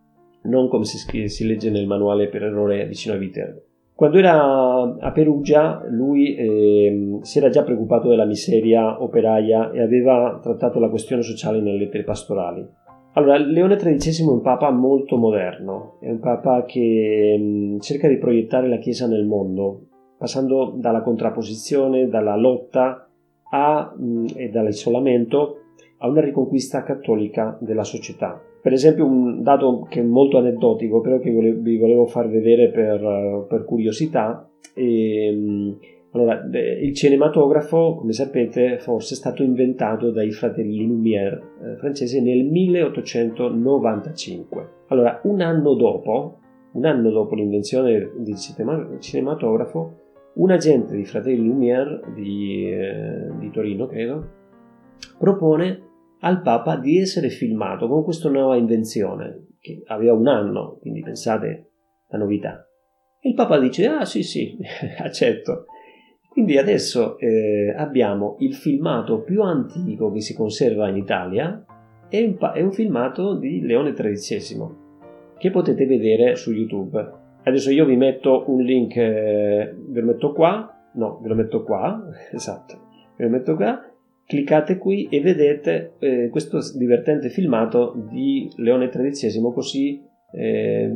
non 0.43 0.69
come 0.69 0.85
si, 0.85 1.29
si 1.29 1.47
legge 1.47 1.71
nel 1.71 1.87
manuale 1.87 2.29
per 2.29 2.43
errore 2.43 2.87
vicino 2.87 3.15
a 3.15 3.19
Viterbo. 3.19 3.63
Quando 3.95 4.17
era 4.17 4.97
a 4.99 5.13
Perugia 5.13 5.83
lui 5.91 6.35
eh, 6.35 7.19
si 7.21 7.37
era 7.37 7.51
già 7.51 7.63
preoccupato 7.63 8.09
della 8.09 8.25
miseria 8.25 9.03
operaia 9.03 9.71
e 9.73 9.83
aveva 9.83 10.39
trattato 10.43 10.81
la 10.81 10.89
questione 10.89 11.21
sociale 11.21 11.61
nelle 11.61 11.77
lettere 11.77 12.05
pastorali. 12.05 12.67
Allora, 13.13 13.37
Leone 13.37 13.77
XIII 13.77 14.27
è 14.27 14.31
un 14.31 14.41
papa 14.41 14.71
molto 14.71 15.17
moderno, 15.17 15.99
è 16.01 16.09
un 16.09 16.21
papa 16.21 16.65
che 16.65 17.37
mh, 17.39 17.43
mm, 17.43 17.79
cerca 17.81 18.09
di 18.09 18.17
proiettare 18.17 18.69
la 18.69 18.79
Chiesa 18.79 19.07
nel 19.07 19.27
mondo, 19.27 19.89
passando 20.21 20.75
dalla 20.77 21.01
contrapposizione, 21.01 22.07
dalla 22.07 22.37
lotta 22.37 23.09
a, 23.53 23.95
mm, 23.99 24.27
e 24.37 24.51
dall'isolamento 24.51 25.61
a 26.01 26.09
una 26.09 26.21
riconquista 26.21 26.83
cattolica 26.83 27.57
della 27.59 27.85
società. 27.85 28.39
Per 28.61 28.71
esempio, 28.71 29.07
un 29.07 29.43
dato 29.43 29.87
che 29.89 30.01
è 30.01 30.03
molto 30.03 30.37
aneddotico, 30.37 31.01
però 31.01 31.19
che 31.21 31.31
vi 31.31 31.79
volevo 31.79 32.05
far 32.05 32.29
vedere 32.29 32.69
per, 32.69 33.47
per 33.49 33.65
curiosità, 33.65 34.47
mh, 34.75 34.83
mm, 34.83 35.73
allora, 36.11 36.47
il 36.53 36.95
cinematografo, 36.95 37.95
come 37.95 38.13
sapete, 38.13 38.79
forse 38.79 39.15
è 39.15 39.17
stato 39.17 39.43
inventato 39.43 40.11
dai 40.11 40.33
fratelli 40.33 40.85
Lumière 40.85 41.41
eh, 41.63 41.77
francesi 41.79 42.21
nel 42.21 42.45
1895. 42.45 44.69
Allora, 44.89 45.19
un 45.23 45.41
anno 45.41 45.73
dopo, 45.73 46.41
un 46.73 46.85
anno 46.85 47.11
dopo 47.11 47.35
l'invenzione 47.35 48.11
del 48.19 48.37
cinematografo, 49.01 50.09
un 50.35 50.51
agente 50.51 50.97
di 50.97 51.05
fratelli 51.05 51.47
Lumière 51.47 52.01
di, 52.15 52.71
eh, 52.71 53.31
di 53.39 53.51
Torino, 53.51 53.87
credo, 53.87 54.29
propone 55.19 55.89
al 56.21 56.43
Papa 56.43 56.77
di 56.77 56.99
essere 56.99 57.29
filmato 57.29 57.89
con 57.89 58.05
questa 58.05 58.29
nuova 58.29 58.57
invenzione, 58.57 59.47
che 59.61 59.83
aveva 59.87 60.15
un 60.15 60.29
anno, 60.29 60.79
quindi 60.81 61.01
pensate 61.01 61.71
la 62.09 62.19
novità. 62.19 62.67
E 63.21 63.31
il 63.31 63.35
Papa 63.35 63.59
dice, 63.59 63.87
ah 63.87 64.05
sì 64.05 64.23
sì, 64.23 64.57
accetto. 64.99 65.67
Quindi 66.31 66.57
adesso 66.57 67.19
eh, 67.19 67.75
abbiamo 67.77 68.37
il 68.39 68.55
filmato 68.55 69.21
più 69.23 69.43
antico 69.43 70.13
che 70.13 70.21
si 70.21 70.35
conserva 70.35 70.89
in 70.89 70.97
Italia, 70.97 71.65
è 72.09 72.23
un, 72.23 72.37
è 72.55 72.63
un 72.63 72.73
filmato 72.73 73.37
di 73.37 73.61
Leone 73.61 73.93
XIII, 73.93 74.69
che 75.39 75.51
potete 75.51 75.87
vedere 75.87 76.37
su 76.37 76.53
YouTube. 76.53 77.20
Adesso 77.43 77.71
io 77.71 77.87
vi 77.87 77.97
metto 77.97 78.45
un 78.49 78.63
link, 78.63 78.97
eh, 78.97 79.75
ve 79.75 80.01
lo 80.01 80.07
metto 80.07 80.33
qua, 80.33 80.91
no, 80.95 81.19
ve 81.23 81.29
lo 81.29 81.35
metto 81.35 81.63
qua, 81.63 82.03
esatto, 82.33 82.79
ve 83.17 83.25
lo 83.25 83.31
metto 83.31 83.57
qua, 83.57 83.83
cliccate 84.27 84.77
qui 84.77 85.09
e 85.11 85.21
vedete 85.21 85.95
eh, 85.99 86.29
questo 86.31 86.61
divertente 86.77 87.31
filmato 87.31 87.95
di 88.11 88.51
Leone 88.57 88.89
XIII, 88.89 89.41
così 89.53 90.09
Eh, 90.33 90.89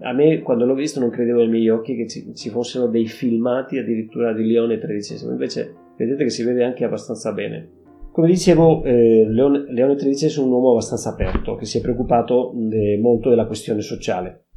a 0.00 0.12
me 0.12 0.42
quando 0.42 0.66
l'ho 0.66 0.74
visto 0.74 1.00
non 1.00 1.08
credevo 1.08 1.40
ai 1.40 1.48
miei 1.48 1.70
occhi 1.70 1.96
che 1.96 2.06
ci, 2.06 2.34
ci 2.34 2.50
fossero 2.50 2.86
dei 2.86 3.06
filmati 3.06 3.78
addirittura 3.78 4.34
di 4.34 4.44
Leone 4.44 4.78
XIII, 4.78 5.30
invece 5.30 5.74
vedete 5.96 6.24
che 6.24 6.28
si 6.28 6.44
vede 6.44 6.62
anche 6.62 6.84
abbastanza 6.84 7.32
bene. 7.32 7.70
Come 8.12 8.26
dicevo, 8.26 8.84
eh, 8.84 9.24
Leone, 9.26 9.72
Leone 9.72 9.94
XIII 9.94 10.34
è 10.34 10.44
un 10.44 10.52
uomo 10.52 10.72
abbastanza 10.72 11.08
aperto, 11.08 11.54
che 11.54 11.64
si 11.64 11.78
è 11.78 11.80
preoccupato 11.80 12.52
de, 12.54 12.98
molto 13.00 13.30
della 13.30 13.46
questione 13.46 13.80
sociale 13.80 14.48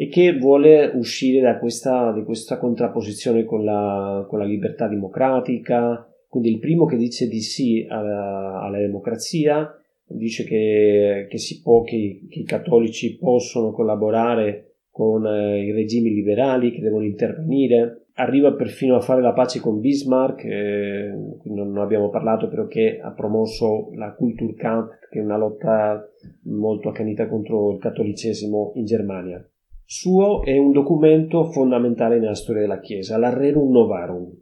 e 0.00 0.08
che 0.08 0.34
vuole 0.38 0.90
uscire 0.94 1.42
da 1.42 1.58
questa, 1.58 2.18
questa 2.24 2.56
contrapposizione 2.56 3.44
con 3.44 3.62
la, 3.62 4.24
con 4.26 4.38
la, 4.38 4.46
libertà 4.46 4.88
democratica, 4.88 6.10
quindi 6.26 6.48
il 6.48 6.58
primo 6.58 6.86
che 6.86 6.96
dice 6.96 7.28
di 7.28 7.42
sì 7.42 7.84
alla, 7.86 8.62
alla 8.62 8.78
democrazia, 8.78 9.70
dice 10.06 10.44
che, 10.44 11.26
che, 11.28 11.38
può, 11.62 11.82
che, 11.82 12.22
che, 12.30 12.38
i 12.38 12.44
cattolici 12.44 13.18
possono 13.18 13.72
collaborare 13.72 14.76
con 14.88 15.26
eh, 15.26 15.66
i 15.66 15.70
regimi 15.70 16.14
liberali, 16.14 16.72
che 16.72 16.80
devono 16.80 17.04
intervenire, 17.04 18.06
arriva 18.14 18.54
perfino 18.54 18.96
a 18.96 19.00
fare 19.00 19.20
la 19.20 19.34
pace 19.34 19.60
con 19.60 19.80
Bismarck, 19.80 20.44
eh, 20.46 21.12
non 21.44 21.76
abbiamo 21.76 22.08
parlato 22.08 22.48
però 22.48 22.66
che 22.66 23.00
ha 23.02 23.10
promosso 23.10 23.90
la 23.96 24.14
Kulturkampf, 24.14 25.10
che 25.10 25.18
è 25.18 25.22
una 25.22 25.36
lotta 25.36 26.02
molto 26.44 26.88
accanita 26.88 27.28
contro 27.28 27.72
il 27.72 27.78
cattolicesimo 27.80 28.72
in 28.76 28.86
Germania. 28.86 29.49
Suo 29.92 30.44
è 30.44 30.56
un 30.56 30.70
documento 30.70 31.50
fondamentale 31.50 32.20
nella 32.20 32.36
storia 32.36 32.60
della 32.60 32.78
Chiesa, 32.78 33.18
la 33.18 33.36
Rerum 33.36 33.72
Novarum. 33.72 34.32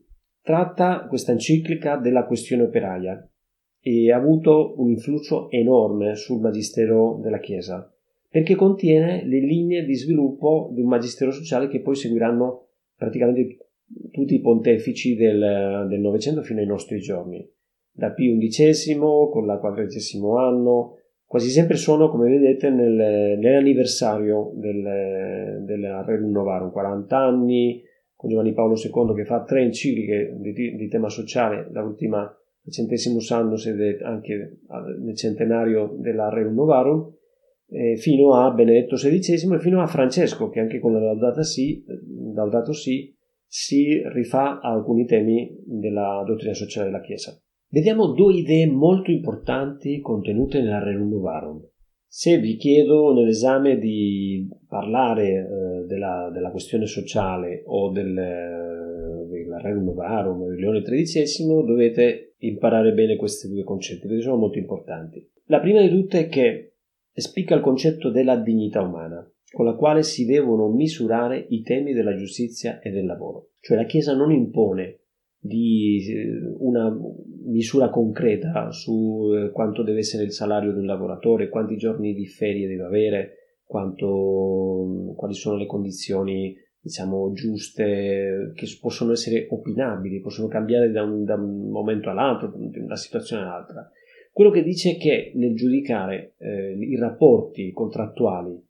Tratta 0.42 1.06
questa 1.08 1.32
enciclica 1.32 1.96
della 1.96 2.26
questione 2.26 2.64
operaia 2.64 3.26
e 3.80 4.12
ha 4.12 4.16
avuto 4.18 4.74
un 4.76 4.90
influsso 4.90 5.50
enorme 5.50 6.16
sul 6.16 6.42
magistero 6.42 7.18
della 7.22 7.38
Chiesa, 7.38 7.90
perché 8.28 8.56
contiene 8.56 9.24
le 9.24 9.40
linee 9.40 9.86
di 9.86 9.94
sviluppo 9.94 10.68
di 10.74 10.82
un 10.82 10.88
magistero 10.88 11.30
sociale 11.30 11.68
che 11.68 11.80
poi 11.80 11.96
seguiranno 11.96 12.66
praticamente 12.94 13.70
tutti 14.10 14.34
i 14.34 14.42
pontefici 14.42 15.16
del, 15.16 15.86
del 15.88 16.00
Novecento 16.00 16.42
fino 16.42 16.60
ai 16.60 16.66
nostri 16.66 17.00
giorni, 17.00 17.42
da 17.90 18.10
Pio 18.10 18.36
XI 18.36 18.96
con 18.98 19.46
la 19.46 19.56
quadragesimo 19.56 20.36
anno, 20.36 20.97
quasi 21.28 21.50
sempre 21.50 21.76
sono, 21.76 22.08
come 22.08 22.28
vedete, 22.28 22.70
nel, 22.70 23.38
nell'anniversario 23.38 24.50
del, 24.54 25.62
della 25.62 26.02
Rerum 26.02 26.30
Novarum, 26.32 26.72
40 26.72 27.16
anni, 27.16 27.82
con 28.16 28.30
Giovanni 28.30 28.54
Paolo 28.54 28.74
II 28.74 29.14
che 29.14 29.24
fa 29.24 29.44
tre 29.44 29.62
encicliche 29.62 30.34
di, 30.38 30.74
di 30.74 30.88
tema 30.88 31.08
sociale, 31.08 31.68
l'ultima 31.70 32.22
al 32.22 32.72
centesimo 32.72 33.18
anno 33.30 33.56
sede 33.56 33.98
anche 34.02 34.58
nel 35.00 35.14
centenario 35.14 35.94
della 35.98 36.30
Rerum 36.30 36.54
Novarum, 36.54 37.14
eh, 37.70 37.96
fino 37.96 38.34
a 38.34 38.50
Benedetto 38.50 38.96
XVI 38.96 39.54
e 39.54 39.60
fino 39.60 39.82
a 39.82 39.86
Francesco, 39.86 40.48
che 40.48 40.60
anche 40.60 40.80
con 40.80 40.94
la 40.94 41.00
Laudato 41.00 41.42
Si, 41.42 41.84
Laudato 42.34 42.72
si 42.72 43.14
si 43.48 44.02
rifà 44.12 44.60
a 44.60 44.70
alcuni 44.70 45.06
temi 45.06 45.56
della 45.64 46.22
dottrina 46.26 46.52
sociale 46.52 46.90
della 46.90 47.00
Chiesa. 47.00 47.40
Vediamo 47.70 48.12
due 48.12 48.32
idee 48.32 48.66
molto 48.66 49.10
importanti 49.10 50.00
contenute 50.00 50.62
nella 50.62 50.82
Rerum 50.82 51.10
Novarum. 51.10 51.62
Se 52.06 52.38
vi 52.38 52.56
chiedo 52.56 53.12
nell'esame 53.12 53.78
di 53.78 54.48
parlare 54.66 55.26
eh, 55.26 55.86
della, 55.86 56.30
della, 56.32 56.50
questione 56.50 56.86
sociale 56.86 57.62
o 57.66 57.90
del, 57.90 58.14
della 58.14 59.60
Rerum 59.60 59.84
Novarum 59.84 60.40
o 60.40 60.48
del 60.48 60.60
Leone 60.60 60.80
XIII, 60.80 61.46
dovete 61.66 62.36
imparare 62.38 62.94
bene 62.94 63.16
questi 63.16 63.48
due 63.48 63.64
concetti, 63.64 64.06
perché 64.06 64.22
sono 64.22 64.38
molto 64.38 64.56
importanti. 64.56 65.30
La 65.48 65.60
prima 65.60 65.82
di 65.82 65.90
tutte 65.90 66.20
è 66.20 66.28
che 66.30 66.76
spicca 67.12 67.54
il 67.54 67.60
concetto 67.60 68.10
della 68.10 68.36
dignità 68.36 68.80
umana 68.80 69.30
con 69.50 69.66
la 69.66 69.74
quale 69.74 70.02
si 70.02 70.24
devono 70.24 70.70
misurare 70.70 71.44
i 71.50 71.60
temi 71.60 71.92
della 71.92 72.14
giustizia 72.14 72.80
e 72.80 72.90
del 72.90 73.04
lavoro. 73.04 73.50
Cioè 73.60 73.76
la 73.76 73.84
Chiesa 73.84 74.14
non 74.14 74.30
impone 74.30 75.00
di 75.40 76.04
eh, 76.08 76.54
una 76.58 76.94
misura 77.44 77.88
concreta 77.90 78.70
su 78.70 79.32
eh, 79.34 79.50
quanto 79.52 79.82
deve 79.82 80.00
essere 80.00 80.24
il 80.24 80.32
salario 80.32 80.72
di 80.72 80.78
un 80.78 80.86
lavoratore, 80.86 81.48
quanti 81.48 81.76
giorni 81.76 82.14
di 82.14 82.26
ferie 82.26 82.66
deve 82.66 82.84
avere, 82.84 83.32
quanto, 83.64 85.14
quali 85.16 85.34
sono 85.34 85.56
le 85.56 85.66
condizioni 85.66 86.56
diciamo 86.80 87.32
giuste 87.32 88.52
che 88.54 88.66
possono 88.80 89.12
essere 89.12 89.46
opinabili, 89.50 90.20
possono 90.20 90.48
cambiare 90.48 90.90
da 90.90 91.02
un, 91.02 91.24
da 91.24 91.34
un 91.34 91.68
momento 91.68 92.08
all'altro, 92.08 92.48
da 92.48 92.82
una 92.82 92.96
situazione 92.96 93.42
all'altra. 93.42 93.90
Quello 94.32 94.50
che 94.50 94.62
dice 94.62 94.92
è 94.92 94.96
che 94.98 95.32
nel 95.34 95.54
giudicare 95.54 96.34
eh, 96.38 96.76
i 96.78 96.96
rapporti 96.96 97.72
contrattuali 97.72 98.67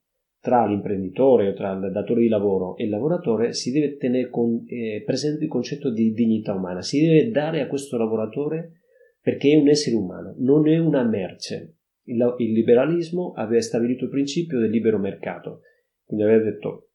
tra 0.48 0.64
l'imprenditore 0.64 1.48
o 1.48 1.52
tra 1.52 1.72
il 1.72 1.92
datore 1.92 2.22
di 2.22 2.28
lavoro 2.28 2.74
e 2.78 2.84
il 2.84 2.88
lavoratore 2.88 3.52
si 3.52 3.70
deve 3.70 3.98
tenere 3.98 4.30
con, 4.30 4.64
eh, 4.66 5.02
presente 5.04 5.44
il 5.44 5.50
concetto 5.50 5.90
di 5.90 6.12
dignità 6.12 6.54
umana, 6.54 6.80
si 6.80 7.02
deve 7.02 7.30
dare 7.30 7.60
a 7.60 7.66
questo 7.66 7.98
lavoratore 7.98 8.80
perché 9.20 9.50
è 9.50 9.56
un 9.56 9.68
essere 9.68 9.94
umano, 9.94 10.34
non 10.38 10.66
è 10.66 10.78
una 10.78 11.04
merce. 11.04 11.80
Il, 12.04 12.34
il 12.38 12.52
liberalismo 12.52 13.32
aveva 13.36 13.60
stabilito 13.60 14.04
il 14.04 14.10
principio 14.10 14.58
del 14.58 14.70
libero 14.70 14.98
mercato, 14.98 15.60
quindi 16.02 16.24
aveva 16.24 16.44
detto 16.44 16.92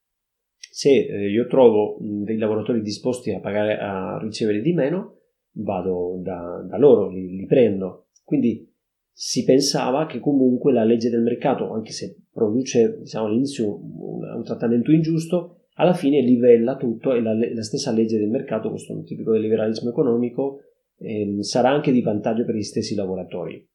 se 0.58 1.06
eh, 1.06 1.30
io 1.30 1.46
trovo 1.46 2.00
dei 2.00 2.38
lavoratori 2.38 2.82
disposti 2.82 3.32
a, 3.32 3.40
pagare, 3.40 3.78
a 3.78 4.18
ricevere 4.20 4.62
di 4.62 4.74
meno, 4.74 5.20
vado 5.58 6.20
da, 6.24 6.66
da 6.68 6.78
loro, 6.80 7.10
li, 7.10 7.36
li 7.36 7.46
prendo. 7.46 8.08
Quindi 8.24 8.68
si 9.12 9.44
pensava 9.44 10.08
che 10.08 10.20
comunque 10.20 10.74
la 10.74 10.84
legge 10.84 11.12
del 11.12 11.22
mercato, 11.22 11.72
anche 11.72 11.92
se 11.92 12.23
produce 12.34 12.98
diciamo, 13.00 13.28
all'inizio 13.28 13.76
un, 13.76 14.24
un 14.36 14.44
trattamento 14.44 14.92
ingiusto, 14.92 15.60
alla 15.76 15.94
fine 15.94 16.22
livella 16.22 16.76
tutto 16.76 17.14
e 17.14 17.22
la, 17.22 17.34
la, 17.34 17.64
stessa 17.64 17.92
legge 17.92 18.18
del 18.18 18.30
mercato, 18.30 18.70
questo 18.70 18.94
è 18.94 18.96
un 18.96 19.06
tipico 19.06 19.32
del 19.32 19.42
liberalismo 19.42 19.90
economico, 19.90 20.60
eh, 20.98 21.38
sarà 21.40 21.70
anche 21.70 21.92
di 21.92 22.02
vantaggio 22.02 22.46
per 22.46 22.56
gli 22.56 22.64
stessi 22.64 22.96
lavoratori. 22.96 23.66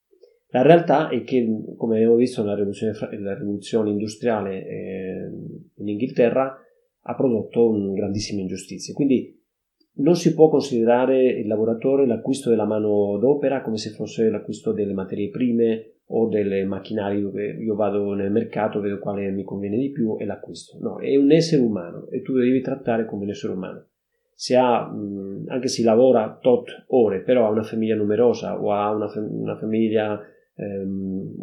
La 0.50 0.62
realtà 0.62 1.08
è 1.08 1.22
che, 1.24 1.46
come 1.76 1.96
abbiamo 1.96 2.16
visto 2.16 2.42
nella 2.42 2.54
rivoluzione, 2.54 2.94
la 3.18 3.34
rivoluzione 3.34 3.90
industriale 3.90 4.66
eh, 4.66 5.30
in 5.76 5.88
Inghilterra, 5.88 6.56
ha 7.00 7.14
prodotto 7.14 7.92
grandissime 7.92 8.42
ingiustizie. 8.42 8.94
Quindi 8.94 9.37
non 9.98 10.14
si 10.16 10.34
può 10.34 10.48
considerare 10.48 11.28
il 11.28 11.46
lavoratore 11.46 12.06
l'acquisto 12.06 12.50
della 12.50 12.66
mano 12.66 13.16
d'opera 13.18 13.62
come 13.62 13.78
se 13.78 13.90
fosse 13.90 14.28
l'acquisto 14.28 14.72
delle 14.72 14.92
materie 14.92 15.30
prime 15.30 15.92
o 16.10 16.28
delle 16.28 16.64
macchinari 16.64 17.20
dove 17.20 17.52
io 17.52 17.74
vado 17.74 18.14
nel 18.14 18.30
mercato, 18.30 18.80
vedo 18.80 18.98
quale 18.98 19.30
mi 19.30 19.44
conviene 19.44 19.76
di 19.76 19.90
più 19.90 20.16
e 20.18 20.24
l'acquisto. 20.24 20.78
No, 20.80 21.00
è 21.00 21.14
un 21.16 21.30
essere 21.32 21.60
umano 21.60 22.08
e 22.08 22.22
tu 22.22 22.32
lo 22.32 22.40
devi 22.40 22.60
trattare 22.60 23.04
come 23.04 23.24
un 23.24 23.30
essere 23.30 23.52
umano. 23.52 23.84
Se 24.32 24.56
ha, 24.56 24.86
anche 24.86 25.68
se 25.68 25.82
lavora 25.82 26.38
tot 26.40 26.84
ore, 26.88 27.20
però 27.20 27.46
ha 27.46 27.50
una 27.50 27.64
famiglia 27.64 27.96
numerosa 27.96 28.58
o 28.58 28.72
ha 28.72 28.90
una, 28.90 29.10
una 29.16 29.56
famiglia 29.56 30.18
ehm, 30.54 31.34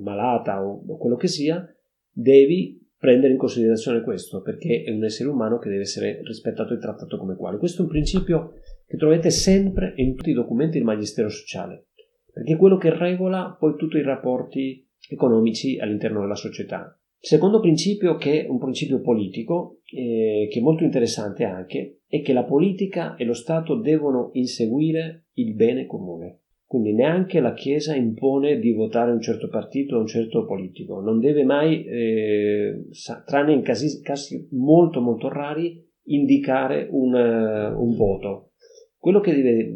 malata 0.00 0.64
o 0.64 0.96
quello 0.96 1.16
che 1.16 1.28
sia, 1.28 1.64
devi 2.10 2.81
prendere 3.02 3.32
in 3.32 3.38
considerazione 3.38 4.00
questo, 4.02 4.42
perché 4.42 4.84
è 4.84 4.92
un 4.92 5.02
essere 5.02 5.28
umano 5.28 5.58
che 5.58 5.68
deve 5.68 5.80
essere 5.80 6.20
rispettato 6.22 6.72
e 6.72 6.78
trattato 6.78 7.18
come 7.18 7.34
quale. 7.34 7.58
Questo 7.58 7.80
è 7.80 7.84
un 7.84 7.90
principio 7.90 8.52
che 8.86 8.96
trovate 8.96 9.30
sempre 9.30 9.92
in 9.96 10.14
tutti 10.14 10.30
i 10.30 10.34
documenti 10.34 10.78
del 10.78 10.86
Magistero 10.86 11.28
Sociale, 11.28 11.88
perché 12.32 12.52
è 12.52 12.56
quello 12.56 12.76
che 12.76 12.96
regola 12.96 13.56
poi 13.58 13.74
tutti 13.76 13.96
i 13.96 14.02
rapporti 14.02 14.88
economici 15.10 15.80
all'interno 15.80 16.20
della 16.20 16.36
società. 16.36 16.96
Secondo 17.18 17.58
principio, 17.58 18.14
che 18.14 18.44
è 18.44 18.48
un 18.48 18.60
principio 18.60 19.00
politico, 19.00 19.80
eh, 19.92 20.46
che 20.48 20.60
è 20.60 20.62
molto 20.62 20.84
interessante 20.84 21.42
anche, 21.42 22.02
è 22.06 22.22
che 22.22 22.32
la 22.32 22.44
politica 22.44 23.16
e 23.16 23.24
lo 23.24 23.34
Stato 23.34 23.80
devono 23.80 24.30
inseguire 24.34 25.26
il 25.32 25.56
bene 25.56 25.86
comune. 25.86 26.41
Quindi 26.72 26.94
neanche 26.94 27.40
la 27.40 27.52
Chiesa 27.52 27.94
impone 27.94 28.58
di 28.58 28.72
votare 28.72 29.12
un 29.12 29.20
certo 29.20 29.50
partito 29.50 29.96
o 29.96 30.00
un 30.00 30.06
certo 30.06 30.46
politico, 30.46 31.02
non 31.02 31.20
deve 31.20 31.44
mai, 31.44 31.84
eh, 31.84 32.86
tranne 33.26 33.52
in 33.52 33.60
casi, 33.60 34.00
casi, 34.00 34.48
molto 34.52 35.02
molto 35.02 35.28
rari, 35.28 35.86
indicare 36.04 36.88
un, 36.90 37.12
uh, 37.12 37.78
un 37.78 37.94
voto. 37.94 38.52
Quello 38.96 39.20
che 39.20 39.34
deve 39.34 39.70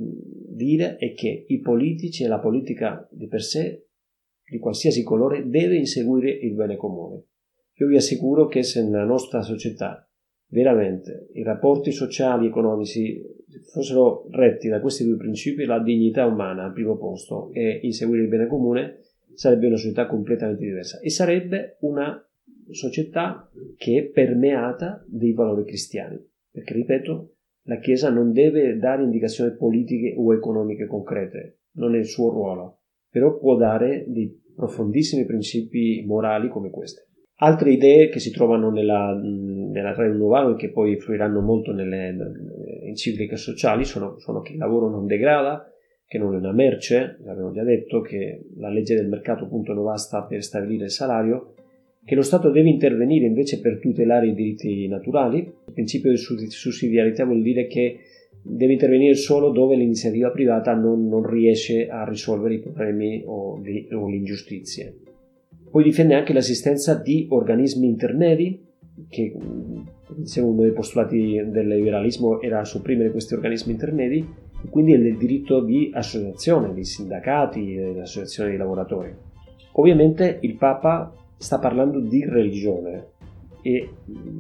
dire 0.55 0.97
è 0.97 1.13
che 1.13 1.45
i 1.47 1.61
politici 1.61 2.25
e 2.25 2.29
la 2.29 2.41
politica 2.41 3.07
di 3.13 3.29
per 3.29 3.43
sé, 3.43 3.89
di 4.51 4.57
qualsiasi 4.57 5.03
colore, 5.03 5.47
deve 5.51 5.77
inseguire 5.77 6.31
il 6.31 6.55
bene 6.55 6.77
comune. 6.77 7.25
Io 7.75 7.89
vi 7.89 7.97
assicuro 7.97 8.47
che 8.47 8.63
se 8.63 8.83
nella 8.83 9.05
nostra 9.05 9.43
società 9.43 10.11
veramente 10.49 11.29
i 11.35 11.43
rapporti 11.43 11.93
sociali 11.93 12.47
e 12.47 12.49
economici 12.49 13.23
fossero 13.73 14.27
retti 14.31 14.69
da 14.69 14.81
questi 14.81 15.05
due 15.05 15.17
principi, 15.17 15.65
la 15.65 15.81
dignità 15.81 16.27
umana 16.27 16.65
al 16.65 16.73
primo 16.73 16.97
posto 16.97 17.51
e 17.53 17.81
inseguire 17.83 18.23
il 18.23 18.29
bene 18.29 18.47
comune, 18.47 19.01
sarebbe 19.35 19.67
una 19.67 19.77
società 19.77 20.07
completamente 20.07 20.65
diversa 20.65 20.99
e 21.01 21.11
sarebbe 21.11 21.77
una 21.81 22.21
società 22.71 23.51
che 23.77 23.99
è 23.99 24.05
permeata 24.05 25.05
dei 25.07 25.33
valori 25.33 25.65
cristiani. 25.65 26.19
Perché, 26.51 26.73
ripeto, 26.73 27.35
la 27.65 27.79
Chiesa 27.79 28.11
non 28.11 28.33
deve 28.33 28.79
dare 28.79 29.03
indicazioni 29.03 29.55
politiche 29.55 30.15
o 30.17 30.33
economiche 30.33 30.87
concrete, 30.87 31.59
non 31.73 31.95
è 31.95 31.99
il 31.99 32.07
suo 32.07 32.31
ruolo, 32.31 32.81
però 33.11 33.37
può 33.39 33.57
dare 33.57 34.05
dei 34.09 34.43
profondissimi 34.55 35.27
principi 35.27 36.03
morali 36.07 36.49
come 36.49 36.71
questi. 36.71 37.03
Altre 37.39 37.73
idee 37.73 38.09
che 38.09 38.19
si 38.19 38.31
trovano 38.31 38.71
nella, 38.71 39.13
nella 39.13 39.95
Rerum 39.95 40.17
Novarum 40.17 40.55
e 40.55 40.57
che 40.57 40.71
poi 40.71 40.99
fluiranno 40.99 41.41
molto 41.43 41.71
nelle, 41.73 42.17
encicliche 42.85 43.37
sociali 43.37 43.85
sono, 43.85 44.19
sono, 44.19 44.41
che 44.41 44.53
il 44.53 44.59
lavoro 44.59 44.89
non 44.89 45.07
degrada, 45.07 45.71
che 46.07 46.17
non 46.17 46.35
è 46.35 46.39
una 46.39 46.53
merce, 46.53 47.19
l'abbiamo 47.25 47.53
già 47.53 47.63
detto, 47.63 48.01
che 48.01 48.41
la 48.57 48.71
legge 48.71 48.95
del 48.95 49.09
mercato 49.09 49.45
appunto 49.45 49.75
non 49.75 49.85
basta 49.85 50.23
per 50.23 50.43
stabilire 50.43 50.85
il 50.85 50.91
salario, 50.91 51.53
che 52.07 52.15
lo 52.15 52.23
Stato 52.23 52.51
deve 52.51 52.71
intervenire 52.71 53.27
invece 53.27 53.61
per 53.61 53.81
tutelare 53.81 54.29
i 54.29 54.35
diritti 54.35 54.87
naturali. 54.89 55.39
Il 55.39 55.73
principio 55.75 56.11
di 56.11 56.17
sussidiarietà 56.17 57.27
vuol 57.27 57.43
dire 57.43 57.67
che 57.67 57.99
deve 58.41 58.73
intervenire 58.73 59.15
solo 59.15 59.51
dove 59.51 59.77
l'iniziativa 59.77 60.31
privata 60.31 60.73
non, 60.73 61.07
non 61.09 61.29
riesce 61.29 61.89
a 61.89 62.09
risolvere 62.09 62.55
i 62.55 62.61
problemi 62.61 63.23
o, 63.27 63.61
le, 63.63 63.89
o 63.95 64.09
le 64.09 64.17
ingiustizie. 64.17 64.95
Poi 65.71 65.83
difende 65.83 66.15
anche 66.15 66.33
l'esistenza 66.33 66.95
di 66.95 67.27
organismi 67.31 67.87
intermedi, 67.87 68.65
che 69.09 69.35
uno 69.37 70.63
dei 70.63 70.73
postulati 70.73 71.43
del 71.47 71.69
liberalismo 71.69 72.41
era 72.41 72.65
sopprimere 72.65 73.11
questi 73.11 73.35
organismi 73.35 73.73
intermedi, 73.73 74.27
e 74.65 74.69
quindi 74.69 74.93
il 74.93 75.17
diritto 75.17 75.63
di 75.63 75.91
associazione, 75.93 76.73
di 76.73 76.85
sindacati 76.85 77.77
e 77.77 77.93
di 77.93 78.01
associazioni 78.01 78.53
di 78.53 78.57
lavoratori. 78.57 79.15
Ovviamente 79.73 80.39
il 80.41 80.55
Papa 80.55 81.13
sta 81.37 81.59
parlando 81.59 82.01
di 82.01 82.25
religione 82.25 83.09
e 83.61 83.91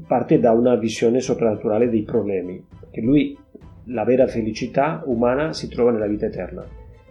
parte 0.06 0.38
da 0.38 0.52
una 0.52 0.76
visione 0.76 1.20
soprannaturale 1.20 1.90
dei 1.90 2.02
problemi, 2.02 2.64
che 2.90 3.00
lui 3.02 3.36
la 3.86 4.04
vera 4.04 4.26
felicità 4.26 5.02
umana 5.04 5.52
si 5.52 5.68
trova 5.68 5.90
nella 5.90 6.06
vita 6.06 6.26
eterna. 6.26 6.64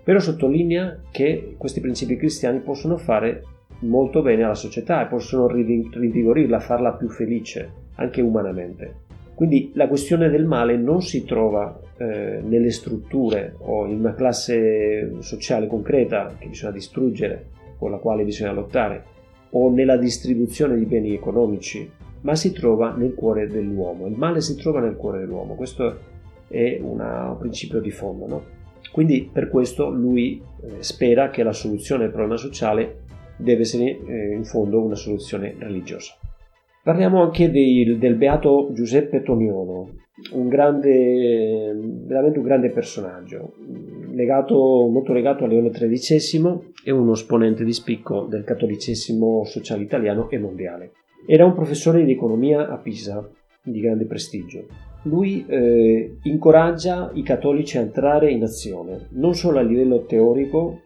Però 0.03 0.19
sottolinea 0.19 1.01
che 1.11 1.55
questi 1.57 1.79
principi 1.79 2.15
cristiani 2.15 2.59
possono 2.59 2.97
fare 2.97 3.43
molto 3.79 4.21
bene 4.21 4.43
alla 4.43 4.55
società 4.55 5.03
e 5.03 5.07
possono 5.07 5.47
rinvigorirla, 5.47 6.59
farla 6.59 6.93
più 6.93 7.09
felice, 7.09 7.71
anche 7.95 8.21
umanamente. 8.21 9.03
Quindi 9.35 9.71
la 9.73 9.87
questione 9.87 10.29
del 10.29 10.45
male 10.45 10.77
non 10.77 11.01
si 11.01 11.25
trova 11.25 11.77
eh, 11.97 12.39
nelle 12.41 12.71
strutture 12.71 13.55
o 13.59 13.85
in 13.85 13.99
una 13.99 14.13
classe 14.13 15.15
sociale 15.19 15.67
concreta 15.67 16.33
che 16.39 16.47
bisogna 16.47 16.71
distruggere, 16.71 17.47
con 17.77 17.91
la 17.91 17.97
quale 17.97 18.23
bisogna 18.23 18.53
lottare, 18.53 19.03
o 19.51 19.69
nella 19.69 19.97
distribuzione 19.97 20.77
di 20.77 20.85
beni 20.85 21.13
economici, 21.13 21.89
ma 22.21 22.35
si 22.35 22.53
trova 22.53 22.93
nel 22.95 23.13
cuore 23.13 23.47
dell'uomo. 23.47 24.07
Il 24.07 24.15
male 24.15 24.39
si 24.39 24.55
trova 24.55 24.79
nel 24.79 24.95
cuore 24.95 25.19
dell'uomo, 25.19 25.55
questo 25.55 26.13
è 26.47 26.79
una, 26.81 27.29
un 27.29 27.37
principio 27.37 27.81
di 27.81 27.91
fondo. 27.91 28.27
No? 28.27 28.43
Quindi 28.91 29.29
per 29.31 29.49
questo 29.49 29.89
lui 29.89 30.41
eh, 30.61 30.81
spera 30.81 31.29
che 31.29 31.43
la 31.43 31.51
soluzione 31.51 32.03
del 32.03 32.11
problema 32.11 32.37
sociale 32.37 33.03
deve 33.37 33.61
essere 33.61 33.99
eh, 34.05 34.33
in 34.33 34.43
fondo 34.43 34.81
una 34.81 34.95
soluzione 34.95 35.55
religiosa. 35.57 36.13
Parliamo 36.83 37.21
anche 37.23 37.49
dei, 37.49 37.97
del 37.97 38.15
beato 38.15 38.69
Giuseppe 38.71 39.23
Toniolo, 39.23 39.89
un 40.33 40.47
grande, 40.47 41.73
veramente 41.75 42.37
un 42.37 42.45
grande 42.45 42.69
personaggio, 42.69 43.53
legato, 44.11 44.87
molto 44.87 45.11
legato 45.11 45.43
a 45.43 45.47
Leone 45.47 45.71
XIII 45.71 46.73
e 46.83 46.91
uno 46.91 47.13
esponente 47.13 47.63
di 47.63 47.73
spicco 47.73 48.27
del 48.29 48.43
cattolicesimo 48.43 49.43
sociale 49.45 49.83
italiano 49.83 50.29
e 50.29 50.37
mondiale. 50.37 50.91
Era 51.25 51.45
un 51.45 51.55
professore 51.55 52.05
di 52.05 52.11
economia 52.11 52.69
a 52.69 52.77
Pisa, 52.77 53.27
di 53.63 53.79
grande 53.79 54.05
prestigio. 54.05 54.65
Lui 55.03 55.43
eh, 55.47 56.17
incoraggia 56.23 57.09
i 57.13 57.23
cattolici 57.23 57.77
a 57.77 57.81
entrare 57.81 58.31
in 58.31 58.43
azione, 58.43 59.07
non 59.11 59.33
solo 59.33 59.57
a 59.57 59.63
livello 59.63 60.05
teorico, 60.05 60.81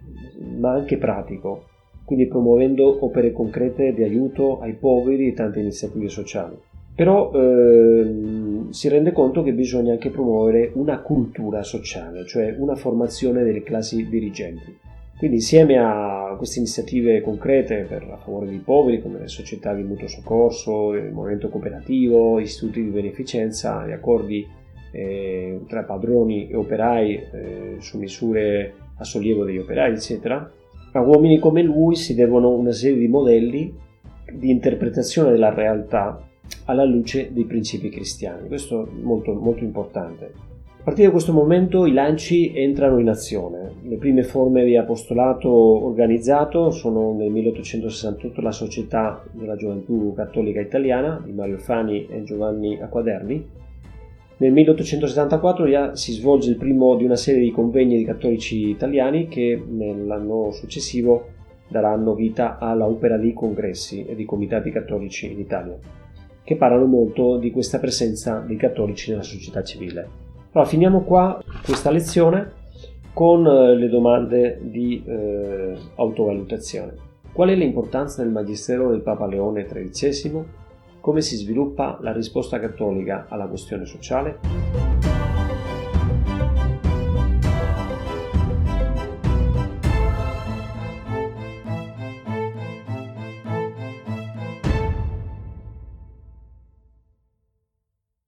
ma 0.58 0.72
anche 0.72 0.97
pratico, 0.97 1.66
quindi 2.10 2.26
promuovendo 2.26 3.05
opere 3.05 3.32
concrete 3.32 3.93
di 3.93 4.01
aiuto 4.01 4.60
ai 4.62 4.74
poveri 4.74 5.28
e 5.28 5.34
tante 5.34 5.60
iniziative 5.60 6.10
sociali. 6.10 6.57
Però 6.95 7.32
ehm, 7.32 8.72
si 8.72 8.89
rende 8.89 9.12
conto 9.12 9.43
che 9.43 9.53
bisogna 9.53 9.91
anche 9.91 10.10
promuovere 10.10 10.72
una 10.74 11.01
cultura 11.01 11.62
sociale, 11.62 12.26
cioè 12.26 12.55
una 12.57 12.74
formazione 12.74 13.43
delle 13.43 13.62
classi 13.62 14.10
dirigenti. 14.10 14.76
Quindi 15.20 15.36
insieme 15.36 15.78
a 15.78 16.34
queste 16.36 16.57
iniziative 16.57 17.22
concrete 17.22 17.86
per 17.88 18.10
a 18.12 18.18
favore 18.18 18.47
dei 18.47 18.57
poveri, 18.57 19.03
come 19.03 19.20
le 19.20 19.28
società 19.28 19.76
di 19.76 19.84
mutuo 19.84 20.07
soccorso, 20.07 20.95
il 20.95 21.12
movimento 21.12 21.49
cooperativo, 21.49 22.39
istituti 22.39 22.84
di 22.84 22.89
beneficenza, 22.89 23.86
gli 23.86 23.91
accordi 23.91 24.47
eh, 24.91 25.60
tra 25.68 25.84
padroni 25.84 26.49
e 26.49 26.55
operai 26.55 27.14
eh, 27.14 27.76
su 27.78 27.99
misure 27.99 28.74
a 28.97 29.03
sollievo 29.03 29.45
degli 29.45 29.60
operai, 29.60 29.93
eccetera, 29.93 30.51
a 30.92 31.02
uomini 31.02 31.40
come 31.40 31.62
lui 31.62 31.96
si 31.96 32.16
devono 32.16 32.50
una 32.50 32.72
serie 32.72 32.98
di 32.98 33.08
modelli 33.08 33.74
di 34.34 34.50
interpretazione 34.50 35.32
della 35.32 35.54
realtà 35.54 36.22
alla 36.66 36.84
luce 36.84 37.30
dei 37.32 37.46
principi 37.46 37.90
cristiani. 37.90 38.48
Questo 38.48 38.86
è 38.86 38.90
molto, 39.02 39.34
molto 39.34 39.64
importante. 39.64 40.48
A 40.80 40.84
partire 40.84 41.08
da 41.08 41.14
questo 41.14 41.34
momento 41.34 41.86
i 41.86 41.92
lanci 41.92 42.54
entrano 42.56 43.00
in 43.00 43.10
azione. 43.10 43.74
Le 43.84 43.98
prime 43.98 44.24
forme 44.24 44.64
di 44.64 44.78
apostolato 44.78 45.50
organizzato 45.50 46.72
sono 46.72 47.14
nel 47.14 47.30
1868 47.30 48.42
la 48.42 48.52
Società 48.52 49.24
della 49.32 49.56
Gioventù 49.56 50.14
Cattolica 50.16 50.62
Italiana 50.62 51.22
di 51.24 51.34
Mario 51.34 51.58
Fani 51.58 52.08
e 52.08 52.24
Giovanni 52.24 52.80
Acquaderni, 52.82 53.46
nel 54.40 54.54
1874 54.54 55.96
si 55.96 56.14
svolge 56.14 56.52
il 56.52 56.56
primo 56.56 56.96
di 56.96 57.04
una 57.04 57.18
serie 57.18 57.42
di 57.42 57.52
convegni 57.52 57.98
di 57.98 58.06
cattolici 58.06 58.70
italiani 58.70 59.28
che 59.28 59.62
nell'anno 59.68 60.52
successivo 60.52 61.28
daranno 61.68 62.14
vita 62.14 62.58
alla 62.58 62.88
opera 62.88 63.18
di 63.18 63.34
congressi 63.34 64.06
e 64.06 64.16
di 64.16 64.24
comitati 64.24 64.72
cattolici 64.72 65.30
in 65.30 65.40
Italia, 65.40 65.78
che 66.42 66.56
parlano 66.56 66.86
molto 66.86 67.36
di 67.36 67.52
questa 67.52 67.80
presenza 67.80 68.40
dei 68.40 68.56
cattolici 68.56 69.12
nella 69.12 69.24
società 69.24 69.62
civile. 69.62 70.08
Allora, 70.54 70.70
finiamo 70.70 71.02
qua 71.02 71.44
questa 71.66 71.92
lezione 71.92 72.52
con 73.14 73.46
eh, 73.46 73.76
le 73.76 73.90
domande 73.90 74.58
di 74.62 75.04
eh, 75.06 75.76
autovalutazione. 75.96 76.94
Qual 77.34 77.50
è 77.50 77.56
l'importanza 77.56 78.24
del 78.24 78.32
Magistero 78.32 78.90
del 78.90 79.02
Papa 79.02 79.28
Leone 79.28 79.66
XIII 79.66 80.44
come 81.10 81.22
si 81.22 81.38
sviluppa 81.38 81.97
la 82.01 82.14
risposta 82.14 82.60
cattolica 82.60 83.26
alla 83.30 83.47
questione 83.47 83.86
sociale? 83.86 84.89